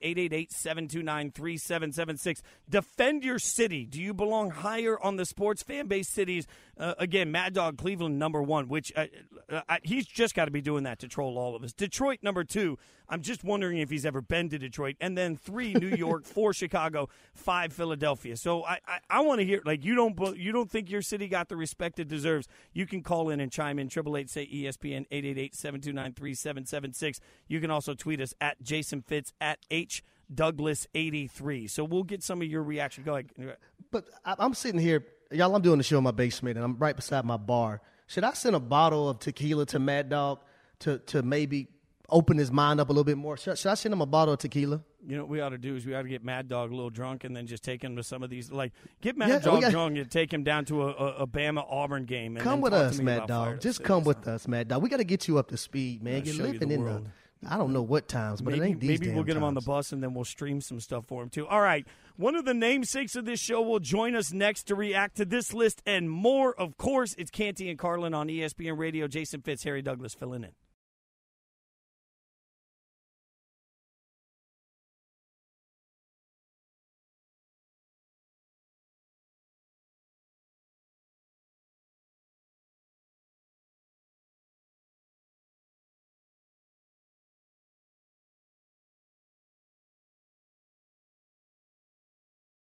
888-729-3776. 0.51 2.43
Defend 2.69 3.25
your 3.25 3.39
city. 3.39 3.87
Do 3.87 4.03
you 4.03 4.13
belong 4.13 4.51
higher 4.51 5.01
on 5.01 5.17
the 5.17 5.25
sports 5.25 5.63
fan 5.63 5.87
base 5.87 6.09
cities? 6.09 6.47
Uh, 6.77 6.93
again, 6.99 7.33
Mad 7.33 7.55
Dog 7.55 7.79
Cleveland 7.79 8.19
number 8.19 8.43
one, 8.43 8.69
which 8.69 8.93
uh, 8.95 9.07
uh, 9.51 9.63
he's 9.83 10.07
just 10.07 10.35
got 10.35 10.45
to 10.45 10.51
be 10.51 10.61
doing 10.61 10.85
that 10.85 10.99
to 10.99 11.09
troll 11.09 11.39
all 11.39 11.57
of 11.57 11.65
us. 11.65 11.73
Detroit 11.73 12.19
number 12.23 12.45
two. 12.45 12.79
I'm 13.09 13.23
just 13.23 13.43
wondering 13.43 13.79
if 13.79 13.89
he's 13.89 14.05
ever 14.05 14.21
been 14.21 14.51
to 14.51 14.59
Detroit. 14.59 14.97
And 15.01 15.17
then 15.17 15.37
three, 15.37 15.73
New 15.73 15.97
York, 15.97 16.25
four, 16.27 16.53
Chicago, 16.53 17.09
five, 17.39 17.73
Philadelphia. 17.73 18.37
So 18.37 18.65
I, 18.65 18.81
I, 18.87 18.99
I 19.09 19.21
want 19.21 19.41
to 19.41 19.47
hear 19.47 19.63
like 19.65 19.85
you 19.85 19.95
don't 19.95 20.37
you 20.37 20.53
don't 20.53 20.71
think 20.71 20.91
your 20.91 21.03
city 21.03 21.29
got 21.29 21.49
the 21.49 21.57
respect 21.57 21.99
it 21.99 22.09
deserves. 22.09 22.49
You 22.73 22.87
can 22.87 23.03
call 23.03 23.31
in 23.31 23.41
and 23.41 23.51
chime 23.51 23.79
in. 23.79 23.89
Triple 23.89 24.17
eight 24.17 24.31
say 24.31 24.47
ESPN 24.47 25.09
888-729-3776. 25.11 27.21
You 27.47 27.61
can 27.61 27.71
also 27.71 27.95
tweet 27.95 28.21
us 28.21 28.35
at 28.41 28.63
Jason 28.63 29.03
Fitz 29.03 29.33
at 29.41 29.59
H 29.71 30.03
Douglas 30.33 30.87
83. 30.95 31.69
So 31.69 31.85
we'll 31.85 32.03
get 32.03 32.23
some 32.23 32.43
of 32.43 32.49
your 32.49 32.63
reaction. 32.63 33.05
Go 33.05 33.15
ahead. 33.15 33.57
But 33.91 34.09
I'm 34.25 34.55
sitting 34.55 34.81
here, 34.81 35.07
y'all. 35.31 35.55
I'm 35.55 35.63
doing 35.63 35.79
the 35.79 35.85
show 35.85 35.99
in 35.99 36.05
my 36.05 36.11
basement, 36.11 36.57
and 36.57 36.65
I'm 36.65 36.77
right 36.79 36.95
beside 36.95 37.25
my 37.25 37.37
bar. 37.37 37.81
Should 38.07 38.25
I 38.25 38.33
send 38.33 38.57
a 38.57 38.61
bottle 38.61 39.09
of 39.09 39.19
tequila 39.19 39.67
to 39.67 39.79
Mad 39.79 40.11
Dog 40.11 40.41
to 40.81 40.99
to 40.99 41.23
maybe 41.23 41.69
open 42.09 42.39
his 42.39 42.51
mind 42.51 42.81
up 42.81 42.89
a 42.89 42.93
little 42.93 43.05
bit 43.05 43.19
more. 43.19 43.37
Should, 43.37 43.59
should 43.59 43.71
I 43.71 43.75
send 43.75 43.93
him 43.93 44.01
a 44.01 44.07
bottle 44.07 44.35
of 44.35 44.41
tequila? 44.41 44.83
You 45.07 45.17
know 45.17 45.23
what 45.23 45.31
we 45.31 45.41
ought 45.41 45.51
to 45.51 45.59
do 45.59 45.77
is 45.77 45.87
we 45.87 45.95
ought 45.95 46.03
to 46.03 46.09
get 46.09 46.25
Mad 46.25 46.49
Dog 46.49 46.71
a 46.71 46.75
little 46.75 46.91
drunk 46.91 47.25
and 47.25 47.37
then 47.37 47.47
just 47.47 47.63
take 47.63 47.83
him 47.83 47.97
to 47.97 48.03
some 48.03 48.23
of 48.23 48.31
these 48.31 48.51
like 48.51 48.73
get 49.01 49.17
Mad 49.17 49.29
yeah, 49.29 49.39
Dog 49.39 49.61
got, 49.61 49.71
drunk 49.71 49.97
and 49.97 50.11
take 50.11 50.33
him 50.33 50.43
down 50.43 50.65
to 50.67 50.83
a, 50.83 50.87
a, 50.89 51.07
a 51.23 51.27
Bama 51.27 51.65
Auburn 51.69 52.05
game. 52.05 52.37
come 52.37 52.61
with 52.61 52.73
us, 52.73 52.99
Mad 52.99 53.27
Dog. 53.27 53.61
Just 53.61 53.83
come 53.83 54.05
with 54.05 54.27
us, 54.27 54.49
Mad 54.49 54.69
Dog. 54.69 54.83
We 54.83 54.89
got 54.89 54.99
to 54.99 55.05
get 55.05 55.29
you 55.29 55.39
up 55.39 55.49
to 55.49 55.57
speed, 55.57 56.03
man. 56.03 56.25
You're 56.25 56.47
living 56.47 56.71
in 56.71 56.85
the 56.85 57.03
I 57.47 57.57
don't 57.57 57.73
know 57.73 57.83
what 57.83 58.09
times, 58.09 58.41
but 58.41 58.53
maybe, 58.53 58.65
it 58.65 58.69
ain't 58.69 58.81
these 58.81 59.01
Maybe 59.01 59.15
we'll 59.15 59.23
get 59.23 59.35
times. 59.35 59.43
him 59.43 59.45
on 59.45 59.55
the 59.55 59.61
bus 59.61 59.93
and 59.93 60.03
then 60.03 60.13
we'll 60.13 60.25
stream 60.25 60.61
some 60.61 60.81
stuff 60.81 61.07
for 61.07 61.23
him 61.23 61.29
too. 61.29 61.47
All 61.47 61.61
right. 61.61 61.87
One 62.17 62.35
of 62.35 62.45
the 62.45 62.55
namesakes 62.55 63.15
of 63.15 63.27
this 63.27 63.39
show 63.39 63.63
will 63.63 63.79
join 63.79 64.17
us 64.17 64.33
next 64.33 64.65
to 64.65 64.75
react 64.75 65.19
to 65.19 65.25
this 65.25 65.55
list 65.55 65.81
and 65.87 66.11
more. 66.11 66.53
Of 66.53 66.77
course, 66.77 67.15
it's 67.17 67.31
Canty 67.31 67.71
and 67.71 67.79
Carlin 67.79 68.13
on 68.13 68.27
ESPN 68.27 68.77
Radio. 68.77 69.07
Jason 69.07 69.41
Fitz, 69.41 69.63
Harry 69.63 69.83
Douglas 69.83 70.15
filling 70.15 70.43
in. 70.43 70.51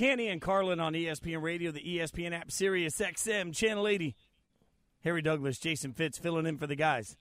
Canty 0.00 0.28
and 0.28 0.40
Carlin 0.40 0.80
on 0.80 0.94
ESPN 0.94 1.42
Radio, 1.42 1.70
the 1.70 1.98
ESPN 1.98 2.32
app, 2.32 2.50
Sirius 2.50 2.96
XM, 2.96 3.54
Channel 3.54 3.86
80. 3.86 4.16
Harry 5.04 5.20
Douglas, 5.20 5.58
Jason 5.58 5.92
Fitz 5.92 6.16
filling 6.16 6.46
in 6.46 6.56
for 6.56 6.66
the 6.66 6.74
guys. 6.74 7.18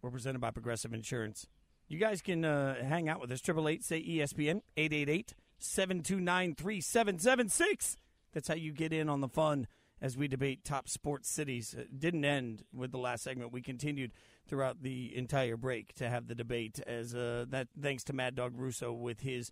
We're 0.00 0.12
presented 0.12 0.40
by 0.40 0.52
Progressive 0.52 0.94
Insurance. 0.94 1.48
You 1.88 1.98
guys 1.98 2.22
can 2.22 2.44
uh, 2.44 2.84
hang 2.84 3.08
out 3.08 3.20
with 3.20 3.32
us. 3.32 3.40
Triple 3.40 3.68
eight 3.68 3.82
say 3.82 4.00
ESPN 4.00 4.60
eight 4.76 4.92
eight 4.92 5.08
eight 5.08 5.34
seven 5.58 6.04
two 6.04 6.20
nine 6.20 6.54
three 6.54 6.80
seven 6.80 7.18
seven 7.18 7.48
six. 7.48 7.96
That's 8.32 8.46
how 8.46 8.54
you 8.54 8.70
get 8.70 8.92
in 8.92 9.08
on 9.08 9.20
the 9.20 9.28
fun 9.28 9.66
as 10.00 10.16
we 10.16 10.28
debate 10.28 10.64
top 10.64 10.88
sports 10.88 11.28
cities. 11.28 11.74
It 11.76 11.98
didn't 11.98 12.24
end 12.24 12.62
with 12.72 12.92
the 12.92 12.98
last 12.98 13.24
segment. 13.24 13.52
We 13.52 13.62
continued 13.62 14.12
throughout 14.46 14.82
the 14.82 15.12
entire 15.16 15.56
break 15.56 15.92
to 15.94 16.08
have 16.08 16.28
the 16.28 16.36
debate. 16.36 16.78
As 16.86 17.16
uh, 17.16 17.46
that 17.48 17.66
thanks 17.82 18.04
to 18.04 18.12
Mad 18.12 18.36
Dog 18.36 18.52
Russo 18.54 18.92
with 18.92 19.22
his 19.22 19.50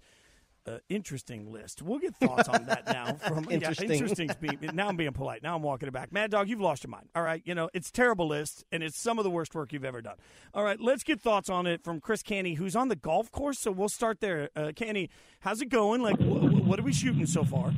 uh, 0.66 0.78
interesting 0.88 1.52
list. 1.52 1.82
We'll 1.82 1.98
get 1.98 2.16
thoughts 2.16 2.48
on 2.48 2.66
that 2.66 2.86
now. 2.86 3.14
From 3.28 3.46
interesting. 3.50 3.88
Yeah, 3.88 3.94
interesting. 3.94 4.30
now 4.74 4.88
I'm 4.88 4.96
being 4.96 5.12
polite. 5.12 5.42
Now 5.42 5.56
I'm 5.56 5.62
walking 5.62 5.88
it 5.88 5.92
back. 5.92 6.12
Mad 6.12 6.30
Dog, 6.30 6.48
you've 6.48 6.60
lost 6.60 6.84
your 6.84 6.90
mind. 6.90 7.08
All 7.14 7.22
right, 7.22 7.42
you 7.44 7.54
know 7.54 7.70
it's 7.74 7.90
terrible 7.90 8.26
list, 8.28 8.64
and 8.72 8.82
it's 8.82 8.98
some 8.98 9.18
of 9.18 9.24
the 9.24 9.30
worst 9.30 9.54
work 9.54 9.72
you've 9.72 9.84
ever 9.84 10.02
done. 10.02 10.16
All 10.54 10.64
right, 10.64 10.80
let's 10.80 11.02
get 11.02 11.20
thoughts 11.20 11.48
on 11.48 11.66
it 11.66 11.82
from 11.84 12.00
Chris 12.00 12.22
Canty, 12.22 12.54
who's 12.54 12.76
on 12.76 12.88
the 12.88 12.96
golf 12.96 13.30
course. 13.30 13.58
So 13.58 13.70
we'll 13.70 13.88
start 13.88 14.20
there. 14.20 14.50
Uh, 14.56 14.72
Canty, 14.74 15.10
how's 15.40 15.60
it 15.60 15.68
going? 15.68 16.02
Like, 16.02 16.18
wh- 16.18 16.66
what 16.66 16.78
are 16.78 16.82
we 16.84 16.92
shooting 16.92 17.26
so 17.26 17.44
far? 17.44 17.72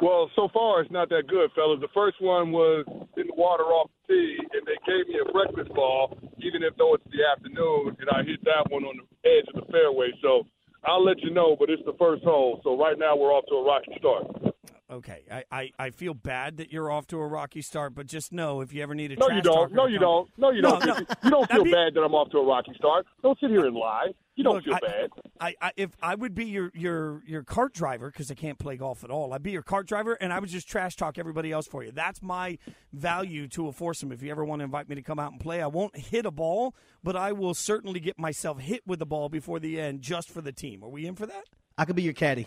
Well, 0.00 0.28
so 0.34 0.48
far 0.52 0.82
it's 0.82 0.90
not 0.90 1.10
that 1.10 1.28
good, 1.28 1.50
fellas. 1.54 1.78
The 1.80 1.86
first 1.94 2.20
one 2.20 2.50
was 2.50 2.84
in 3.16 3.28
the 3.28 3.34
water 3.36 3.62
off 3.62 3.88
the 4.08 4.14
tee, 4.14 4.36
and 4.52 4.66
they 4.66 4.74
gave 4.84 5.06
me 5.06 5.20
a 5.22 5.30
breakfast 5.30 5.72
ball, 5.74 6.18
even 6.38 6.64
if 6.64 6.74
though 6.76 6.94
it's 6.94 7.04
the 7.04 7.22
afternoon, 7.22 7.96
and 8.00 8.10
I 8.10 8.24
hit 8.26 8.42
that 8.42 8.66
one 8.70 8.82
on 8.82 8.98
the 8.98 9.28
edge 9.30 9.46
of 9.54 9.64
the 9.64 9.70
fairway. 9.70 10.10
So 10.20 10.42
I'll 10.84 11.04
let 11.04 11.20
you 11.22 11.30
know, 11.30 11.56
but 11.58 11.70
it's 11.70 11.82
the 11.84 11.94
first 11.98 12.24
hole. 12.24 12.60
So 12.64 12.78
right 12.78 12.98
now 12.98 13.16
we're 13.16 13.32
off 13.32 13.44
to 13.48 13.54
a 13.54 13.64
rocky 13.64 13.92
start. 13.98 14.51
Okay, 14.92 15.22
I, 15.30 15.44
I, 15.50 15.70
I 15.78 15.90
feel 15.90 16.12
bad 16.12 16.58
that 16.58 16.70
you're 16.70 16.90
off 16.90 17.06
to 17.08 17.16
a 17.18 17.26
rocky 17.26 17.62
start, 17.62 17.94
but 17.94 18.06
just 18.06 18.30
know 18.30 18.60
if 18.60 18.74
you 18.74 18.82
ever 18.82 18.94
need 18.94 19.10
a 19.12 19.16
no, 19.16 19.26
trash 19.26 19.36
you 19.38 19.42
don't. 19.42 19.72
No, 19.72 19.86
you 19.86 19.98
come- 19.98 20.02
don't. 20.02 20.30
No, 20.38 20.50
you 20.50 20.60
No, 20.62 20.78
don't. 20.78 20.86
no. 20.86 20.94
You 21.24 21.30
don't 21.30 21.46
feel 21.46 21.46
That'd 21.46 21.64
be- 21.64 21.70
bad 21.72 21.94
that 21.94 22.02
I'm 22.02 22.14
off 22.14 22.28
to 22.32 22.38
a 22.38 22.44
rocky 22.44 22.72
start. 22.76 23.06
Don't 23.22 23.38
sit 23.40 23.48
here 23.50 23.64
and 23.64 23.74
lie. 23.74 24.08
You 24.34 24.44
don't 24.44 24.54
Look, 24.56 24.64
feel 24.64 24.74
I, 24.74 24.78
bad. 24.80 25.10
I, 25.40 25.54
I, 25.60 25.72
if 25.76 25.90
I 26.02 26.14
would 26.14 26.34
be 26.34 26.44
your 26.46 26.70
your 26.74 27.22
your 27.26 27.42
cart 27.42 27.72
driver 27.74 28.10
because 28.10 28.30
I 28.30 28.34
can't 28.34 28.58
play 28.58 28.76
golf 28.76 29.02
at 29.04 29.10
all, 29.10 29.32
I'd 29.34 29.42
be 29.42 29.50
your 29.50 29.62
cart 29.62 29.86
driver, 29.86 30.14
and 30.14 30.32
I 30.32 30.38
would 30.40 30.48
just 30.50 30.68
trash 30.68 30.96
talk 30.96 31.18
everybody 31.18 31.52
else 31.52 31.66
for 31.66 31.82
you. 31.84 31.90
That's 31.92 32.22
my 32.22 32.58
value 32.92 33.46
to 33.48 33.68
a 33.68 33.72
foursome. 33.72 34.10
If 34.12 34.22
you 34.22 34.30
ever 34.30 34.44
want 34.44 34.60
to 34.60 34.64
invite 34.64 34.88
me 34.88 34.94
to 34.94 35.02
come 35.02 35.18
out 35.18 35.32
and 35.32 35.40
play, 35.40 35.60
I 35.62 35.66
won't 35.66 35.96
hit 35.96 36.24
a 36.26 36.30
ball, 36.30 36.74
but 37.02 37.14
I 37.16 37.32
will 37.32 37.54
certainly 37.54 38.00
get 38.00 38.18
myself 38.18 38.60
hit 38.60 38.82
with 38.86 38.98
the 39.00 39.06
ball 39.06 39.28
before 39.28 39.58
the 39.58 39.78
end, 39.80 40.00
just 40.02 40.30
for 40.30 40.40
the 40.40 40.52
team. 40.52 40.82
Are 40.84 40.88
we 40.88 41.06
in 41.06 41.14
for 41.14 41.26
that? 41.26 41.44
I 41.76 41.84
could 41.86 41.96
be 41.96 42.02
your 42.02 42.12
caddy. 42.14 42.46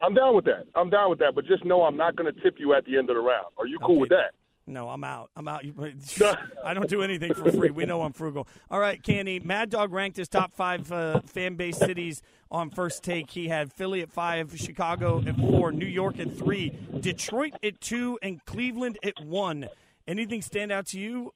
I'm 0.00 0.14
down 0.14 0.34
with 0.36 0.44
that. 0.46 0.66
I'm 0.74 0.90
down 0.90 1.10
with 1.10 1.18
that. 1.20 1.34
But 1.34 1.46
just 1.46 1.64
know 1.64 1.82
I'm 1.82 1.96
not 1.96 2.16
going 2.16 2.32
to 2.32 2.40
tip 2.42 2.56
you 2.58 2.74
at 2.74 2.84
the 2.84 2.96
end 2.98 3.10
of 3.10 3.16
the 3.16 3.22
round. 3.22 3.46
Are 3.58 3.66
you 3.66 3.78
cool 3.78 3.92
Okay. 3.92 4.00
with 4.00 4.10
that? 4.10 4.32
No, 4.66 4.88
I'm 4.88 5.04
out. 5.04 5.30
I'm 5.36 5.46
out. 5.46 5.62
I 6.64 6.72
don't 6.72 6.88
do 6.88 7.02
anything 7.02 7.34
for 7.34 7.52
free. 7.52 7.68
We 7.70 7.84
know 7.84 8.00
I'm 8.00 8.14
frugal. 8.14 8.48
All 8.70 8.80
right, 8.80 9.02
Canty. 9.02 9.38
Mad 9.40 9.68
Dog 9.68 9.92
ranked 9.92 10.16
his 10.16 10.26
top 10.26 10.54
five 10.54 10.90
uh, 10.90 11.20
fan 11.20 11.56
base 11.56 11.76
cities 11.76 12.22
on 12.50 12.70
first 12.70 13.02
take. 13.02 13.30
He 13.30 13.48
had 13.48 13.70
Philly 13.70 14.00
at 14.00 14.10
five, 14.10 14.54
Chicago 14.56 15.22
at 15.26 15.36
four, 15.36 15.70
New 15.70 15.84
York 15.84 16.18
at 16.18 16.32
three, 16.34 16.72
Detroit 16.98 17.52
at 17.62 17.78
two, 17.82 18.18
and 18.22 18.42
Cleveland 18.46 18.98
at 19.04 19.22
one. 19.22 19.68
Anything 20.08 20.40
stand 20.40 20.72
out 20.72 20.86
to 20.88 20.98
you? 20.98 21.32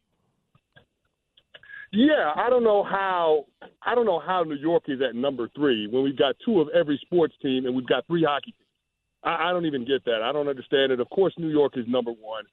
Yeah, 1.91 2.33
I 2.37 2.51
don't 2.51 2.65
know 2.65 2.83
how 2.83 3.47
I 3.83 3.95
don't 3.95 4.07
know 4.07 4.21
how 4.21 4.43
New 4.43 4.57
York 4.57 4.85
is 4.89 5.01
at 5.01 5.15
number 5.15 5.49
three 5.55 5.87
when 5.87 6.03
we've 6.03 6.19
got 6.19 6.37
two 6.45 6.61
of 6.61 6.69
every 6.75 7.01
sports 7.03 7.35
team 7.41 7.65
and 7.67 7.75
we've 7.75 7.87
got 7.87 8.07
three 8.07 8.25
hockey 8.25 8.53
teams. 8.53 8.69
I, 9.25 9.49
I 9.49 9.53
don't 9.53 9.67
even 9.67 9.87
get 9.87 10.05
that. 10.05 10.23
I 10.23 10.33
don't 10.33 10.49
understand 10.49 10.93
it. 10.93 11.01
Of 11.01 11.09
course, 11.11 11.33
New 11.39 11.49
York 11.49 11.77
is 11.77 11.87
number 11.89 12.11
one. 12.11 12.45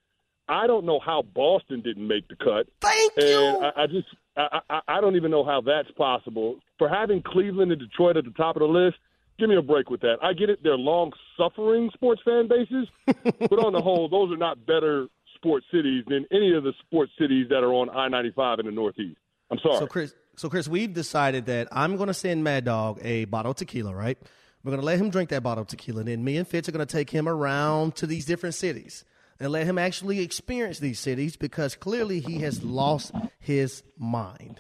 I 0.48 0.67
don't 0.67 0.86
know 0.86 1.00
how 1.04 1.24
Boston 1.24 1.82
didn't 1.82 2.08
make 2.08 2.28
the 2.28 2.36
cut. 2.36 2.67
Thank 2.82 3.13
And 3.17 3.28
you. 3.28 3.71
I, 3.76 3.84
I 3.84 3.88
just 3.88 4.08
I, 4.38 4.60
I, 4.69 4.80
I 4.88 5.02
don't 5.02 5.15
even 5.15 5.32
know 5.32 5.43
how 5.43 5.62
that's 5.62 5.91
possible. 5.91 6.60
For 6.78 6.88
having 6.88 7.21
Cleveland 7.21 7.71
and 7.71 7.82
Detroit 7.82 8.17
at 8.17 8.26
the 8.26 8.32
top 8.32 8.56
of 8.56 8.62
the 8.62 8.67
list, 8.67 8.98
give 9.39 9.50
me 9.50 9.58
a 9.58 9.62
break 9.62 9.89
with 9.89 10.02
that. 10.02 10.17
I 10.21 10.34
get 10.34 10.50
it; 10.50 10.60
they're 10.63 10.78
long-suffering 10.78 11.89
sports 11.93 12.21
fan 12.24 12.48
bases, 12.48 12.88
but 13.39 13.60
on 13.60 13.74
the 13.74 13.82
whole, 13.82 14.08
those 14.08 14.32
are 14.32 14.38
not 14.38 14.65
better 14.65 15.08
sports 15.36 15.65
cities 15.74 16.04
than 16.08 16.26
any 16.32 16.54
of 16.54 16.63
the 16.63 16.74
sports 16.86 17.12
cities 17.19 17.48
that 17.50 17.63
are 17.63 17.74
on 17.74 17.89
I-95 17.89 18.60
in 18.60 18.65
the 18.65 18.71
Northeast. 18.71 19.17
I'm 19.51 19.60
sorry. 19.60 19.77
So 19.77 19.88
Chris, 19.88 20.13
so 20.36 20.49
Chris, 20.49 20.67
we've 20.67 20.93
decided 20.93 21.45
that 21.47 21.67
I'm 21.71 21.97
going 21.97 22.08
to 22.08 22.13
send 22.13 22.43
Mad 22.43 22.65
Dog 22.65 22.99
a 23.03 23.25
bottle 23.25 23.51
of 23.51 23.58
tequila. 23.58 23.93
Right? 23.93 24.17
We're 24.63 24.71
going 24.71 24.81
to 24.81 24.86
let 24.86 24.99
him 24.99 25.10
drink 25.10 25.29
that 25.29 25.43
bottle 25.43 25.62
of 25.62 25.67
tequila, 25.67 25.99
and 25.99 26.10
then 26.10 26.23
me 26.23 26.38
and 26.38 26.47
Fitz 26.47 26.67
are 26.67 26.71
going 26.71 26.86
to 26.86 26.91
take 26.91 27.10
him 27.10 27.27
around 27.27 27.95
to 27.97 28.08
these 28.08 28.25
different 28.25 28.55
cities 28.55 29.05
and 29.39 29.51
let 29.51 29.67
him 29.67 29.77
actually 29.77 30.21
experience 30.21 30.79
these 30.79 30.99
cities 30.99 31.36
because 31.36 31.75
clearly 31.75 32.19
he 32.19 32.39
has 32.39 32.63
lost 32.63 33.12
his 33.39 33.84
mind. 33.97 34.60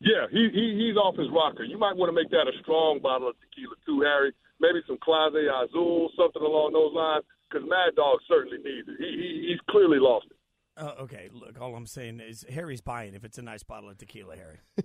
Yeah, 0.00 0.26
he, 0.30 0.48
he 0.52 0.76
he's 0.76 0.96
off 0.96 1.16
his 1.16 1.28
rocker. 1.32 1.64
You 1.64 1.78
might 1.78 1.96
want 1.96 2.10
to 2.10 2.14
make 2.14 2.30
that 2.30 2.46
a 2.46 2.52
strong 2.60 3.00
bottle 3.02 3.28
of 3.28 3.36
tequila 3.40 3.76
too, 3.86 4.02
Harry. 4.02 4.32
Maybe 4.60 4.80
some 4.86 4.98
Clase 4.98 5.32
Azul, 5.34 6.10
something 6.16 6.42
along 6.42 6.72
those 6.72 6.92
lines. 6.94 7.24
Because 7.48 7.66
Mad 7.68 7.94
Dog 7.96 8.18
certainly 8.28 8.58
needs 8.58 8.88
it. 8.88 8.96
He, 8.98 9.06
he 9.06 9.48
he's 9.50 9.60
clearly 9.70 9.98
lost 9.98 10.26
it. 10.30 10.35
Uh, 10.76 10.92
okay, 11.00 11.30
look, 11.32 11.58
all 11.60 11.74
I'm 11.74 11.86
saying 11.86 12.20
is 12.20 12.44
Harry's 12.50 12.82
buying 12.82 13.14
if 13.14 13.24
it's 13.24 13.38
a 13.38 13.42
nice 13.42 13.62
bottle 13.62 13.88
of 13.88 13.96
tequila, 13.96 14.36
Harry. 14.36 14.58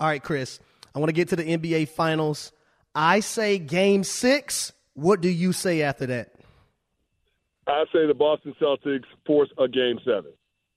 All 0.00 0.06
right, 0.06 0.22
Chris, 0.22 0.60
I 0.94 1.00
want 1.00 1.08
to 1.08 1.14
get 1.14 1.28
to 1.28 1.36
the 1.36 1.44
NBA 1.44 1.88
Finals. 1.88 2.52
I 2.94 3.20
say 3.20 3.58
Game 3.58 4.04
Six. 4.04 4.72
What 4.94 5.20
do 5.20 5.28
you 5.28 5.52
say 5.52 5.82
after 5.82 6.06
that? 6.06 6.34
I 7.66 7.84
say 7.92 8.06
the 8.06 8.14
Boston 8.14 8.54
Celtics 8.60 9.06
force 9.26 9.48
a 9.58 9.66
game 9.66 9.98
seven. 10.04 10.32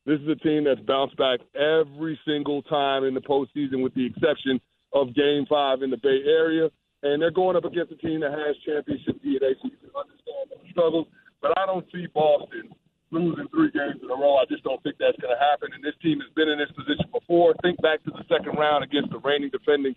This 0.05 0.19
is 0.21 0.27
a 0.27 0.35
team 0.35 0.63
that's 0.63 0.79
bounced 0.81 1.17
back 1.17 1.41
every 1.55 2.19
single 2.25 2.61
time 2.63 3.03
in 3.03 3.13
the 3.13 3.21
postseason, 3.21 3.83
with 3.83 3.93
the 3.93 4.05
exception 4.05 4.59
of 4.93 5.13
Game 5.13 5.45
Five 5.47 5.81
in 5.81 5.89
the 5.89 5.97
Bay 5.97 6.21
Area, 6.25 6.69
and 7.03 7.21
they're 7.21 7.31
going 7.31 7.55
up 7.55 7.65
against 7.65 7.91
a 7.91 7.97
team 7.97 8.21
that 8.21 8.31
has 8.31 8.55
championship 8.65 9.21
DNA, 9.23 9.53
so 9.61 9.69
you 9.69 9.77
can 9.77 9.89
understand 9.93 10.49
the 10.49 10.69
struggles. 10.71 11.07
But 11.41 11.57
I 11.57 11.65
don't 11.65 11.85
see 11.91 12.07
Boston 12.13 12.73
losing 13.23 13.47
three 13.49 13.71
games 13.71 14.03
in 14.03 14.09
a 14.11 14.17
row. 14.17 14.35
I 14.35 14.45
just 14.49 14.63
don't 14.63 14.81
think 14.83 14.97
that's 14.99 15.17
going 15.23 15.31
to 15.31 15.39
happen. 15.39 15.71
And 15.71 15.83
this 15.83 15.95
team 16.03 16.19
has 16.19 16.31
been 16.35 16.49
in 16.49 16.59
this 16.59 16.71
position 16.75 17.07
before. 17.13 17.55
Think 17.63 17.79
back 17.81 18.03
to 18.03 18.11
the 18.11 18.25
second 18.27 18.59
round 18.59 18.83
against 18.83 19.11
the 19.11 19.19
reigning 19.23 19.49
defending 19.49 19.95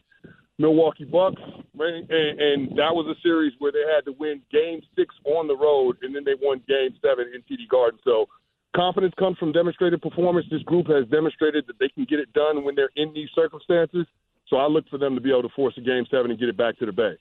Milwaukee 0.58 1.04
Bucks, 1.04 1.40
and, 1.78 2.10
and 2.10 2.70
that 2.74 2.90
was 2.90 3.06
a 3.06 3.14
series 3.22 3.52
where 3.58 3.70
they 3.70 3.86
had 3.94 4.04
to 4.10 4.12
win 4.18 4.42
Game 4.50 4.80
Six 4.96 5.14
on 5.24 5.46
the 5.46 5.56
road, 5.56 5.98
and 6.02 6.14
then 6.14 6.24
they 6.24 6.34
won 6.34 6.60
Game 6.66 6.90
Seven 7.00 7.30
in 7.30 7.46
TD 7.46 7.68
Garden. 7.70 7.98
So 8.02 8.26
confidence 8.74 9.14
comes 9.18 9.38
from 9.38 9.52
demonstrated 9.52 10.02
performance. 10.02 10.46
This 10.50 10.62
group 10.62 10.88
has 10.88 11.06
demonstrated 11.08 11.66
that 11.68 11.78
they 11.78 11.88
can 11.88 12.04
get 12.10 12.18
it 12.18 12.32
done 12.32 12.64
when 12.64 12.74
they're 12.74 12.90
in 12.96 13.14
these 13.14 13.28
circumstances. 13.34 14.06
So 14.48 14.56
I 14.56 14.66
look 14.66 14.88
for 14.90 14.98
them 14.98 15.14
to 15.14 15.20
be 15.20 15.30
able 15.30 15.42
to 15.42 15.54
force 15.54 15.74
a 15.78 15.80
Game 15.80 16.06
Seven 16.10 16.30
and 16.32 16.40
get 16.40 16.48
it 16.48 16.56
back 16.56 16.78
to 16.78 16.86
the 16.86 16.92
Bay. 16.92 17.14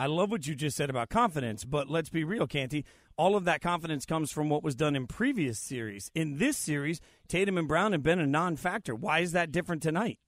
I 0.00 0.06
love 0.06 0.30
what 0.30 0.46
you 0.46 0.54
just 0.54 0.78
said 0.78 0.88
about 0.88 1.10
confidence, 1.10 1.66
but 1.66 1.90
let's 1.90 2.08
be 2.08 2.24
real, 2.24 2.46
Canty. 2.46 2.86
All 3.18 3.36
of 3.36 3.44
that 3.44 3.60
confidence 3.60 4.06
comes 4.06 4.32
from 4.32 4.48
what 4.48 4.64
was 4.64 4.74
done 4.74 4.96
in 4.96 5.06
previous 5.06 5.58
series. 5.58 6.10
In 6.14 6.38
this 6.38 6.56
series, 6.56 7.02
Tatum 7.28 7.58
and 7.58 7.68
Brown 7.68 7.92
have 7.92 8.02
been 8.02 8.18
a 8.18 8.26
non-factor. 8.26 8.94
Why 8.94 9.18
is 9.18 9.32
that 9.32 9.52
different 9.52 9.82
tonight? 9.82 10.18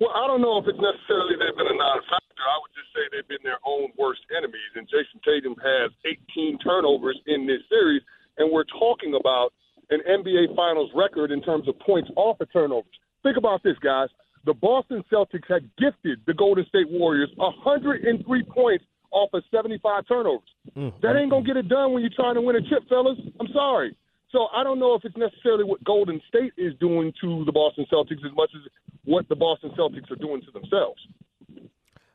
Well, 0.00 0.10
I 0.10 0.26
don't 0.26 0.42
know 0.42 0.58
if 0.58 0.66
it's 0.66 0.74
necessarily 0.74 1.38
they've 1.38 1.54
been 1.54 1.70
a 1.70 1.78
non-factor. 1.78 2.42
I 2.42 2.58
would 2.58 2.74
just 2.74 2.90
say 2.90 3.06
they've 3.14 3.28
been 3.28 3.46
their 3.46 3.62
own 3.64 3.94
worst 3.96 4.26
enemies. 4.36 4.74
And 4.74 4.88
Jayson 4.90 5.22
Tatum 5.22 5.54
has 5.62 5.92
18 6.34 6.58
turnovers 6.58 7.16
in 7.28 7.46
this 7.46 7.62
series, 7.70 8.02
and 8.38 8.50
we're 8.50 8.66
talking 8.74 9.14
about 9.14 9.54
an 9.90 10.00
NBA 10.02 10.56
Finals 10.56 10.90
record 10.96 11.30
in 11.30 11.42
terms 11.42 11.68
of 11.68 11.78
points 11.78 12.10
off 12.16 12.40
of 12.40 12.52
turnovers. 12.52 12.90
Think 13.22 13.36
about 13.36 13.62
this, 13.62 13.78
guys. 13.78 14.08
The 14.48 14.54
Boston 14.54 15.04
Celtics 15.12 15.44
had 15.46 15.68
gifted 15.76 16.20
the 16.26 16.32
Golden 16.32 16.64
State 16.64 16.88
Warriors 16.88 17.28
103 17.36 18.42
points 18.44 18.82
off 19.10 19.28
of 19.34 19.42
75 19.50 20.08
turnovers. 20.08 20.48
Mm-hmm. 20.74 20.96
That 21.02 21.20
ain't 21.20 21.30
gonna 21.30 21.44
get 21.44 21.58
it 21.58 21.68
done 21.68 21.92
when 21.92 22.00
you're 22.00 22.16
trying 22.16 22.34
to 22.34 22.40
win 22.40 22.56
a 22.56 22.62
chip, 22.62 22.88
fellas. 22.88 23.18
I'm 23.38 23.48
sorry. 23.52 23.94
So 24.32 24.46
I 24.56 24.64
don't 24.64 24.78
know 24.78 24.94
if 24.94 25.04
it's 25.04 25.18
necessarily 25.18 25.64
what 25.64 25.84
Golden 25.84 26.18
State 26.28 26.54
is 26.56 26.72
doing 26.80 27.12
to 27.20 27.44
the 27.44 27.52
Boston 27.52 27.84
Celtics 27.92 28.24
as 28.24 28.34
much 28.34 28.48
as 28.54 28.62
what 29.04 29.28
the 29.28 29.36
Boston 29.36 29.70
Celtics 29.78 30.10
are 30.10 30.16
doing 30.16 30.40
to 30.40 30.50
themselves. 30.50 30.98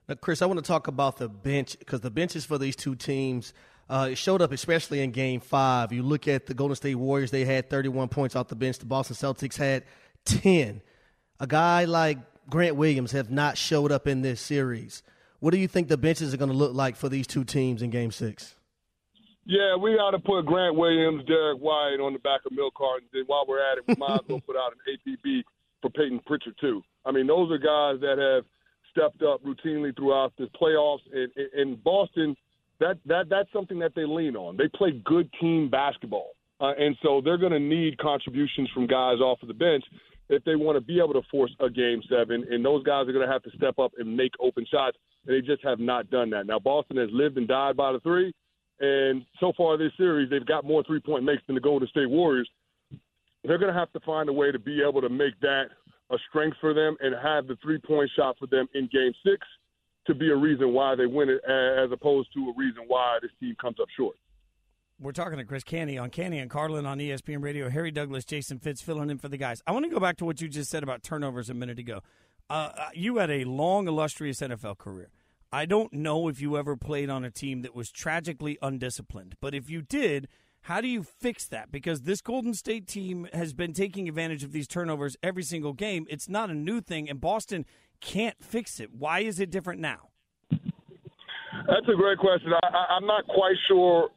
Now, 0.10 0.16
Chris, 0.16 0.42
I 0.42 0.48
want 0.48 0.58
to 0.58 0.66
talk 0.66 0.88
about 0.88 1.18
the 1.18 1.30
bench 1.30 1.78
because 1.78 2.02
the 2.02 2.10
benches 2.10 2.46
for 2.46 2.58
these 2.58 2.76
two 2.76 2.96
teams. 2.96 3.54
Uh, 3.88 4.08
it 4.14 4.16
showed 4.16 4.42
up 4.42 4.52
especially 4.52 5.02
in 5.02 5.12
game 5.12 5.40
five. 5.40 5.94
You 5.94 6.02
look 6.02 6.28
at 6.28 6.48
the 6.48 6.56
Golden 6.56 6.76
State 6.76 6.96
Warriors, 6.96 7.30
they 7.30 7.46
had 7.46 7.70
31 7.70 8.08
points 8.08 8.36
off 8.36 8.48
the 8.48 8.56
bench. 8.56 8.80
The 8.80 8.88
Boston 8.88 9.16
Celtics 9.16 9.56
had 9.56 9.84
10. 10.26 10.82
A 11.40 11.48
guy 11.48 11.86
like 11.86 12.20
Grant 12.50 12.76
Williams 12.76 13.12
have 13.12 13.32
not 13.32 13.58
showed 13.58 13.92
up 13.92 14.08
in 14.08 14.22
this 14.22 14.40
series. 14.40 15.04
What 15.40 15.52
do 15.52 15.58
you 15.58 15.68
think 15.68 15.88
the 15.88 15.98
benches 15.98 16.34
are 16.34 16.38
going 16.38 16.52
to 16.52 16.58
look 16.58 16.74
like 16.74 16.96
for 16.96 17.10
these 17.10 17.28
two 17.28 17.44
teams 17.44 17.82
in 17.82 17.90
game 17.90 18.12
six? 18.12 18.56
Yeah, 19.46 19.76
we 19.76 19.92
ought 19.96 20.12
to 20.12 20.20
put 20.20 20.46
Grant 20.46 20.76
Williams, 20.76 21.26
Derrick 21.26 21.60
White 21.60 22.00
on 22.00 22.14
the 22.14 22.20
back 22.20 22.42
of 22.46 22.54
milk 22.54 22.76
cartons. 22.76 23.10
And 23.14 23.28
while 23.28 23.44
we're 23.48 23.60
at 23.60 23.78
it, 23.78 23.84
we 23.88 23.96
might 23.98 24.16
as 24.16 24.22
well 24.30 24.40
put 24.40 24.56
out 24.56 24.72
an 24.72 24.96
APB 24.96 25.44
for 25.82 25.90
Payton 25.90 26.22
Pritchard 26.26 26.56
too. 26.62 26.82
I 27.06 27.12
mean, 27.12 27.28
those 27.28 27.52
are 27.52 27.58
guys 27.58 28.00
that 28.00 28.18
have 28.18 28.46
stepped 28.90 29.22
up 29.22 29.44
routinely 29.44 29.94
throughout 29.96 30.32
the 30.38 30.48
playoffs. 30.60 31.02
And 31.12 31.30
in 31.54 31.76
Boston, 31.84 32.38
that 32.80 33.00
that 33.06 33.28
that's 33.30 33.52
something 33.52 33.80
that 33.80 33.96
they 33.96 34.06
lean 34.06 34.36
on. 34.36 34.56
They 34.56 34.70
play 34.74 35.02
good 35.04 35.30
team 35.42 35.70
basketball, 35.70 36.32
uh, 36.62 36.74
and 36.78 36.96
so 37.04 37.22
they're 37.24 37.38
going 37.38 37.52
to 37.52 37.60
need 37.60 37.98
contributions 37.98 38.70
from 38.74 38.88
guys 38.88 39.20
off 39.20 39.42
of 39.42 39.48
the 39.48 39.54
bench 39.54 39.84
if 40.30 40.44
they 40.44 40.56
want 40.56 40.78
to 40.78 40.82
be 40.82 41.00
able 41.00 41.14
to 41.14 41.28
force 41.30 41.52
a 41.60 41.70
game 41.70 42.02
seven. 42.10 42.46
And 42.50 42.64
those 42.64 42.84
guys 42.84 43.08
are 43.08 43.14
going 43.14 43.26
to 43.26 43.32
have 43.32 43.44
to 43.44 43.52
step 43.58 43.80
up 43.80 43.92
and 43.98 44.16
make 44.16 44.32
open 44.40 44.66
shots, 44.70 44.98
and 45.26 45.36
they 45.36 45.46
just 45.46 45.64
have 45.64 45.80
not 45.80 46.10
done 46.10 46.30
that. 46.32 46.48
Now, 46.48 46.60
Boston 46.60 46.98
has 46.98 47.10
lived 47.12 47.38
and 47.38 47.48
died 47.48 47.78
by 47.78 47.92
the 47.92 48.00
three. 48.00 48.34
And 48.80 49.26
so 49.40 49.54
far 49.56 49.78
this 49.78 49.92
series, 49.98 50.30
they've 50.30 50.46
got 50.46 50.66
more 50.66 50.84
three 50.84 51.00
point 51.00 51.24
makes 51.24 51.44
than 51.48 51.56
the 51.56 51.62
Golden 51.62 51.88
State 51.88 52.10
Warriors. 52.10 52.50
They're 53.44 53.58
going 53.58 53.74
to 53.74 53.80
have 53.80 53.92
to 53.94 54.00
find 54.02 54.30
a 54.30 54.34
way 54.34 54.52
to 54.52 54.60
be 54.60 54.82
able 54.82 55.02
to 55.02 55.10
make 55.10 55.40
that 55.42 55.66
a 56.12 56.18
strength 56.30 56.58
for 56.60 56.74
them 56.74 56.96
and 57.02 57.16
have 57.22 57.48
the 57.48 57.58
three 57.62 57.80
point 57.80 58.10
shot 58.16 58.38
for 58.40 58.48
them 58.48 58.68
in 58.74 58.90
game 58.92 59.14
six 59.26 59.46
to 60.08 60.14
be 60.14 60.30
a 60.32 60.36
reason 60.36 60.74
why 60.74 60.96
they 60.96 61.06
win 61.06 61.30
it 61.30 61.44
as 61.46 61.92
opposed 61.92 62.30
to 62.34 62.50
a 62.50 62.54
reason 62.58 62.84
why 62.88 63.20
this 63.22 63.32
team 63.40 63.56
comes 63.60 63.78
up 63.82 63.88
short. 63.96 64.16
We're 65.00 65.12
talking 65.12 65.38
to 65.38 65.44
Chris 65.44 65.64
Canty 65.64 65.98
on 65.98 66.10
Canty 66.12 66.38
and 66.38 66.50
Carlin 66.50 66.86
on 66.86 67.00
ESPN 67.00 67.44
Radio. 67.44 67.70
Harry 67.70 67.92
Douglas, 67.92 68.26
Jason 68.26 68.60
Fitz 68.60 68.82
filling 68.82 69.10
in 69.10 69.18
for 69.18 69.28
the 69.28 69.38
guys. 69.38 69.62
I 69.66 69.72
want 69.72 69.86
to 69.86 69.92
go 69.92 70.00
back 70.00 70.18
to 70.18 70.26
what 70.26 70.40
you 70.40 70.48
just 70.48 70.70
said 70.70 70.84
about 70.84 71.04
turnovers 71.04 71.50
a 71.50 71.54
minute 71.54 71.80
ago. 71.80 72.02
Uh, 72.50 72.72
uh 72.78 72.90
you 72.94 73.18
had 73.18 73.32
a 73.32 73.44
long, 73.44 73.88
illustrious 73.88 74.40
NFL 74.40 74.78
career. 74.78 75.10
I 75.52 75.66
don't 75.66 75.94
know 75.94 76.28
if 76.30 76.42
you 76.42 76.58
ever 76.58 76.76
played 76.76 77.10
on 77.10 77.24
a 77.24 77.32
team 77.32 77.62
that 77.62 77.76
was 77.76 77.92
tragically 77.92 78.58
undisciplined, 78.62 79.36
but 79.40 79.54
if 79.54 79.70
you 79.70 79.82
did, 79.82 80.28
how 80.62 80.80
do 80.80 80.88
you 80.88 81.04
fix 81.04 81.46
that? 81.48 81.72
Because 81.72 82.02
this 82.02 82.22
Golden 82.22 82.54
State 82.54 82.88
team 82.88 83.28
has 83.34 83.54
been 83.54 83.74
taking 83.74 84.08
advantage 84.08 84.44
of 84.44 84.52
these 84.52 84.68
turnovers 84.68 85.18
every 85.22 85.44
single 85.44 85.74
game. 85.74 86.08
It's 86.10 86.30
not 86.30 86.50
a 86.50 86.54
new 86.54 86.82
thing, 86.82 87.10
and 87.10 87.20
Boston 87.20 87.66
can't 88.00 88.42
fix 88.42 88.80
it. 88.80 88.94
Why 88.94 89.20
is 89.20 89.40
it 89.40 89.50
different 89.50 89.82
now? 89.82 90.10
That's 90.50 91.88
a 91.88 91.96
great 91.96 92.18
question. 92.18 92.52
I, 92.64 92.98
am 92.98 93.06
not 93.06 93.28
quite 93.28 93.56
sure 93.68 94.10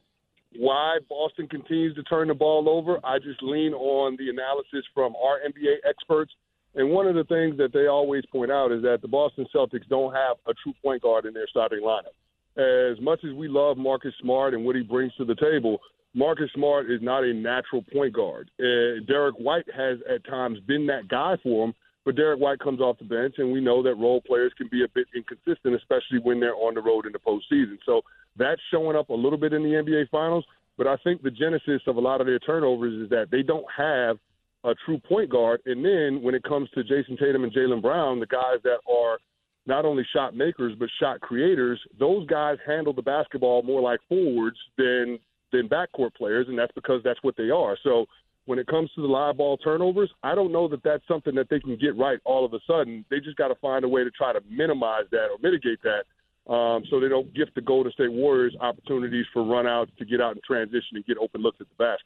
why 0.55 0.99
Boston 1.09 1.47
continues 1.47 1.95
to 1.95 2.03
turn 2.03 2.29
the 2.29 2.33
ball 2.33 2.69
over. 2.69 2.99
I 3.03 3.19
just 3.19 3.41
lean 3.43 3.73
on 3.73 4.15
the 4.17 4.29
analysis 4.29 4.85
from 4.93 5.15
our 5.15 5.39
NBA 5.39 5.77
experts 5.87 6.31
and 6.77 6.91
one 6.91 7.07
of 7.07 7.15
the 7.15 7.23
things 7.23 7.57
that 7.57 7.73
they 7.73 7.87
always 7.87 8.23
point 8.31 8.51
out 8.51 8.71
is 8.71 8.83
that 8.83 9.01
the 9.01 9.07
Boston 9.07 9.47
Celtics 9.53 9.87
don't 9.89 10.13
have 10.13 10.37
a 10.47 10.53
true 10.61 10.73
point 10.83 11.01
guard 11.01 11.25
in 11.25 11.33
their 11.33 11.47
starting 11.47 11.81
lineup. 11.81 12.13
As 12.55 13.01
much 13.01 13.23
as 13.23 13.33
we 13.33 13.47
love 13.47 13.77
Marcus 13.77 14.13
Smart 14.21 14.53
and 14.53 14.63
what 14.63 14.75
he 14.75 14.83
brings 14.83 15.13
to 15.15 15.25
the 15.25 15.35
table, 15.35 15.79
Marcus 16.13 16.49
Smart 16.53 16.89
is 16.89 17.01
not 17.01 17.23
a 17.23 17.33
natural 17.33 17.83
point 17.91 18.13
guard. 18.13 18.51
Uh, 18.59 19.01
Derrick 19.07 19.35
White 19.37 19.65
has 19.75 19.97
at 20.07 20.25
times 20.25 20.59
been 20.67 20.85
that 20.85 21.07
guy 21.07 21.35
for 21.41 21.65
him, 21.65 21.73
but 22.07 22.15
Derrick 22.15 22.39
White 22.39 22.59
comes 22.59 22.79
off 22.79 22.97
the 22.99 23.03
bench, 23.03 23.35
and 23.37 23.51
we 23.51 23.59
know 23.59 23.83
that 23.83 23.95
role 23.95 24.21
players 24.21 24.53
can 24.57 24.69
be 24.69 24.85
a 24.85 24.87
bit 24.87 25.07
inconsistent, 25.13 25.75
especially 25.75 26.19
when 26.23 26.39
they're 26.39 26.55
on 26.55 26.73
the 26.73 26.79
road 26.79 27.05
in 27.05 27.11
the 27.11 27.19
postseason. 27.19 27.77
So 27.85 27.99
that's 28.37 28.61
showing 28.71 28.95
up 28.95 29.09
a 29.09 29.13
little 29.13 29.37
bit 29.37 29.51
in 29.51 29.61
the 29.61 29.71
NBA 29.71 30.09
Finals. 30.09 30.45
But 30.77 30.87
I 30.87 30.95
think 31.03 31.21
the 31.21 31.29
genesis 31.29 31.81
of 31.85 31.97
a 31.97 31.99
lot 31.99 32.21
of 32.21 32.27
their 32.27 32.39
turnovers 32.39 32.93
is 33.03 33.09
that 33.09 33.29
they 33.29 33.43
don't 33.43 33.65
have 33.75 34.15
a 34.63 34.73
true 34.85 34.99
point 34.99 35.29
guard. 35.29 35.59
And 35.65 35.83
then 35.83 36.23
when 36.23 36.33
it 36.33 36.43
comes 36.43 36.69
to 36.75 36.83
Jayson 36.85 37.17
Tatum 37.19 37.43
and 37.43 37.51
Jaylen 37.51 37.81
Brown, 37.81 38.21
the 38.21 38.25
guys 38.25 38.59
that 38.63 38.79
are 38.89 39.17
not 39.65 39.83
only 39.83 40.07
shot 40.15 40.33
makers 40.33 40.75
but 40.79 40.87
shot 41.01 41.19
creators, 41.19 41.77
those 41.99 42.25
guys 42.27 42.55
handle 42.65 42.93
the 42.93 43.01
basketball 43.01 43.63
more 43.63 43.81
like 43.81 43.99
forwards 44.07 44.57
than 44.77 45.19
than 45.51 45.67
backcourt 45.67 46.15
players, 46.15 46.47
and 46.47 46.57
that's 46.57 46.71
because 46.73 47.01
that's 47.03 47.21
what 47.21 47.35
they 47.35 47.49
are. 47.49 47.77
So 47.83 48.05
when 48.47 48.59
it 48.59 48.67
comes 48.67 48.89
to 48.95 49.01
the 49.01 49.07
live 49.07 49.37
ball 49.37 49.57
turnovers, 49.57 50.09
I 50.23 50.33
don't 50.33 50.53
know 50.53 50.69
that 50.69 50.81
that's 50.81 51.05
something 51.05 51.35
that 51.35 51.49
they 51.49 51.59
can 51.59 51.75
get 51.75 51.97
right 51.97 52.17
all 52.23 52.45
of 52.45 52.53
a 52.53 52.59
sudden. 52.65 53.03
They 53.09 53.19
just 53.19 53.35
got 53.35 53.49
to 53.49 53.55
find 53.55 53.83
a 53.83 53.89
way 53.89 54.05
to 54.05 54.09
try 54.09 54.31
to 54.31 54.39
minimize 54.49 55.03
that 55.11 55.25
or 55.25 55.37
mitigate 55.41 55.79
that. 55.83 56.51
Um, 56.51 56.83
so 56.89 57.01
they 57.01 57.09
don't 57.09 57.33
gift 57.33 57.55
the 57.55 57.61
Golden 57.61 57.91
State 57.91 58.11
Warriors 58.11 58.55
opportunities 58.61 59.25
for 59.33 59.43
runouts 59.43 59.93
to 59.97 60.05
get 60.05 60.21
out 60.21 60.31
and 60.31 60.43
transition 60.43 60.95
and 60.95 61.05
get 61.05 61.17
open 61.17 61.41
looks 61.41 61.59
at 61.59 61.67
the 61.67 61.75
basket. 61.75 62.05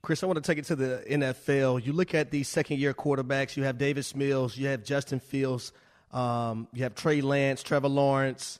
Chris, 0.00 0.22
I 0.22 0.26
want 0.26 0.42
to 0.42 0.42
take 0.42 0.56
it 0.56 0.64
to 0.64 0.74
the 0.74 1.04
NFL. 1.06 1.84
You 1.84 1.92
look 1.92 2.14
at 2.14 2.30
these 2.30 2.48
second 2.48 2.80
year 2.80 2.94
quarterbacks, 2.94 3.54
you 3.54 3.64
have 3.64 3.76
Davis 3.76 4.16
Mills, 4.16 4.56
you 4.56 4.68
have 4.68 4.82
Justin 4.82 5.20
Fields, 5.20 5.72
um, 6.12 6.66
you 6.72 6.82
have 6.82 6.94
Trey 6.94 7.20
Lance, 7.20 7.62
Trevor 7.62 7.88
Lawrence, 7.88 8.58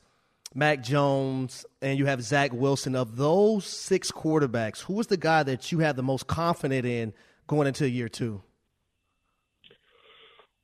Mac 0.53 0.81
Jones, 0.81 1.65
and 1.81 1.97
you 1.97 2.05
have 2.05 2.21
Zach 2.21 2.53
Wilson. 2.53 2.95
Of 2.95 3.15
those 3.15 3.65
six 3.65 4.11
quarterbacks, 4.11 4.81
who 4.81 4.99
is 4.99 5.07
the 5.07 5.17
guy 5.17 5.43
that 5.43 5.71
you 5.71 5.79
have 5.79 5.95
the 5.95 6.03
most 6.03 6.27
confident 6.27 6.85
in 6.85 7.13
going 7.47 7.67
into 7.67 7.89
year 7.89 8.09
two? 8.09 8.41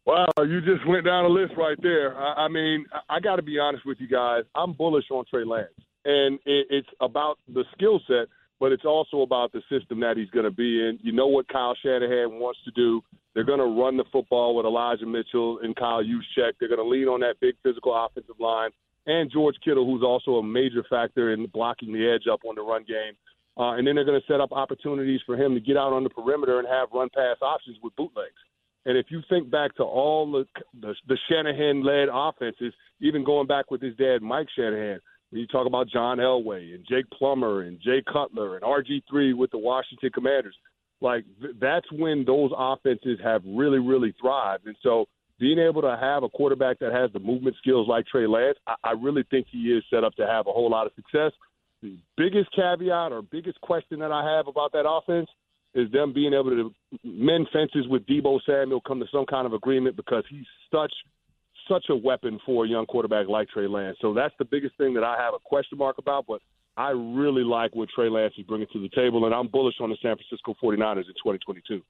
Wow, 0.05 0.27
you 0.39 0.61
just 0.61 0.87
went 0.87 1.05
down 1.05 1.25
a 1.25 1.29
list 1.29 1.53
right 1.55 1.77
there. 1.81 2.17
I, 2.17 2.45
I 2.45 2.47
mean, 2.47 2.85
I, 3.09 3.19
got 3.19 3.35
to 3.35 3.43
be 3.43 3.59
honest 3.59 3.85
with 3.85 3.99
you 3.99 4.07
guys. 4.07 4.43
I'm 4.55 4.73
bullish 4.73 5.05
on 5.11 5.23
Trey 5.29 5.45
Lance, 5.45 5.69
and 6.05 6.39
it, 6.45 6.67
it's 6.69 6.87
about 6.99 7.37
the 7.47 7.63
skill 7.75 7.99
set 8.07 8.27
but 8.59 8.71
it's 8.71 8.85
also 8.85 9.21
about 9.21 9.51
the 9.53 9.61
system 9.69 10.01
that 10.01 10.17
he's 10.17 10.29
going 10.31 10.45
to 10.45 10.51
be 10.51 10.85
in. 10.85 10.99
You 11.01 11.13
know 11.13 11.27
what 11.27 11.47
Kyle 11.47 11.75
Shanahan 11.81 12.39
wants 12.39 12.59
to 12.65 12.71
do. 12.71 13.01
They're 13.33 13.45
going 13.45 13.59
to 13.59 13.81
run 13.81 13.95
the 13.95 14.03
football 14.11 14.55
with 14.55 14.65
Elijah 14.65 15.05
Mitchell 15.05 15.59
and 15.63 15.75
Kyle 15.75 16.03
Juszczyk. 16.03 16.53
They're 16.59 16.67
going 16.67 16.83
to 16.83 16.87
lean 16.87 17.07
on 17.07 17.21
that 17.21 17.39
big 17.39 17.55
physical 17.63 17.95
offensive 17.95 18.35
line 18.39 18.71
and 19.05 19.31
George 19.31 19.55
Kittle, 19.63 19.85
who's 19.85 20.03
also 20.03 20.35
a 20.35 20.43
major 20.43 20.83
factor 20.89 21.33
in 21.33 21.45
blocking 21.47 21.93
the 21.93 22.07
edge 22.07 22.27
up 22.31 22.41
on 22.47 22.55
the 22.55 22.61
run 22.61 22.83
game. 22.87 23.13
Uh, 23.57 23.73
and 23.73 23.85
then 23.85 23.95
they're 23.95 24.05
going 24.05 24.19
to 24.19 24.31
set 24.31 24.39
up 24.39 24.51
opportunities 24.51 25.19
for 25.25 25.35
him 25.35 25.53
to 25.53 25.59
get 25.59 25.75
out 25.75 25.91
on 25.91 26.03
the 26.03 26.09
perimeter 26.09 26.59
and 26.59 26.67
have 26.67 26.89
run 26.93 27.09
pass 27.13 27.35
options 27.41 27.77
with 27.83 27.95
bootlegs. 27.95 28.31
And 28.85 28.97
if 28.97 29.07
you 29.09 29.21
think 29.29 29.51
back 29.51 29.75
to 29.75 29.83
all 29.83 30.31
the 30.31 30.45
the, 30.79 30.95
the 31.07 31.17
Shanahan 31.29 31.83
led 31.83 32.07
offenses, 32.11 32.73
even 33.01 33.25
going 33.25 33.47
back 33.47 33.69
with 33.69 33.81
his 33.81 33.95
dad 33.97 34.21
Mike 34.21 34.47
Shanahan, 34.55 34.99
when 35.29 35.41
you 35.41 35.47
talk 35.47 35.67
about 35.67 35.89
John 35.89 36.17
Elway 36.17 36.73
and 36.73 36.85
Jake 36.89 37.05
Plummer 37.11 37.61
and 37.61 37.79
Jay 37.81 38.01
Cutler 38.11 38.55
and 38.55 38.63
RG3 38.63 39.35
with 39.35 39.51
the 39.51 39.57
Washington 39.57 40.09
Commanders, 40.13 40.55
like 41.01 41.25
th- 41.41 41.55
that's 41.59 41.91
when 41.91 42.25
those 42.25 42.51
offenses 42.57 43.19
have 43.23 43.43
really, 43.45 43.79
really 43.79 44.13
thrived. 44.19 44.65
And 44.65 44.75
so 44.81 45.05
being 45.39 45.59
able 45.59 45.81
to 45.81 45.97
have 45.99 46.23
a 46.23 46.29
quarterback 46.29 46.79
that 46.79 46.91
has 46.91 47.11
the 47.13 47.19
movement 47.19 47.55
skills 47.57 47.87
like 47.87 48.05
Trey 48.07 48.27
Lance, 48.27 48.57
I, 48.67 48.75
I 48.83 48.91
really 48.91 49.23
think 49.31 49.47
he 49.49 49.69
is 49.69 49.83
set 49.89 50.03
up 50.03 50.13
to 50.15 50.27
have 50.27 50.47
a 50.47 50.51
whole 50.51 50.69
lot 50.69 50.85
of 50.85 50.91
success. 50.95 51.31
The 51.81 51.97
biggest 52.17 52.49
caveat 52.53 53.11
or 53.11 53.21
biggest 53.21 53.59
question 53.61 53.99
that 53.99 54.11
I 54.11 54.35
have 54.35 54.47
about 54.47 54.73
that 54.73 54.87
offense 54.87 55.29
is 55.73 55.89
them 55.91 56.13
being 56.13 56.33
able 56.33 56.49
to 56.49 56.73
mend 57.03 57.47
fences 57.53 57.87
with 57.87 58.05
Deebo 58.05 58.39
Samuel, 58.45 58.81
come 58.81 58.99
to 58.99 59.05
some 59.11 59.25
kind 59.25 59.45
of 59.45 59.53
agreement 59.53 59.95
because 59.95 60.23
he's 60.29 60.45
such 60.71 60.91
such 61.69 61.85
a 61.89 61.95
weapon 61.95 62.39
for 62.45 62.65
a 62.65 62.67
young 62.67 62.87
quarterback 62.87 63.27
like 63.27 63.47
Trey 63.49 63.67
Lance. 63.67 63.97
So 64.01 64.13
that's 64.13 64.33
the 64.39 64.45
biggest 64.45 64.75
thing 64.77 64.95
that 64.95 65.03
I 65.03 65.15
have 65.19 65.35
a 65.35 65.39
question 65.43 65.77
mark 65.77 65.99
about. 65.99 66.25
But 66.27 66.41
I 66.75 66.89
really 66.89 67.43
like 67.43 67.75
what 67.75 67.89
Trey 67.93 68.09
Lance 68.09 68.33
is 68.37 68.45
bringing 68.45 68.67
to 68.73 68.81
the 68.81 68.89
table, 68.89 69.25
and 69.25 69.35
I'm 69.35 69.47
bullish 69.47 69.75
on 69.79 69.89
the 69.91 69.97
San 70.01 70.15
Francisco 70.15 70.55
49ers 70.61 71.05
in 71.05 71.13
2022. 71.21 71.81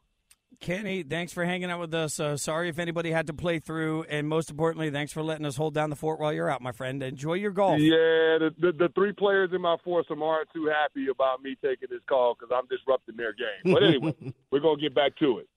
Canty, 0.59 1.03
thanks 1.03 1.31
for 1.31 1.45
hanging 1.45 1.71
out 1.71 1.79
with 1.79 1.93
us. 1.93 2.19
Uh, 2.19 2.35
sorry 2.35 2.67
if 2.67 2.79
anybody 2.79 3.11
had 3.11 3.27
to 3.27 3.33
play 3.33 3.59
through, 3.59 4.03
and 4.09 4.27
most 4.27 4.49
importantly, 4.49 4.89
thanks 4.91 5.13
for 5.13 5.23
letting 5.23 5.45
us 5.45 5.55
hold 5.55 5.73
down 5.73 5.89
the 5.89 5.95
fort 5.95 6.19
while 6.19 6.33
you're 6.33 6.49
out, 6.49 6.61
my 6.61 6.73
friend. 6.73 7.01
Enjoy 7.01 7.35
your 7.35 7.51
golf. 7.51 7.79
Yeah, 7.79 7.95
the, 8.39 8.53
the, 8.59 8.71
the 8.73 8.89
three 8.93 9.13
players 9.13 9.51
in 9.53 9.61
my 9.61 9.77
foursome 9.85 10.21
aren't 10.21 10.49
too 10.53 10.65
happy 10.65 11.07
about 11.09 11.41
me 11.41 11.55
taking 11.63 11.87
this 11.89 12.01
call 12.09 12.35
because 12.37 12.53
I'm 12.53 12.67
disrupting 12.67 13.15
their 13.15 13.31
game. 13.33 13.73
But 13.73 13.83
anyway, 13.83 14.13
we're 14.51 14.59
gonna 14.59 14.81
get 14.81 14.93
back 14.93 15.15
to 15.19 15.39
it. 15.39 15.47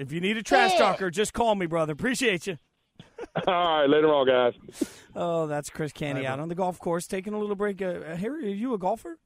If 0.00 0.12
you 0.12 0.20
need 0.20 0.36
a 0.38 0.42
trash 0.42 0.76
talker, 0.76 1.10
just 1.10 1.34
call 1.34 1.54
me, 1.54 1.66
brother. 1.66 1.92
Appreciate 1.92 2.46
you. 2.46 2.56
All 3.46 3.80
right, 3.80 3.86
later 3.86 4.12
on, 4.12 4.26
guys. 4.26 4.54
Oh, 5.14 5.46
that's 5.46 5.68
Chris 5.70 5.92
Canty 5.92 6.26
out 6.26 6.40
on 6.40 6.48
the 6.48 6.54
golf 6.54 6.78
course, 6.78 7.06
taking 7.06 7.34
a 7.34 7.38
little 7.38 7.54
break. 7.54 7.82
Uh, 7.82 8.16
Harry, 8.16 8.46
are 8.46 8.54
you 8.54 8.74
a 8.74 8.78
golfer? 8.78 9.18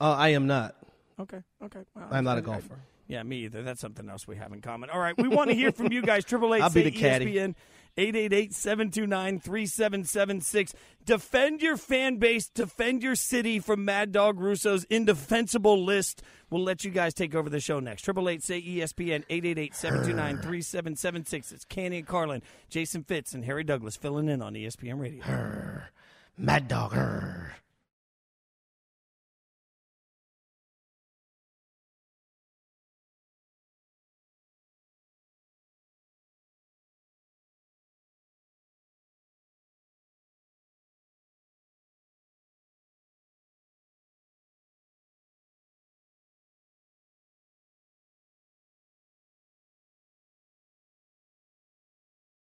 Uh, 0.00 0.14
I 0.14 0.28
am 0.28 0.46
not. 0.46 0.76
Okay, 1.18 1.42
okay. 1.64 1.80
Well, 1.94 2.06
I'm 2.10 2.24
not 2.24 2.38
a 2.38 2.42
golfer. 2.42 2.78
Yeah, 3.08 3.22
me 3.22 3.44
either. 3.44 3.62
That's 3.62 3.80
something 3.80 4.08
else 4.08 4.26
we 4.26 4.34
have 4.36 4.52
in 4.52 4.60
common. 4.60 4.90
All 4.90 4.98
right, 4.98 5.16
we 5.16 5.28
want 5.28 5.48
to 5.50 5.54
hear 5.54 5.70
from 5.72 5.92
you 5.92 6.02
guys. 6.02 6.24
Triple 6.24 6.54
eight 6.54 6.60
I'll 6.62 6.70
be 6.70 6.82
the 6.82 6.90
caddy. 6.90 7.34
ESPN. 7.34 7.54
888-729-3776. 7.96 10.74
Defend 11.04 11.62
your 11.62 11.78
fan 11.78 12.18
base. 12.18 12.46
Defend 12.48 13.02
your 13.02 13.14
city 13.14 13.58
from 13.58 13.86
Mad 13.86 14.12
Dog 14.12 14.38
Russo's 14.38 14.84
indefensible 14.84 15.82
list. 15.82 16.20
We'll 16.50 16.62
let 16.62 16.84
you 16.84 16.90
guys 16.90 17.14
take 17.14 17.34
over 17.34 17.48
the 17.48 17.58
show 17.60 17.80
next. 17.80 18.02
Triple 18.02 18.28
eight 18.28 18.42
say 18.42 18.60
ESPN. 18.60 19.24
888-729-3776. 19.28 21.52
It's 21.52 21.64
Canty 21.64 21.96
and 21.98 22.06
Carlin, 22.06 22.42
Jason 22.68 23.02
Fitz, 23.02 23.32
and 23.32 23.46
Harry 23.46 23.64
Douglas 23.64 23.96
filling 23.96 24.28
in 24.28 24.42
on 24.42 24.52
ESPN 24.54 25.00
Radio. 25.00 25.22
Mad 26.36 26.68
dog. 26.68 26.92
Grr. 26.92 27.52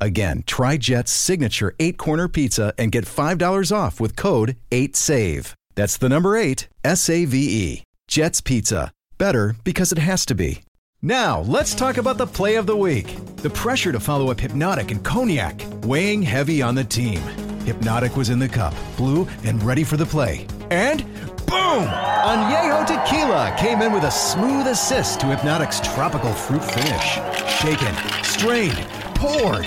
Again, 0.00 0.44
try 0.46 0.76
Jet's 0.76 1.10
signature 1.10 1.74
eight 1.78 1.96
corner 1.96 2.28
pizza 2.28 2.74
and 2.78 2.92
get 2.92 3.04
$5 3.04 3.74
off 3.74 3.98
with 4.00 4.16
code 4.16 4.56
8SAVE. 4.70 5.52
That's 5.74 5.96
the 5.96 6.08
number 6.08 6.36
eight, 6.36 6.68
S 6.84 7.08
A 7.08 7.24
V 7.24 7.38
E. 7.38 7.82
Jet's 8.08 8.40
Pizza. 8.40 8.92
Better 9.18 9.56
because 9.64 9.92
it 9.92 9.98
has 9.98 10.24
to 10.26 10.34
be. 10.34 10.62
Now, 11.02 11.40
let's 11.40 11.74
talk 11.74 11.98
about 11.98 12.18
the 12.18 12.26
play 12.26 12.56
of 12.56 12.66
the 12.66 12.76
week. 12.76 13.14
The 13.36 13.50
pressure 13.50 13.92
to 13.92 14.00
follow 14.00 14.30
up 14.30 14.38
Hpnotiq 14.38 14.90
and 14.90 15.04
Cognac, 15.04 15.62
weighing 15.82 16.22
heavy 16.22 16.62
on 16.62 16.74
the 16.74 16.84
team. 16.84 17.20
Hpnotiq 17.66 18.16
was 18.16 18.30
in 18.30 18.38
the 18.38 18.48
cup, 18.48 18.74
blue, 18.96 19.28
and 19.44 19.62
ready 19.62 19.84
for 19.84 19.96
the 19.96 20.06
play. 20.06 20.46
And 20.70 21.04
boom! 21.46 21.84
Añejo 21.86 22.86
Tequila 22.86 23.54
came 23.58 23.82
in 23.82 23.92
with 23.92 24.04
a 24.04 24.10
smooth 24.10 24.66
assist 24.66 25.20
to 25.20 25.26
Hpnotiq's 25.26 25.80
tropical 25.94 26.32
fruit 26.32 26.64
finish. 26.64 27.18
Shaken, 27.60 27.94
strained, 28.24 28.78
poured. 29.14 29.66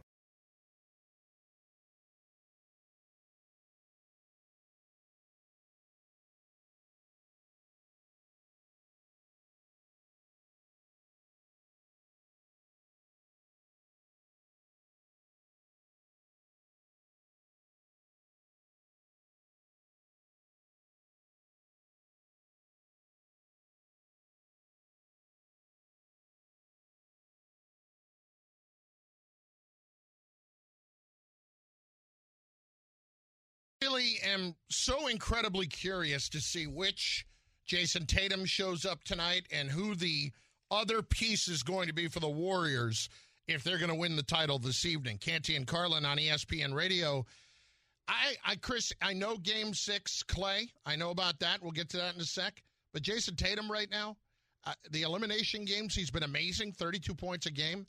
Really 34.01 34.19
am 34.23 34.55
so 34.71 35.07
incredibly 35.07 35.67
curious 35.67 36.27
to 36.29 36.41
see 36.41 36.65
which 36.65 37.23
Jayson 37.67 38.07
Tatum 38.07 38.45
shows 38.45 38.83
up 38.83 39.03
tonight 39.03 39.45
and 39.51 39.69
who 39.69 39.93
the 39.93 40.31
other 40.71 41.03
piece 41.03 41.47
is 41.47 41.61
going 41.61 41.87
to 41.87 41.93
be 41.93 42.07
for 42.07 42.19
the 42.19 42.27
Warriors 42.27 43.09
if 43.47 43.63
they're 43.63 43.77
going 43.77 43.91
to 43.91 43.95
win 43.95 44.15
the 44.15 44.23
title 44.23 44.57
this 44.57 44.85
evening. 44.85 45.19
Canty 45.19 45.55
and 45.55 45.67
Carlin 45.67 46.03
on 46.03 46.17
ESPN 46.17 46.73
Radio. 46.73 47.27
I, 48.07 48.33
I, 48.43 48.55
Chris, 48.55 48.91
I 49.03 49.13
know 49.13 49.37
Game 49.37 49.71
Six, 49.75 50.23
Clay. 50.23 50.71
I 50.83 50.95
know 50.95 51.11
about 51.11 51.37
that. 51.41 51.61
We'll 51.61 51.69
get 51.69 51.89
to 51.89 51.97
that 51.97 52.15
in 52.15 52.21
a 52.21 52.25
sec. 52.25 52.63
But 52.93 53.03
Jayson 53.03 53.35
Tatum, 53.35 53.71
right 53.71 53.91
now, 53.91 54.17
uh, 54.65 54.73
the 54.89 55.03
elimination 55.03 55.63
games, 55.63 55.93
he's 55.93 56.09
been 56.09 56.23
amazing. 56.23 56.71
Thirty-two 56.71 57.13
points 57.13 57.45
a 57.45 57.51
game. 57.51 57.85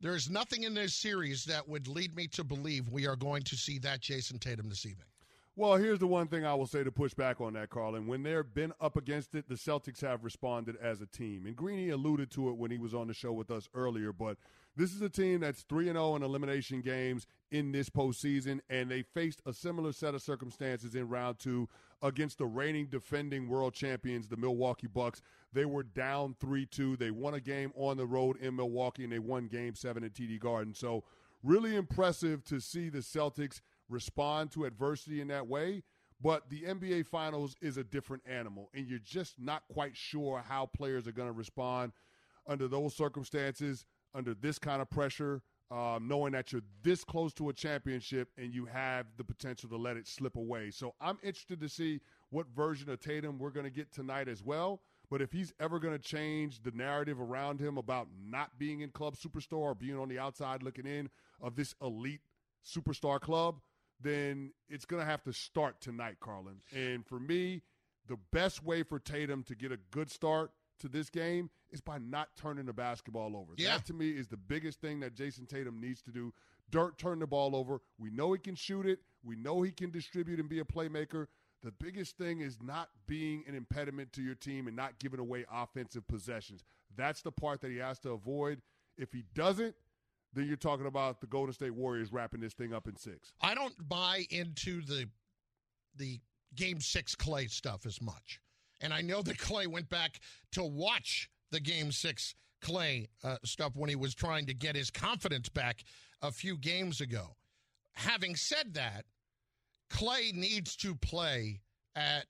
There 0.00 0.16
is 0.16 0.28
nothing 0.28 0.64
in 0.64 0.74
this 0.74 0.94
series 0.94 1.44
that 1.44 1.68
would 1.68 1.86
lead 1.86 2.16
me 2.16 2.26
to 2.32 2.42
believe 2.42 2.88
we 2.88 3.06
are 3.06 3.14
going 3.14 3.44
to 3.44 3.54
see 3.54 3.78
that 3.78 4.00
Jayson 4.00 4.40
Tatum 4.40 4.68
this 4.68 4.86
evening. 4.86 5.06
Well, 5.54 5.76
here's 5.76 5.98
the 5.98 6.06
one 6.06 6.28
thing 6.28 6.46
I 6.46 6.54
will 6.54 6.66
say 6.66 6.82
to 6.82 6.90
push 6.90 7.12
back 7.12 7.38
on 7.42 7.52
that, 7.52 7.68
Carlin. 7.68 8.06
When 8.06 8.22
they've 8.22 8.54
been 8.54 8.72
up 8.80 8.96
against 8.96 9.34
it, 9.34 9.50
the 9.50 9.54
Celtics 9.54 10.00
have 10.00 10.24
responded 10.24 10.76
as 10.80 11.02
a 11.02 11.06
team. 11.06 11.44
And 11.44 11.54
Greeny 11.54 11.90
alluded 11.90 12.30
to 12.30 12.48
it 12.48 12.56
when 12.56 12.70
he 12.70 12.78
was 12.78 12.94
on 12.94 13.06
the 13.06 13.12
show 13.12 13.32
with 13.32 13.50
us 13.50 13.68
earlier, 13.74 14.14
but 14.14 14.38
this 14.76 14.94
is 14.94 15.02
a 15.02 15.10
team 15.10 15.40
that's 15.40 15.60
3 15.64 15.90
and 15.90 15.98
0 15.98 16.16
in 16.16 16.22
elimination 16.22 16.80
games 16.80 17.26
in 17.50 17.70
this 17.70 17.90
postseason, 17.90 18.60
and 18.70 18.90
they 18.90 19.02
faced 19.02 19.42
a 19.44 19.52
similar 19.52 19.92
set 19.92 20.14
of 20.14 20.22
circumstances 20.22 20.94
in 20.94 21.10
round 21.10 21.38
two 21.38 21.68
against 22.00 22.38
the 22.38 22.46
reigning 22.46 22.86
defending 22.86 23.46
world 23.46 23.74
champions, 23.74 24.28
the 24.28 24.38
Milwaukee 24.38 24.86
Bucks. 24.86 25.20
They 25.52 25.66
were 25.66 25.82
down 25.82 26.34
3 26.40 26.64
2. 26.64 26.96
They 26.96 27.10
won 27.10 27.34
a 27.34 27.40
game 27.40 27.72
on 27.76 27.98
the 27.98 28.06
road 28.06 28.38
in 28.38 28.56
Milwaukee, 28.56 29.04
and 29.04 29.12
they 29.12 29.18
won 29.18 29.48
game 29.48 29.74
seven 29.74 30.02
at 30.02 30.14
TD 30.14 30.40
Garden. 30.40 30.72
So, 30.72 31.04
really 31.42 31.76
impressive 31.76 32.42
to 32.44 32.58
see 32.58 32.88
the 32.88 33.00
Celtics 33.00 33.60
respond 33.92 34.50
to 34.52 34.64
adversity 34.64 35.20
in 35.20 35.28
that 35.28 35.46
way. 35.46 35.82
But 36.20 36.48
the 36.48 36.62
NBA 36.62 37.06
Finals 37.06 37.56
is 37.60 37.76
a 37.76 37.84
different 37.84 38.22
animal, 38.26 38.70
and 38.74 38.86
you're 38.86 39.00
just 39.00 39.40
not 39.40 39.64
quite 39.72 39.96
sure 39.96 40.42
how 40.46 40.66
players 40.66 41.08
are 41.08 41.12
going 41.12 41.28
to 41.28 41.32
respond 41.32 41.92
under 42.46 42.68
those 42.68 42.94
circumstances, 42.94 43.86
under 44.14 44.32
this 44.34 44.58
kind 44.58 44.80
of 44.80 44.88
pressure, 44.88 45.42
um, 45.72 46.06
knowing 46.06 46.32
that 46.32 46.52
you're 46.52 46.62
this 46.82 47.02
close 47.02 47.32
to 47.32 47.48
a 47.48 47.52
championship 47.52 48.28
and 48.36 48.52
you 48.52 48.66
have 48.66 49.06
the 49.16 49.24
potential 49.24 49.68
to 49.70 49.76
let 49.76 49.96
it 49.96 50.06
slip 50.06 50.36
away. 50.36 50.70
So 50.70 50.94
I'm 51.00 51.18
interested 51.22 51.60
to 51.60 51.68
see 51.68 52.00
what 52.30 52.46
version 52.54 52.90
of 52.90 53.00
Tatum 53.00 53.38
we're 53.38 53.50
going 53.50 53.64
to 53.64 53.70
get 53.70 53.90
tonight 53.90 54.28
as 54.28 54.44
well. 54.44 54.82
But 55.10 55.22
if 55.22 55.32
he's 55.32 55.52
ever 55.60 55.78
going 55.78 55.96
to 55.96 56.02
change 56.02 56.62
the 56.62 56.72
narrative 56.72 57.20
around 57.20 57.58
him 57.58 57.78
about 57.78 58.08
not 58.22 58.58
being 58.58 58.80
in 58.80 58.90
club 58.90 59.14
superstar 59.16 59.58
or 59.58 59.74
being 59.74 59.98
on 59.98 60.08
the 60.08 60.18
outside 60.18 60.62
looking 60.62 60.86
in 60.86 61.08
of 61.40 61.56
this 61.56 61.74
elite 61.82 62.20
superstar 62.64 63.20
club, 63.20 63.60
then 64.02 64.52
it's 64.68 64.84
going 64.84 65.02
to 65.02 65.10
have 65.10 65.22
to 65.24 65.32
start 65.32 65.80
tonight, 65.80 66.16
Carlin. 66.20 66.60
And 66.74 67.06
for 67.06 67.20
me, 67.20 67.62
the 68.08 68.18
best 68.32 68.64
way 68.64 68.82
for 68.82 68.98
Tatum 68.98 69.42
to 69.44 69.54
get 69.54 69.72
a 69.72 69.78
good 69.90 70.10
start 70.10 70.50
to 70.80 70.88
this 70.88 71.10
game 71.10 71.50
is 71.70 71.80
by 71.80 71.98
not 71.98 72.28
turning 72.36 72.66
the 72.66 72.72
basketball 72.72 73.36
over. 73.36 73.52
Yeah. 73.56 73.76
That 73.76 73.86
to 73.86 73.94
me 73.94 74.10
is 74.10 74.28
the 74.28 74.36
biggest 74.36 74.80
thing 74.80 75.00
that 75.00 75.14
Jayson 75.14 75.46
Tatum 75.46 75.80
needs 75.80 76.02
to 76.02 76.10
do. 76.10 76.32
Dirt 76.70 76.98
turn 76.98 77.18
the 77.18 77.26
ball 77.26 77.54
over. 77.54 77.80
We 77.98 78.10
know 78.10 78.32
he 78.32 78.38
can 78.38 78.54
shoot 78.54 78.86
it. 78.86 79.00
We 79.24 79.36
know 79.36 79.62
he 79.62 79.70
can 79.70 79.90
distribute 79.90 80.40
and 80.40 80.48
be 80.48 80.58
a 80.58 80.64
playmaker. 80.64 81.26
The 81.62 81.70
biggest 81.70 82.18
thing 82.18 82.40
is 82.40 82.58
not 82.60 82.88
being 83.06 83.44
an 83.46 83.54
impediment 83.54 84.12
to 84.14 84.22
your 84.22 84.34
team 84.34 84.66
and 84.66 84.76
not 84.76 84.98
giving 84.98 85.20
away 85.20 85.44
offensive 85.52 86.06
possessions. 86.08 86.64
That's 86.96 87.22
the 87.22 87.30
part 87.30 87.60
that 87.60 87.70
he 87.70 87.76
has 87.76 88.00
to 88.00 88.10
avoid. 88.10 88.60
If 88.98 89.12
he 89.12 89.24
doesn't, 89.34 89.74
then 90.34 90.46
you're 90.46 90.56
talking 90.56 90.86
about 90.86 91.20
the 91.20 91.26
Golden 91.26 91.52
State 91.52 91.74
Warriors 91.74 92.12
wrapping 92.12 92.40
this 92.40 92.54
thing 92.54 92.72
up 92.72 92.88
in 92.88 92.96
six. 92.96 93.32
I 93.40 93.54
don't 93.54 93.74
buy 93.88 94.24
into 94.30 94.82
the 94.82 95.08
the 95.96 96.20
game 96.54 96.80
six 96.80 97.14
Clay 97.14 97.46
stuff 97.46 97.86
as 97.86 98.00
much. 98.00 98.40
And 98.80 98.92
I 98.92 99.00
know 99.00 99.22
that 99.22 99.38
Clay 99.38 99.66
went 99.66 99.88
back 99.88 100.20
to 100.52 100.64
watch 100.64 101.30
the 101.50 101.60
game 101.60 101.92
six 101.92 102.34
Clay 102.60 103.08
uh, 103.22 103.36
stuff 103.44 103.72
when 103.76 103.90
he 103.90 103.96
was 103.96 104.14
trying 104.14 104.46
to 104.46 104.54
get 104.54 104.74
his 104.74 104.90
confidence 104.90 105.48
back 105.48 105.84
a 106.22 106.30
few 106.30 106.56
games 106.56 107.00
ago. 107.00 107.36
Having 107.94 108.36
said 108.36 108.74
that, 108.74 109.04
Clay 109.90 110.32
needs 110.34 110.76
to 110.76 110.94
play 110.94 111.60
at 111.94 112.26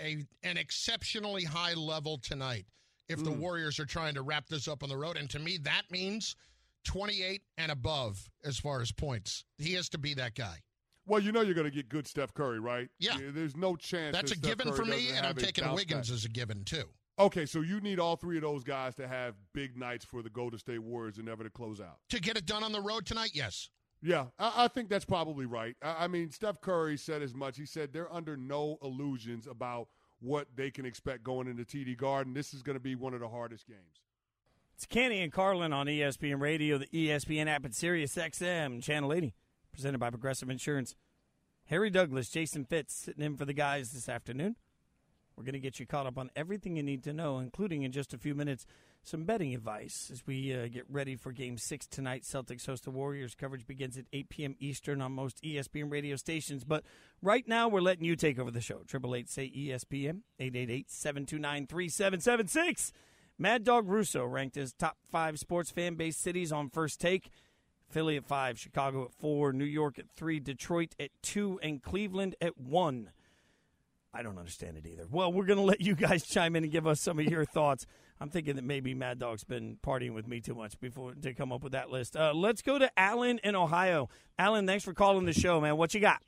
a 0.00 0.26
an 0.42 0.56
exceptionally 0.56 1.44
high 1.44 1.74
level 1.74 2.18
tonight 2.18 2.66
if 3.08 3.24
the 3.24 3.30
Warriors 3.30 3.78
are 3.78 3.86
trying 3.86 4.14
to 4.14 4.22
wrap 4.22 4.48
this 4.48 4.68
up 4.68 4.82
on 4.82 4.88
the 4.88 4.96
road. 4.96 5.16
And 5.16 5.30
to 5.30 5.38
me, 5.38 5.58
that 5.62 5.82
means 5.90 6.36
28 6.84 7.42
and 7.56 7.70
above 7.70 8.30
as 8.44 8.58
far 8.58 8.80
as 8.80 8.92
points. 8.92 9.44
He 9.58 9.74
has 9.74 9.88
to 9.90 9.98
be 9.98 10.14
that 10.14 10.34
guy. 10.34 10.58
Well, 11.06 11.20
you 11.20 11.32
know 11.32 11.40
you're 11.40 11.54
going 11.54 11.68
to 11.68 11.74
get 11.74 11.88
good 11.88 12.06
Steph 12.06 12.34
Curry, 12.34 12.60
right? 12.60 12.88
Yeah. 12.98 13.16
There's 13.32 13.56
no 13.56 13.76
chance 13.76 14.14
That's 14.14 14.32
a 14.32 14.36
Steph 14.36 14.50
given 14.50 14.68
Curry 14.68 14.76
for 14.76 14.84
me, 14.84 15.08
and 15.16 15.26
I'm 15.26 15.34
taking 15.34 15.64
Wiggins 15.72 16.08
back. 16.08 16.14
as 16.14 16.24
a 16.24 16.28
given 16.28 16.64
too. 16.64 16.84
Okay, 17.18 17.46
so 17.46 17.62
you 17.62 17.80
need 17.80 17.98
all 17.98 18.14
three 18.14 18.36
of 18.36 18.42
those 18.42 18.62
guys 18.62 18.94
to 18.96 19.08
have 19.08 19.34
big 19.52 19.76
nights 19.76 20.04
for 20.04 20.22
the 20.22 20.30
Golden 20.30 20.58
State 20.58 20.78
Warriors 20.78 21.16
and 21.16 21.26
never 21.26 21.42
to 21.42 21.50
close 21.50 21.80
out. 21.80 21.98
To 22.10 22.20
get 22.20 22.36
it 22.36 22.46
done 22.46 22.62
on 22.62 22.72
the 22.72 22.80
road 22.80 23.06
tonight, 23.06 23.30
yes. 23.34 23.70
Yeah, 24.00 24.26
I, 24.38 24.64
I 24.64 24.68
think 24.68 24.88
that's 24.88 25.04
probably 25.04 25.46
right. 25.46 25.74
I, 25.82 26.04
I 26.04 26.08
mean, 26.08 26.30
Steph 26.30 26.60
Curry 26.60 26.96
said 26.96 27.22
as 27.22 27.34
much. 27.34 27.56
He 27.56 27.66
said 27.66 27.92
they're 27.92 28.12
under 28.12 28.36
no 28.36 28.78
illusions 28.82 29.48
about 29.48 29.88
what 30.20 30.46
they 30.54 30.70
can 30.70 30.84
expect 30.84 31.24
going 31.24 31.48
into 31.48 31.64
TD 31.64 31.96
Garden. 31.96 32.34
This 32.34 32.54
is 32.54 32.62
going 32.62 32.76
to 32.76 32.80
be 32.80 32.94
one 32.94 33.14
of 33.14 33.20
the 33.20 33.28
hardest 33.28 33.66
games. 33.66 34.02
It's 34.78 34.86
Canty 34.86 35.20
and 35.22 35.32
Carlin 35.32 35.72
on 35.72 35.86
ESPN 35.88 36.40
Radio, 36.40 36.78
the 36.78 36.86
ESPN 36.86 37.48
app, 37.48 37.64
and 37.64 37.74
Sirius 37.74 38.14
XM, 38.14 38.80
Channel 38.80 39.12
80, 39.12 39.34
presented 39.72 39.98
by 39.98 40.08
Progressive 40.08 40.50
Insurance. 40.50 40.94
Harry 41.64 41.90
Douglas, 41.90 42.28
Jason 42.28 42.64
Fitz 42.64 42.94
sitting 42.94 43.24
in 43.24 43.36
for 43.36 43.44
the 43.44 43.52
guys 43.52 43.90
this 43.90 44.08
afternoon. 44.08 44.54
We're 45.34 45.42
going 45.42 45.54
to 45.54 45.58
get 45.58 45.80
you 45.80 45.86
caught 45.86 46.06
up 46.06 46.16
on 46.16 46.30
everything 46.36 46.76
you 46.76 46.84
need 46.84 47.02
to 47.02 47.12
know, 47.12 47.40
including 47.40 47.82
in 47.82 47.90
just 47.90 48.14
a 48.14 48.18
few 48.18 48.36
minutes 48.36 48.66
some 49.02 49.24
betting 49.24 49.52
advice 49.52 50.10
as 50.12 50.24
we 50.28 50.54
uh, 50.54 50.68
get 50.68 50.84
ready 50.88 51.16
for 51.16 51.32
Game 51.32 51.58
6 51.58 51.86
tonight. 51.88 52.22
Celtics 52.22 52.66
host 52.66 52.84
the 52.84 52.92
Warriors. 52.92 53.34
Coverage 53.34 53.66
begins 53.66 53.98
at 53.98 54.04
8 54.12 54.28
p.m. 54.28 54.54
Eastern 54.60 55.02
on 55.02 55.10
most 55.10 55.42
ESPN 55.42 55.90
radio 55.90 56.14
stations. 56.14 56.62
But 56.62 56.84
right 57.20 57.48
now, 57.48 57.66
we're 57.66 57.80
letting 57.80 58.04
you 58.04 58.14
take 58.14 58.38
over 58.38 58.52
the 58.52 58.60
show. 58.60 58.82
888 58.82 59.28
say 59.28 59.50
E 59.52 59.70
ESPN, 59.70 60.20
888 60.38 60.88
729 60.88 61.66
3776. 61.66 62.92
Mad 63.38 63.62
Dog 63.62 63.88
Russo 63.88 64.24
ranked 64.24 64.56
as 64.56 64.72
top 64.72 64.96
five 65.10 65.38
sports 65.38 65.70
fan 65.70 65.94
base 65.94 66.16
cities 66.16 66.50
on 66.50 66.68
first 66.68 67.00
take. 67.00 67.30
Philly 67.88 68.16
at 68.16 68.26
five, 68.26 68.58
Chicago 68.58 69.04
at 69.04 69.12
four, 69.12 69.52
New 69.52 69.64
York 69.64 69.98
at 69.98 70.10
three, 70.10 70.40
Detroit 70.40 70.94
at 71.00 71.10
two, 71.22 71.58
and 71.62 71.82
Cleveland 71.82 72.34
at 72.40 72.58
one. 72.58 73.10
I 74.12 74.22
don't 74.22 74.38
understand 74.38 74.76
it 74.76 74.86
either. 74.86 75.06
Well, 75.10 75.32
we're 75.32 75.46
going 75.46 75.58
to 75.58 75.64
let 75.64 75.80
you 75.80 75.94
guys 75.94 76.24
chime 76.26 76.56
in 76.56 76.64
and 76.64 76.72
give 76.72 76.86
us 76.86 77.00
some 77.00 77.18
of 77.18 77.26
your 77.26 77.44
thoughts. 77.44 77.86
I'm 78.20 78.30
thinking 78.30 78.56
that 78.56 78.64
maybe 78.64 78.92
Mad 78.94 79.18
Dog's 79.20 79.44
been 79.44 79.78
partying 79.82 80.12
with 80.12 80.26
me 80.26 80.40
too 80.40 80.54
much 80.54 80.78
before 80.80 81.14
to 81.14 81.32
come 81.34 81.52
up 81.52 81.62
with 81.62 81.72
that 81.72 81.90
list. 81.90 82.16
Uh, 82.16 82.32
let's 82.34 82.60
go 82.60 82.78
to 82.78 82.90
Alan 82.98 83.38
in 83.44 83.54
Ohio. 83.54 84.08
Alan, 84.38 84.66
thanks 84.66 84.84
for 84.84 84.92
calling 84.92 85.24
the 85.24 85.32
show, 85.32 85.60
man. 85.60 85.76
What 85.76 85.94
you 85.94 86.00
got? 86.00 86.20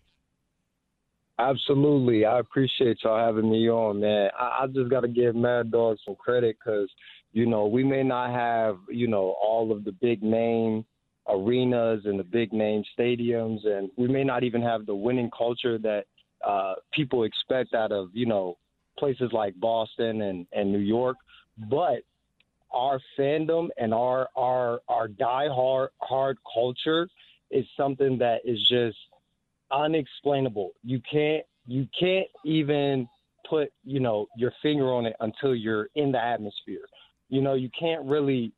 Absolutely. 1.40 2.26
I 2.26 2.38
appreciate 2.38 2.98
y'all 3.02 3.18
having 3.18 3.50
me 3.50 3.70
on, 3.70 4.00
man. 4.00 4.30
I, 4.38 4.60
I 4.62 4.66
just 4.66 4.90
got 4.90 5.00
to 5.00 5.08
give 5.08 5.34
Mad 5.34 5.70
Dog 5.72 5.96
some 6.04 6.14
credit 6.16 6.56
because, 6.58 6.90
you 7.32 7.46
know, 7.46 7.66
we 7.66 7.82
may 7.82 8.02
not 8.02 8.30
have, 8.30 8.76
you 8.90 9.08
know, 9.08 9.34
all 9.42 9.72
of 9.72 9.84
the 9.84 9.92
big 9.92 10.22
name 10.22 10.84
arenas 11.28 12.02
and 12.04 12.18
the 12.18 12.24
big 12.24 12.52
name 12.52 12.82
stadiums, 12.98 13.66
and 13.66 13.90
we 13.96 14.06
may 14.06 14.22
not 14.22 14.44
even 14.44 14.60
have 14.60 14.84
the 14.84 14.94
winning 14.94 15.30
culture 15.36 15.78
that 15.78 16.04
uh, 16.46 16.74
people 16.92 17.24
expect 17.24 17.72
out 17.72 17.90
of, 17.92 18.10
you 18.12 18.26
know, 18.26 18.58
places 18.98 19.30
like 19.32 19.54
Boston 19.58 20.22
and, 20.22 20.46
and 20.52 20.70
New 20.70 20.78
York. 20.78 21.16
But 21.70 22.02
our 22.70 23.00
fandom 23.18 23.68
and 23.78 23.94
our 23.94 24.28
our 24.36 24.80
our 24.88 25.08
die 25.08 25.48
hard 25.48 25.90
hard 26.02 26.38
culture 26.52 27.08
is 27.50 27.64
something 27.76 28.18
that 28.18 28.40
is 28.44 28.58
just 28.68 28.96
unexplainable. 29.72 30.72
You 30.84 31.00
can't 31.10 31.44
you 31.66 31.86
can't 31.98 32.26
even 32.44 33.08
put, 33.48 33.72
you 33.84 34.00
know, 34.00 34.26
your 34.36 34.52
finger 34.62 34.92
on 34.92 35.06
it 35.06 35.14
until 35.20 35.54
you're 35.54 35.88
in 35.94 36.12
the 36.12 36.22
atmosphere. 36.22 36.84
You 37.28 37.42
know, 37.42 37.54
you 37.54 37.68
can't 37.78 38.04
really, 38.04 38.52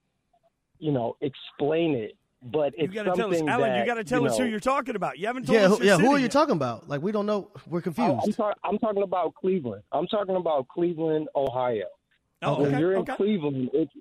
you 0.78 0.92
know, 0.92 1.16
explain 1.20 1.94
it. 1.94 2.12
But 2.44 2.72
You 2.76 2.84
it's 2.86 2.94
got 2.94 3.04
to 3.04 3.12
tell 3.12 3.30
us, 3.30 3.38
something 3.38 3.48
Alan. 3.48 3.70
that, 3.70 3.78
you 3.78 3.86
got 3.86 3.94
to 3.94 4.04
tell 4.04 4.22
you 4.22 4.26
us 4.26 4.36
who 4.36 4.44
you're 4.44 4.58
talking 4.58 4.96
about. 4.96 5.16
You 5.18 5.28
haven't 5.28 5.46
told 5.46 5.58
Yeah, 5.60 5.66
us. 5.66 5.78
who, 5.78 5.84
yeah. 5.84 5.96
Who 5.96 6.10
are 6.12 6.16
you 6.18 6.22
yet. 6.24 6.32
talking 6.32 6.56
about? 6.56 6.88
Like 6.88 7.00
we 7.00 7.12
don't 7.12 7.26
know. 7.26 7.50
We're 7.68 7.78
Oh, 7.78 7.82
confused. 7.82 8.16
I'm, 8.24 8.32
tar- 8.32 8.56
I'm 8.64 8.78
talking 8.78 9.02
about 9.04 9.34
Cleveland. 9.34 9.82
I'm 9.92 10.06
talking 10.08 10.34
about 10.36 10.66
Cleveland, 10.68 11.28
Ohio. 11.36 11.84
Oh, 12.42 12.58
when 12.60 12.70
okay, 12.70 12.80
you're 12.80 12.94
in 12.94 13.00
okay. 13.02 13.14
Cleveland, 13.16 13.70
it's 13.72 13.92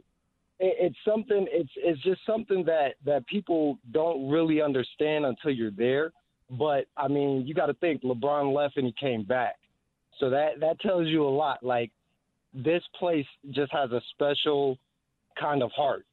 it, 0.59 0.75
it's 0.79 0.95
something. 1.07 1.45
It's 1.51 1.69
it's 1.77 2.01
just 2.01 2.21
something 2.25 2.63
that 2.65 2.95
that 3.05 3.27
people 3.27 3.77
don't 3.91 4.27
really 4.29 4.59
understand 4.61 5.25
until 5.25 5.51
you're 5.51 5.69
there. 5.71 6.11
But 6.51 6.85
I 6.97 7.07
mean, 7.07 7.47
you 7.47 7.53
got 7.53 7.67
to 7.67 7.73
think 7.75 8.03
LeBron 8.03 8.53
left 8.53 8.75
and 8.77 8.85
he 8.85 8.93
came 8.99 9.23
back, 9.23 9.55
so 10.19 10.29
that 10.29 10.59
that 10.59 10.79
tells 10.81 11.07
you 11.07 11.23
a 11.25 11.29
lot. 11.29 11.63
Like 11.63 11.91
this 12.53 12.83
place 12.99 13.25
just 13.51 13.71
has 13.71 13.91
a 13.91 14.01
special 14.13 14.77
kind 15.39 15.63
of 15.63 15.71
heart. 15.71 16.05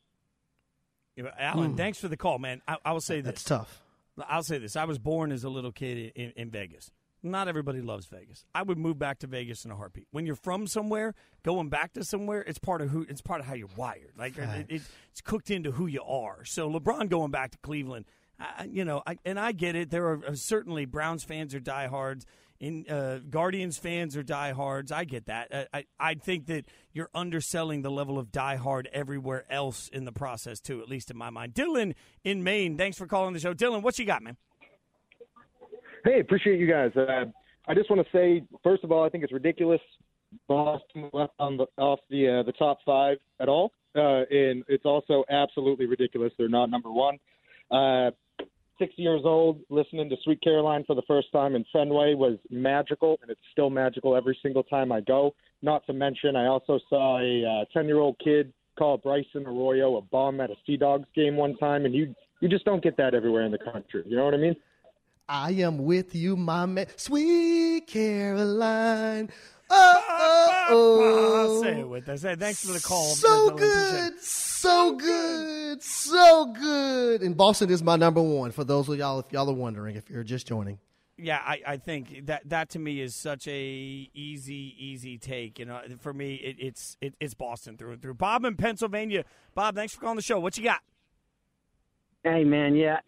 Yeah, 1.16 1.24
Alan, 1.38 1.70
Hmm. 1.72 1.76
thanks 1.76 1.98
for 1.98 2.06
the 2.08 2.16
call, 2.16 2.38
man. 2.38 2.62
I, 2.68 2.76
I 2.84 2.92
will 2.92 3.00
say 3.00 3.20
That's 3.20 3.42
tough. 3.42 3.82
I'll 4.28 4.42
say 4.44 4.58
this. 4.58 4.76
I 4.76 4.84
was 4.84 4.98
born 4.98 5.30
as 5.32 5.44
a 5.44 5.48
little 5.48 5.72
kid 5.72 6.12
in, 6.14 6.32
in 6.36 6.50
Vegas. 6.50 6.90
Not 7.22 7.48
everybody 7.48 7.80
loves 7.80 8.06
Vegas. 8.06 8.44
I 8.54 8.62
would 8.62 8.78
move 8.78 8.96
back 8.98 9.18
to 9.20 9.26
Vegas 9.26 9.64
in 9.64 9.72
a 9.72 9.76
heartbeat. 9.76 10.06
When 10.12 10.24
you're 10.26 10.36
from 10.36 10.68
somewhere, 10.68 11.14
going 11.42 11.68
back 11.68 11.92
to 11.94 12.04
somewhere, 12.04 12.42
it's 12.42 12.60
part 12.60 12.80
of 12.80 12.90
who. 12.90 13.04
It's 13.08 13.20
part 13.20 13.40
of 13.40 13.46
how 13.46 13.54
you're 13.54 13.68
wired. 13.76 14.12
Like 14.16 14.38
it, 14.38 14.48
it, 14.68 14.82
it's 15.10 15.20
cooked 15.20 15.50
into 15.50 15.72
who 15.72 15.86
you 15.86 16.02
are. 16.04 16.44
So 16.44 16.70
LeBron 16.70 17.08
going 17.08 17.32
back 17.32 17.50
to 17.52 17.58
Cleveland, 17.58 18.04
I, 18.40 18.68
you 18.70 18.84
know, 18.84 19.02
I, 19.06 19.18
and 19.24 19.38
I 19.38 19.52
get 19.52 19.76
it. 19.76 19.90
There 19.90 20.06
are 20.06 20.24
uh, 20.26 20.34
certainly 20.34 20.84
Browns 20.84 21.24
fans 21.24 21.54
are 21.54 21.60
diehards. 21.60 22.26
In 22.60 22.86
uh, 22.90 23.20
Guardians 23.30 23.78
fans 23.78 24.16
are 24.16 24.24
diehards. 24.24 24.90
I 24.90 25.04
get 25.04 25.26
that. 25.26 25.54
Uh, 25.54 25.64
I, 25.72 25.78
I 25.78 25.84
I 26.10 26.14
think 26.14 26.46
that 26.46 26.64
you're 26.92 27.10
underselling 27.14 27.82
the 27.82 27.90
level 27.90 28.18
of 28.18 28.32
diehard 28.32 28.86
everywhere 28.92 29.44
else 29.48 29.88
in 29.88 30.04
the 30.04 30.12
process 30.12 30.58
too. 30.58 30.80
At 30.80 30.88
least 30.88 31.10
in 31.10 31.16
my 31.16 31.30
mind. 31.30 31.54
Dylan 31.54 31.94
in 32.24 32.42
Maine, 32.42 32.76
thanks 32.76 32.98
for 32.98 33.06
calling 33.06 33.32
the 33.32 33.40
show. 33.40 33.54
Dylan, 33.54 33.82
what 33.82 33.98
you 33.98 34.04
got, 34.04 34.22
man? 34.22 34.36
Hey, 36.04 36.20
appreciate 36.20 36.58
you 36.58 36.68
guys. 36.68 36.90
Uh, 36.96 37.26
I 37.68 37.74
just 37.74 37.90
want 37.90 38.04
to 38.04 38.16
say, 38.16 38.42
first 38.62 38.82
of 38.82 38.90
all, 38.90 39.04
I 39.04 39.08
think 39.08 39.24
it's 39.24 39.32
ridiculous 39.32 39.80
Boston 40.46 41.10
left 41.12 41.34
on 41.38 41.56
the, 41.56 41.66
off 41.76 42.00
the 42.10 42.40
uh, 42.40 42.42
the 42.42 42.52
top 42.52 42.78
five 42.84 43.18
at 43.40 43.48
all, 43.48 43.72
uh, 43.94 44.22
and 44.30 44.64
it's 44.68 44.84
also 44.84 45.24
absolutely 45.30 45.86
ridiculous 45.86 46.32
they're 46.38 46.48
not 46.48 46.70
number 46.70 46.90
one. 46.90 47.18
Uh, 47.70 48.10
60 48.78 49.02
years 49.02 49.22
old, 49.24 49.60
listening 49.70 50.08
to 50.10 50.16
Sweet 50.24 50.40
Caroline 50.42 50.84
for 50.86 50.94
the 50.94 51.02
first 51.08 51.32
time 51.32 51.54
in 51.54 51.64
Fenway 51.72 52.14
was 52.14 52.38
magical, 52.50 53.18
and 53.22 53.30
it's 53.30 53.40
still 53.52 53.70
magical 53.70 54.16
every 54.16 54.38
single 54.42 54.62
time 54.62 54.92
I 54.92 55.00
go. 55.00 55.34
Not 55.62 55.84
to 55.86 55.92
mention, 55.92 56.36
I 56.36 56.46
also 56.46 56.78
saw 56.88 57.18
a 57.18 57.62
uh, 57.62 57.64
10 57.72 57.86
year 57.86 57.98
old 57.98 58.18
kid 58.22 58.52
call 58.78 58.96
Bronson 58.96 59.46
Arroyo 59.46 59.96
a 59.96 60.02
bum 60.02 60.40
at 60.40 60.50
a 60.50 60.54
Sea 60.66 60.76
Dogs 60.76 61.08
game 61.14 61.36
one 61.36 61.56
time, 61.56 61.84
and 61.84 61.94
you 61.94 62.14
you 62.40 62.48
just 62.48 62.64
don't 62.64 62.82
get 62.82 62.96
that 62.96 63.14
everywhere 63.14 63.42
in 63.42 63.50
the 63.50 63.58
country. 63.58 64.04
You 64.06 64.16
know 64.16 64.24
what 64.24 64.34
I 64.34 64.38
mean? 64.38 64.54
I 65.28 65.50
am 65.50 65.78
with 65.84 66.14
you, 66.14 66.36
my 66.36 66.64
man, 66.66 66.86
sweet 66.96 67.86
Caroline. 67.88 69.28
Oh, 69.70 70.04
oh, 70.08 70.66
oh. 70.70 71.36
I'll 71.36 71.62
say 71.62 71.80
it 71.80 71.88
with 71.88 72.08
us. 72.08 72.22
Hey, 72.22 72.34
thanks 72.36 72.64
for 72.64 72.72
the 72.72 72.80
call. 72.80 73.04
So 73.14 73.50
Dylan. 73.50 73.52
Appreciate 73.54 74.04
it. 74.06 74.12
good, 74.12 74.20
so 74.22 74.94
good, 74.96 75.82
so 75.82 76.46
good. 76.58 77.22
And 77.22 77.36
Boston 77.36 77.70
is 77.70 77.82
my 77.82 77.96
number 77.96 78.22
one. 78.22 78.50
For 78.50 78.64
those 78.64 78.88
of 78.88 78.96
y'all, 78.98 79.20
if 79.20 79.32
y'all 79.32 79.48
are 79.48 79.52
wondering, 79.54 79.96
if 79.96 80.08
you're 80.10 80.24
just 80.24 80.46
joining, 80.46 80.78
Yeah, 81.16 81.38
I, 81.44 81.60
I 81.66 81.76
think 81.76 82.26
that 82.26 82.48
that 82.48 82.70
to 82.70 82.78
me 82.78 83.00
is 83.00 83.14
such 83.14 83.46
a 83.48 83.60
easy, 84.14 84.74
easy 84.78 85.18
take. 85.18 85.58
You 85.58 85.66
know, 85.66 85.80
for 86.00 86.12
me, 86.12 86.34
it, 86.36 86.56
it's 86.58 86.96
it, 87.00 87.14
it's 87.20 87.34
Boston 87.34 87.76
through 87.76 87.92
and 87.92 88.02
through. 88.02 88.14
Bob 88.14 88.44
in 88.44 88.56
Pennsylvania. 88.56 89.24
Bob, 89.54 89.74
thanks 89.74 89.94
for 89.94 90.00
calling 90.00 90.16
the 90.16 90.22
show. 90.22 90.38
What 90.40 90.56
you 90.56 90.64
got? 90.64 90.80
Hey 92.24 92.44
man, 92.44 92.74
yeah, 92.74 92.98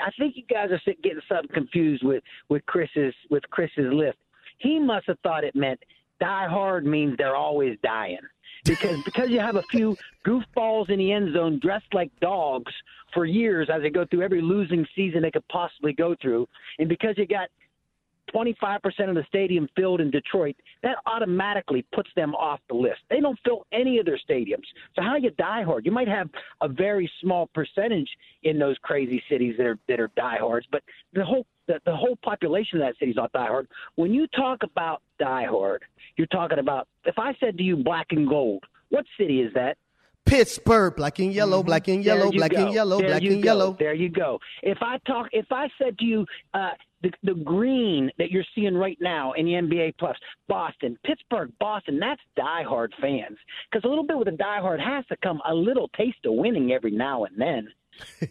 I 0.00 0.10
think 0.18 0.36
you 0.36 0.44
guys 0.48 0.70
are 0.70 0.80
getting 1.02 1.20
something 1.28 1.50
confused 1.52 2.04
with 2.04 2.22
with 2.48 2.64
Chris's 2.66 3.14
with 3.30 3.42
Chris's 3.50 3.92
list. 3.92 4.18
He 4.58 4.78
must 4.78 5.06
have 5.08 5.18
thought 5.22 5.42
it 5.44 5.56
meant 5.56 5.80
die 6.22 6.46
hard 6.46 6.86
means 6.86 7.16
they're 7.18 7.34
always 7.34 7.76
dying 7.82 8.18
because 8.64 9.02
because 9.04 9.28
you 9.28 9.40
have 9.40 9.56
a 9.56 9.62
few 9.62 9.96
goofballs 10.24 10.88
in 10.88 10.98
the 10.98 11.12
end 11.12 11.34
zone 11.34 11.58
dressed 11.60 11.92
like 11.92 12.12
dogs 12.20 12.72
for 13.12 13.26
years 13.26 13.68
as 13.72 13.82
they 13.82 13.90
go 13.90 14.06
through 14.06 14.22
every 14.22 14.40
losing 14.40 14.86
season 14.94 15.22
they 15.22 15.32
could 15.32 15.46
possibly 15.48 15.92
go 15.92 16.14
through, 16.22 16.48
and 16.78 16.88
because 16.88 17.18
you 17.18 17.26
got 17.26 17.48
25% 18.32 18.78
of 19.08 19.16
the 19.16 19.24
stadium 19.26 19.68
filled 19.76 20.00
in 20.00 20.10
Detroit, 20.10 20.54
that 20.84 20.96
automatically 21.06 21.84
puts 21.92 22.08
them 22.14 22.36
off 22.36 22.60
the 22.68 22.74
list. 22.74 23.00
They 23.10 23.20
don't 23.20 23.38
fill 23.44 23.66
any 23.72 23.98
of 23.98 24.06
their 24.06 24.18
stadiums. 24.18 24.64
So 24.94 25.02
how 25.02 25.16
do 25.16 25.22
you 25.22 25.32
diehard? 25.32 25.84
You 25.84 25.90
might 25.90 26.08
have 26.08 26.30
a 26.60 26.68
very 26.68 27.10
small 27.20 27.48
percentage 27.52 28.08
in 28.44 28.60
those 28.60 28.76
crazy 28.82 29.22
cities 29.28 29.56
that 29.58 29.66
are 29.66 29.78
that 29.88 29.98
are 29.98 30.10
diehards, 30.16 30.66
but 30.70 30.82
the 31.12 31.24
whole 31.24 31.46
the, 31.68 31.80
the 31.86 31.94
whole 31.94 32.16
population 32.24 32.80
of 32.80 32.86
that 32.88 32.98
city 32.98 33.10
is 33.12 33.16
not 33.16 33.32
diehard. 33.32 33.66
When 33.96 34.12
you 34.12 34.26
talk 34.28 34.60
about 34.62 35.02
diehard, 35.20 35.78
you're 36.16 36.26
talking 36.28 36.58
about 36.58 36.88
if 37.04 37.18
I 37.18 37.34
said 37.40 37.56
to 37.58 37.62
you 37.62 37.76
black 37.76 38.08
and 38.10 38.28
gold, 38.28 38.62
what 38.90 39.04
city 39.18 39.40
is 39.40 39.52
that? 39.54 39.76
Pittsburgh, 40.24 40.94
black 40.96 41.18
and 41.18 41.32
yellow, 41.34 41.58
Mm-hmm. 41.58 41.66
black 41.66 41.88
and 41.88 42.04
yellow, 42.04 42.30
black 42.30 42.52
go. 42.52 42.64
and 42.66 42.74
yellow, 42.74 42.98
There 42.98 43.08
black 43.08 43.22
and 43.22 43.42
go. 43.42 43.46
yellow. 43.46 43.76
There 43.78 43.94
you 43.94 44.08
go. 44.08 44.38
If 44.62 44.78
I 44.80 44.98
talk, 45.06 45.26
if 45.32 45.46
I 45.50 45.68
said 45.82 45.98
to 45.98 46.04
you, 46.04 46.24
uh, 46.54 46.70
the 47.02 47.10
the 47.24 47.34
green 47.34 48.10
that 48.18 48.30
you're 48.30 48.44
seeing 48.54 48.76
right 48.76 48.96
now 49.00 49.32
in 49.32 49.46
the 49.46 49.52
NBA 49.52 49.94
plus, 49.98 50.16
Boston, 50.48 50.96
Pittsburgh, 51.04 51.50
Boston, 51.58 51.98
that's 51.98 52.20
diehard 52.38 52.90
fans. 53.00 53.36
Because 53.70 53.84
a 53.84 53.88
little 53.88 54.06
bit 54.06 54.16
with 54.16 54.28
a 54.28 54.32
diehard 54.32 54.78
has 54.80 55.04
to 55.06 55.16
come 55.16 55.40
a 55.48 55.52
little 55.52 55.88
taste 55.96 56.24
of 56.24 56.34
winning 56.34 56.70
every 56.72 56.92
now 56.92 57.24
and 57.24 57.36
then. 57.36 57.68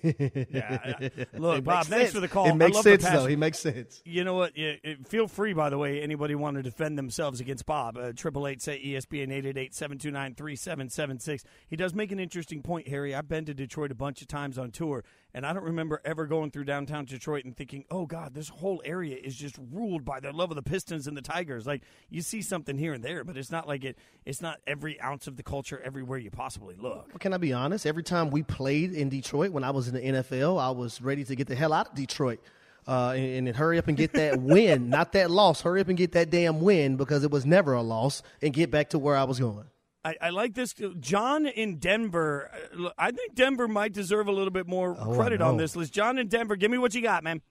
Yeah. 0.04 0.98
Look, 1.34 1.60
It 1.60 1.64
Bob, 1.64 1.66
makes 1.66 1.88
thanks 1.88 1.90
sense. 1.90 2.12
for 2.14 2.20
the 2.20 2.28
call. 2.28 2.46
It 2.48 2.52
I 2.52 2.56
makes 2.56 2.76
love 2.76 2.84
sense, 2.84 3.04
though. 3.04 3.26
He 3.26 3.36
makes 3.36 3.60
sense. 3.60 4.02
You 4.06 4.24
know 4.24 4.34
what? 4.34 4.52
It- 4.56 5.08
feel 5.08 5.28
free, 5.28 5.54
by 5.54 5.70
the 5.70 5.78
way, 5.78 6.02
anybody 6.02 6.36
want 6.36 6.58
to 6.58 6.64
defend 6.64 6.98
themselves 6.98 7.40
against 7.40 7.66
Bob. 7.66 7.98
uh, 7.98 8.12
Triple 8.16 8.48
eight 8.48 8.62
say 8.62 8.82
ESPN 8.84 9.32
eight 9.32 9.46
eight 9.46 9.58
eight 9.58 9.74
seven 9.74 9.98
two 9.98 10.12
nine 10.12 10.36
three 10.36 10.56
seven 10.56 10.90
seven 10.90 11.20
six. 11.20 11.44
He 11.68 11.76
does 11.76 11.94
make 11.94 12.12
an 12.12 12.20
interesting 12.20 12.62
point, 12.62 12.88
Harry. 12.88 13.14
I've 13.16 13.28
been 13.28 13.46
to 13.46 13.54
Detroit 13.54 13.92
a 13.92 13.96
bunch 13.96 14.22
of 14.22 14.28
times 14.28 14.58
on 14.58 14.72
tour, 14.72 15.04
and 15.34 15.46
I 15.46 15.54
don't 15.54 15.64
remember 15.64 16.02
ever 16.04 16.26
going 16.26 16.52
through 16.52 16.66
downtown 16.66 17.06
Detroit 17.06 17.46
and 17.46 17.56
thinking, 17.56 17.86
"Oh 17.90 18.06
God, 18.06 18.34
this 18.34 18.50
whole 18.50 18.82
area 18.86 19.18
is 19.18 19.36
just 19.36 19.58
ruled 19.72 20.04
by 20.06 20.20
their 20.20 20.34
love 20.34 20.52
of 20.52 20.56
the 20.56 20.64
Pistons 20.64 21.08
and 21.08 21.16
the 21.16 21.22
Tigers." 21.22 21.66
Like 21.66 21.84
you 22.10 22.22
see 22.22 22.42
something 22.42 22.78
here 22.78 22.94
and 22.94 23.04
there, 23.04 23.24
but 23.24 23.38
it's 23.38 23.52
not 23.52 23.68
like 23.68 23.84
it. 23.84 23.98
It's 24.26 24.42
not 24.42 24.60
every 24.68 25.00
ounce 25.02 25.28
of 25.28 25.38
the 25.38 25.44
culture 25.44 25.82
everywhere 25.84 26.18
you 26.20 26.32
possibly 26.32 26.76
look. 26.76 27.08
Well, 27.08 27.20
Can 27.20 27.34
I 27.34 27.38
be 27.38 27.54
honest? 27.54 27.86
Every 27.86 28.04
time 28.04 28.30
we 28.30 28.44
played 28.44 28.94
in 28.94 29.10
Detroit 29.10 29.52
when 29.52 29.64
I 29.64 29.72
was 29.72 29.88
in 29.88 29.94
the 29.96 30.02
NFL, 30.02 30.60
I 30.62 30.72
was 30.72 31.02
ready 31.02 31.24
to 31.24 31.36
get 31.36 31.48
the 31.48 31.56
hell 31.56 31.74
out 31.74 31.90
of 31.90 31.96
Detroit. 31.96 32.40
Uh, 32.88 33.14
and, 33.16 33.48
and 33.48 33.56
hurry 33.56 33.78
up 33.78 33.88
and 33.88 33.96
get 33.96 34.12
that 34.14 34.42
win, 34.42 34.90
not 34.90 35.12
that 35.12 35.30
loss. 35.30 35.62
Hurry 35.62 35.82
up 35.82 35.88
and 35.88 35.98
get 35.98 36.14
that 36.14 36.32
damn 36.32 36.62
win 36.62 36.98
because 36.98 37.24
it 37.24 37.30
was 37.30 37.46
never 37.46 37.74
a 37.74 37.82
loss, 37.84 38.24
and 38.42 38.54
get 38.54 38.72
back 38.72 38.90
to 38.90 38.98
where 38.98 39.16
I 39.16 39.24
was 39.24 39.40
going. 39.40 39.66
I, 40.04 40.16
I 40.22 40.30
like 40.32 40.56
this. 40.56 40.74
John 41.00 41.46
in 41.46 41.78
Denver. 41.78 42.50
uh, 42.78 42.90
I 42.98 43.12
think 43.12 43.36
Denver 43.36 43.68
might 43.68 43.94
deserve 43.94 44.28
a 44.28 44.32
little 44.32 44.52
bit 44.52 44.68
more 44.68 44.98
Oh, 45.00 45.14
credit 45.14 45.42
on 45.42 45.58
this 45.58 45.76
list. 45.76 45.94
John 45.94 46.18
in 46.18 46.28
Denver, 46.28 46.56
give 46.56 46.72
me 46.72 46.78
what 46.80 46.96
you 46.96 47.02
got, 47.02 47.24
man. 47.24 47.42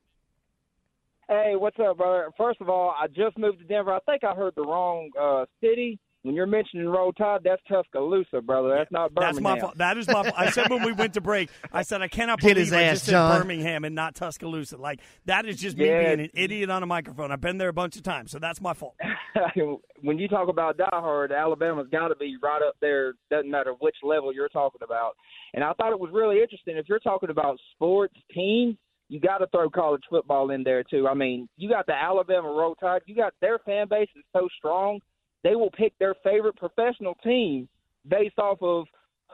Hey, 1.28 1.53
what's 1.57 1.78
up, 1.78 1.98
brother? 1.98 2.28
First 2.36 2.61
of 2.61 2.68
all, 2.68 2.92
I 3.01 3.07
just 3.07 3.38
moved 3.38 3.61
to 3.61 3.64
Denver. 3.64 3.92
I 3.92 4.01
think 4.01 4.24
I 4.24 4.34
heard 4.34 4.55
the 4.57 4.62
wrong 4.64 5.11
uh, 5.20 5.44
city. 5.61 6.01
When 6.22 6.34
you're 6.34 6.46
mentioning 6.46 6.86
Roll 6.86 7.12
Tide, 7.14 7.40
that's 7.44 7.62
Tuscaloosa, 7.66 8.42
brother. 8.42 8.74
That's 8.76 8.92
not 8.92 9.14
Birmingham. 9.14 9.34
That's 9.34 9.38
Birmingham. 9.38 9.42
my 9.56 9.60
fault. 9.60 9.78
That 9.78 9.96
is 9.96 10.06
my 10.06 10.22
fault. 10.22 10.34
I 10.36 10.50
said 10.50 10.68
when 10.70 10.82
we 10.84 10.92
went 10.92 11.14
to 11.14 11.22
break, 11.22 11.48
I 11.72 11.82
said 11.82 12.02
I 12.02 12.08
cannot 12.08 12.40
Get 12.40 12.48
believe 12.54 12.66
his 12.66 12.72
I 12.74 12.82
ass, 12.82 12.92
just 12.96 13.04
said 13.06 13.12
John. 13.12 13.40
Birmingham 13.40 13.84
and 13.84 13.94
not 13.94 14.14
Tuscaloosa. 14.14 14.76
Like 14.76 15.00
that 15.24 15.46
is 15.46 15.56
just 15.58 15.78
me 15.78 15.86
Yeah. 15.86 16.14
being 16.14 16.20
an 16.26 16.30
idiot 16.34 16.68
on 16.68 16.82
a 16.82 16.86
microphone. 16.86 17.32
I've 17.32 17.40
been 17.40 17.56
there 17.56 17.68
a 17.70 17.72
bunch 17.72 17.96
of 17.96 18.02
times, 18.02 18.30
so 18.30 18.38
that's 18.38 18.60
my 18.60 18.74
fault. 18.74 18.96
when 20.02 20.18
you 20.18 20.28
talk 20.28 20.48
about 20.48 20.76
diehard, 20.76 21.34
Alabama's 21.36 21.86
got 21.90 22.08
to 22.08 22.16
be 22.16 22.36
right 22.42 22.60
up 22.62 22.74
there. 22.80 23.14
Doesn't 23.30 23.50
matter 23.50 23.72
which 23.80 23.96
level 24.02 24.32
you're 24.34 24.48
talking 24.48 24.80
about. 24.84 25.12
And 25.54 25.64
I 25.64 25.72
thought 25.74 25.92
it 25.92 26.00
was 26.00 26.10
really 26.12 26.40
interesting. 26.42 26.76
If 26.76 26.86
you're 26.88 26.98
talking 26.98 27.30
about 27.30 27.58
sports 27.74 28.14
teams, 28.34 28.76
you 29.08 29.20
got 29.20 29.38
to 29.38 29.46
throw 29.48 29.68
college 29.70 30.02
football 30.08 30.50
in 30.50 30.62
there 30.62 30.84
too. 30.84 31.08
I 31.08 31.14
mean, 31.14 31.48
you 31.56 31.68
got 31.68 31.86
the 31.86 31.94
Alabama 31.94 32.48
Roll 32.48 32.74
Tide. 32.76 33.00
You 33.06 33.16
got 33.16 33.32
their 33.40 33.58
fan 33.60 33.88
base 33.88 34.08
is 34.16 34.22
so 34.32 34.48
strong, 34.58 35.00
they 35.43 35.55
will 35.55 35.70
pick 35.70 35.99
their 35.99 36.14
favorite 36.22 36.57
professional 36.57 37.14
team 37.22 37.68
based 38.09 38.38
off 38.38 38.59
of 38.62 38.86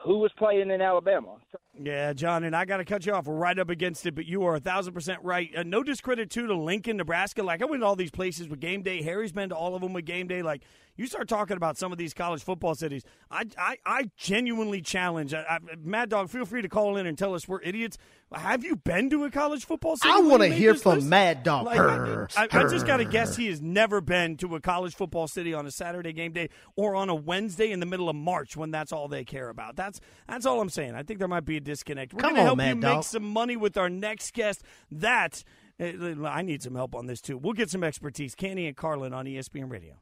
who 0.03 0.19
was 0.19 0.31
playing 0.37 0.69
in 0.69 0.81
Alabama. 0.81 1.35
Yeah, 1.79 2.13
John, 2.13 2.43
and 2.43 2.55
I 2.55 2.65
got 2.65 2.77
to 2.77 2.85
cut 2.85 3.05
you 3.05 3.13
off. 3.13 3.25
We're 3.25 3.35
right 3.35 3.57
up 3.57 3.69
against 3.69 4.05
it, 4.05 4.15
but 4.15 4.25
you 4.25 4.43
are 4.43 4.55
a 4.55 4.59
thousand 4.59 4.93
percent 4.93 5.19
right. 5.23 5.49
Uh, 5.55 5.63
no 5.63 5.83
discredit 5.83 6.29
to 6.31 6.53
Lincoln, 6.53 6.97
Nebraska. 6.97 7.43
Like 7.43 7.61
I 7.61 7.65
went 7.65 7.81
to 7.81 7.87
all 7.87 7.95
these 7.95 8.11
places 8.11 8.47
with 8.47 8.59
game 8.59 8.83
day. 8.83 9.01
Harry's 9.01 9.31
been 9.31 9.49
to 9.49 9.55
all 9.55 9.75
of 9.75 9.81
them 9.81 9.93
with 9.93 10.05
game 10.05 10.27
day. 10.27 10.41
Like 10.41 10.63
you 10.97 11.07
start 11.07 11.27
talking 11.27 11.55
about 11.57 11.77
some 11.77 11.91
of 11.91 11.97
these 11.97 12.13
college 12.13 12.43
football 12.43 12.75
cities, 12.75 13.03
I 13.31 13.45
I, 13.57 13.77
I 13.85 14.11
genuinely 14.17 14.81
challenge. 14.81 15.33
I, 15.33 15.41
I, 15.49 15.59
Mad 15.81 16.09
Dog, 16.09 16.29
feel 16.29 16.45
free 16.45 16.61
to 16.61 16.69
call 16.69 16.97
in 16.97 17.05
and 17.05 17.17
tell 17.17 17.33
us 17.33 17.47
we're 17.47 17.61
idiots. 17.61 17.97
Have 18.33 18.65
you 18.65 18.75
been 18.75 19.09
to 19.11 19.23
a 19.23 19.31
college 19.31 19.63
football 19.65 19.95
city? 19.95 20.11
I 20.13 20.19
want 20.19 20.41
to 20.43 20.49
hear 20.49 20.75
from 20.75 20.95
list? 20.95 21.07
Mad 21.07 21.43
Dog. 21.43 21.65
Like, 21.65 21.79
I, 21.79 22.25
I, 22.35 22.47
I 22.51 22.67
just 22.67 22.85
got 22.85 22.97
to 22.97 23.05
guess 23.05 23.37
he 23.37 23.47
has 23.47 23.61
never 23.61 24.01
been 24.01 24.35
to 24.37 24.55
a 24.55 24.59
college 24.59 24.95
football 24.95 25.27
city 25.29 25.53
on 25.53 25.65
a 25.65 25.71
Saturday 25.71 26.11
game 26.11 26.33
day 26.33 26.49
or 26.75 26.95
on 26.95 27.07
a 27.07 27.15
Wednesday 27.15 27.71
in 27.71 27.79
the 27.79 27.85
middle 27.85 28.09
of 28.09 28.15
March 28.17 28.57
when 28.57 28.69
that's 28.71 28.91
all 28.91 29.07
they 29.07 29.23
care 29.23 29.47
about. 29.49 29.75
That's 29.77 30.01
that's 30.27 30.45
all 30.45 30.59
I'm 30.59 30.69
saying. 30.69 30.93
I 30.95 31.03
think 31.03 31.19
there 31.19 31.27
might 31.29 31.45
be 31.45 31.55
a 31.57 31.61
disconnect. 31.61 32.13
We're 32.13 32.19
Come 32.19 32.31
gonna 32.31 32.43
help 32.43 32.57
Mad 32.57 32.75
you 32.75 32.81
Dog. 32.81 32.95
make 32.97 33.03
some 33.05 33.23
money 33.23 33.55
with 33.55 33.77
our 33.77 33.89
next 33.89 34.33
guest. 34.33 34.63
That 34.91 35.43
uh, 35.79 36.25
I 36.25 36.41
need 36.41 36.61
some 36.63 36.75
help 36.75 36.95
on 36.95 37.05
this 37.05 37.21
too. 37.21 37.37
We'll 37.37 37.53
get 37.53 37.69
some 37.69 37.83
expertise. 37.83 38.35
Canty 38.35 38.67
and 38.67 38.75
Carlin 38.75 39.13
on 39.13 39.25
ESPN 39.25 39.71
Radio. 39.71 40.01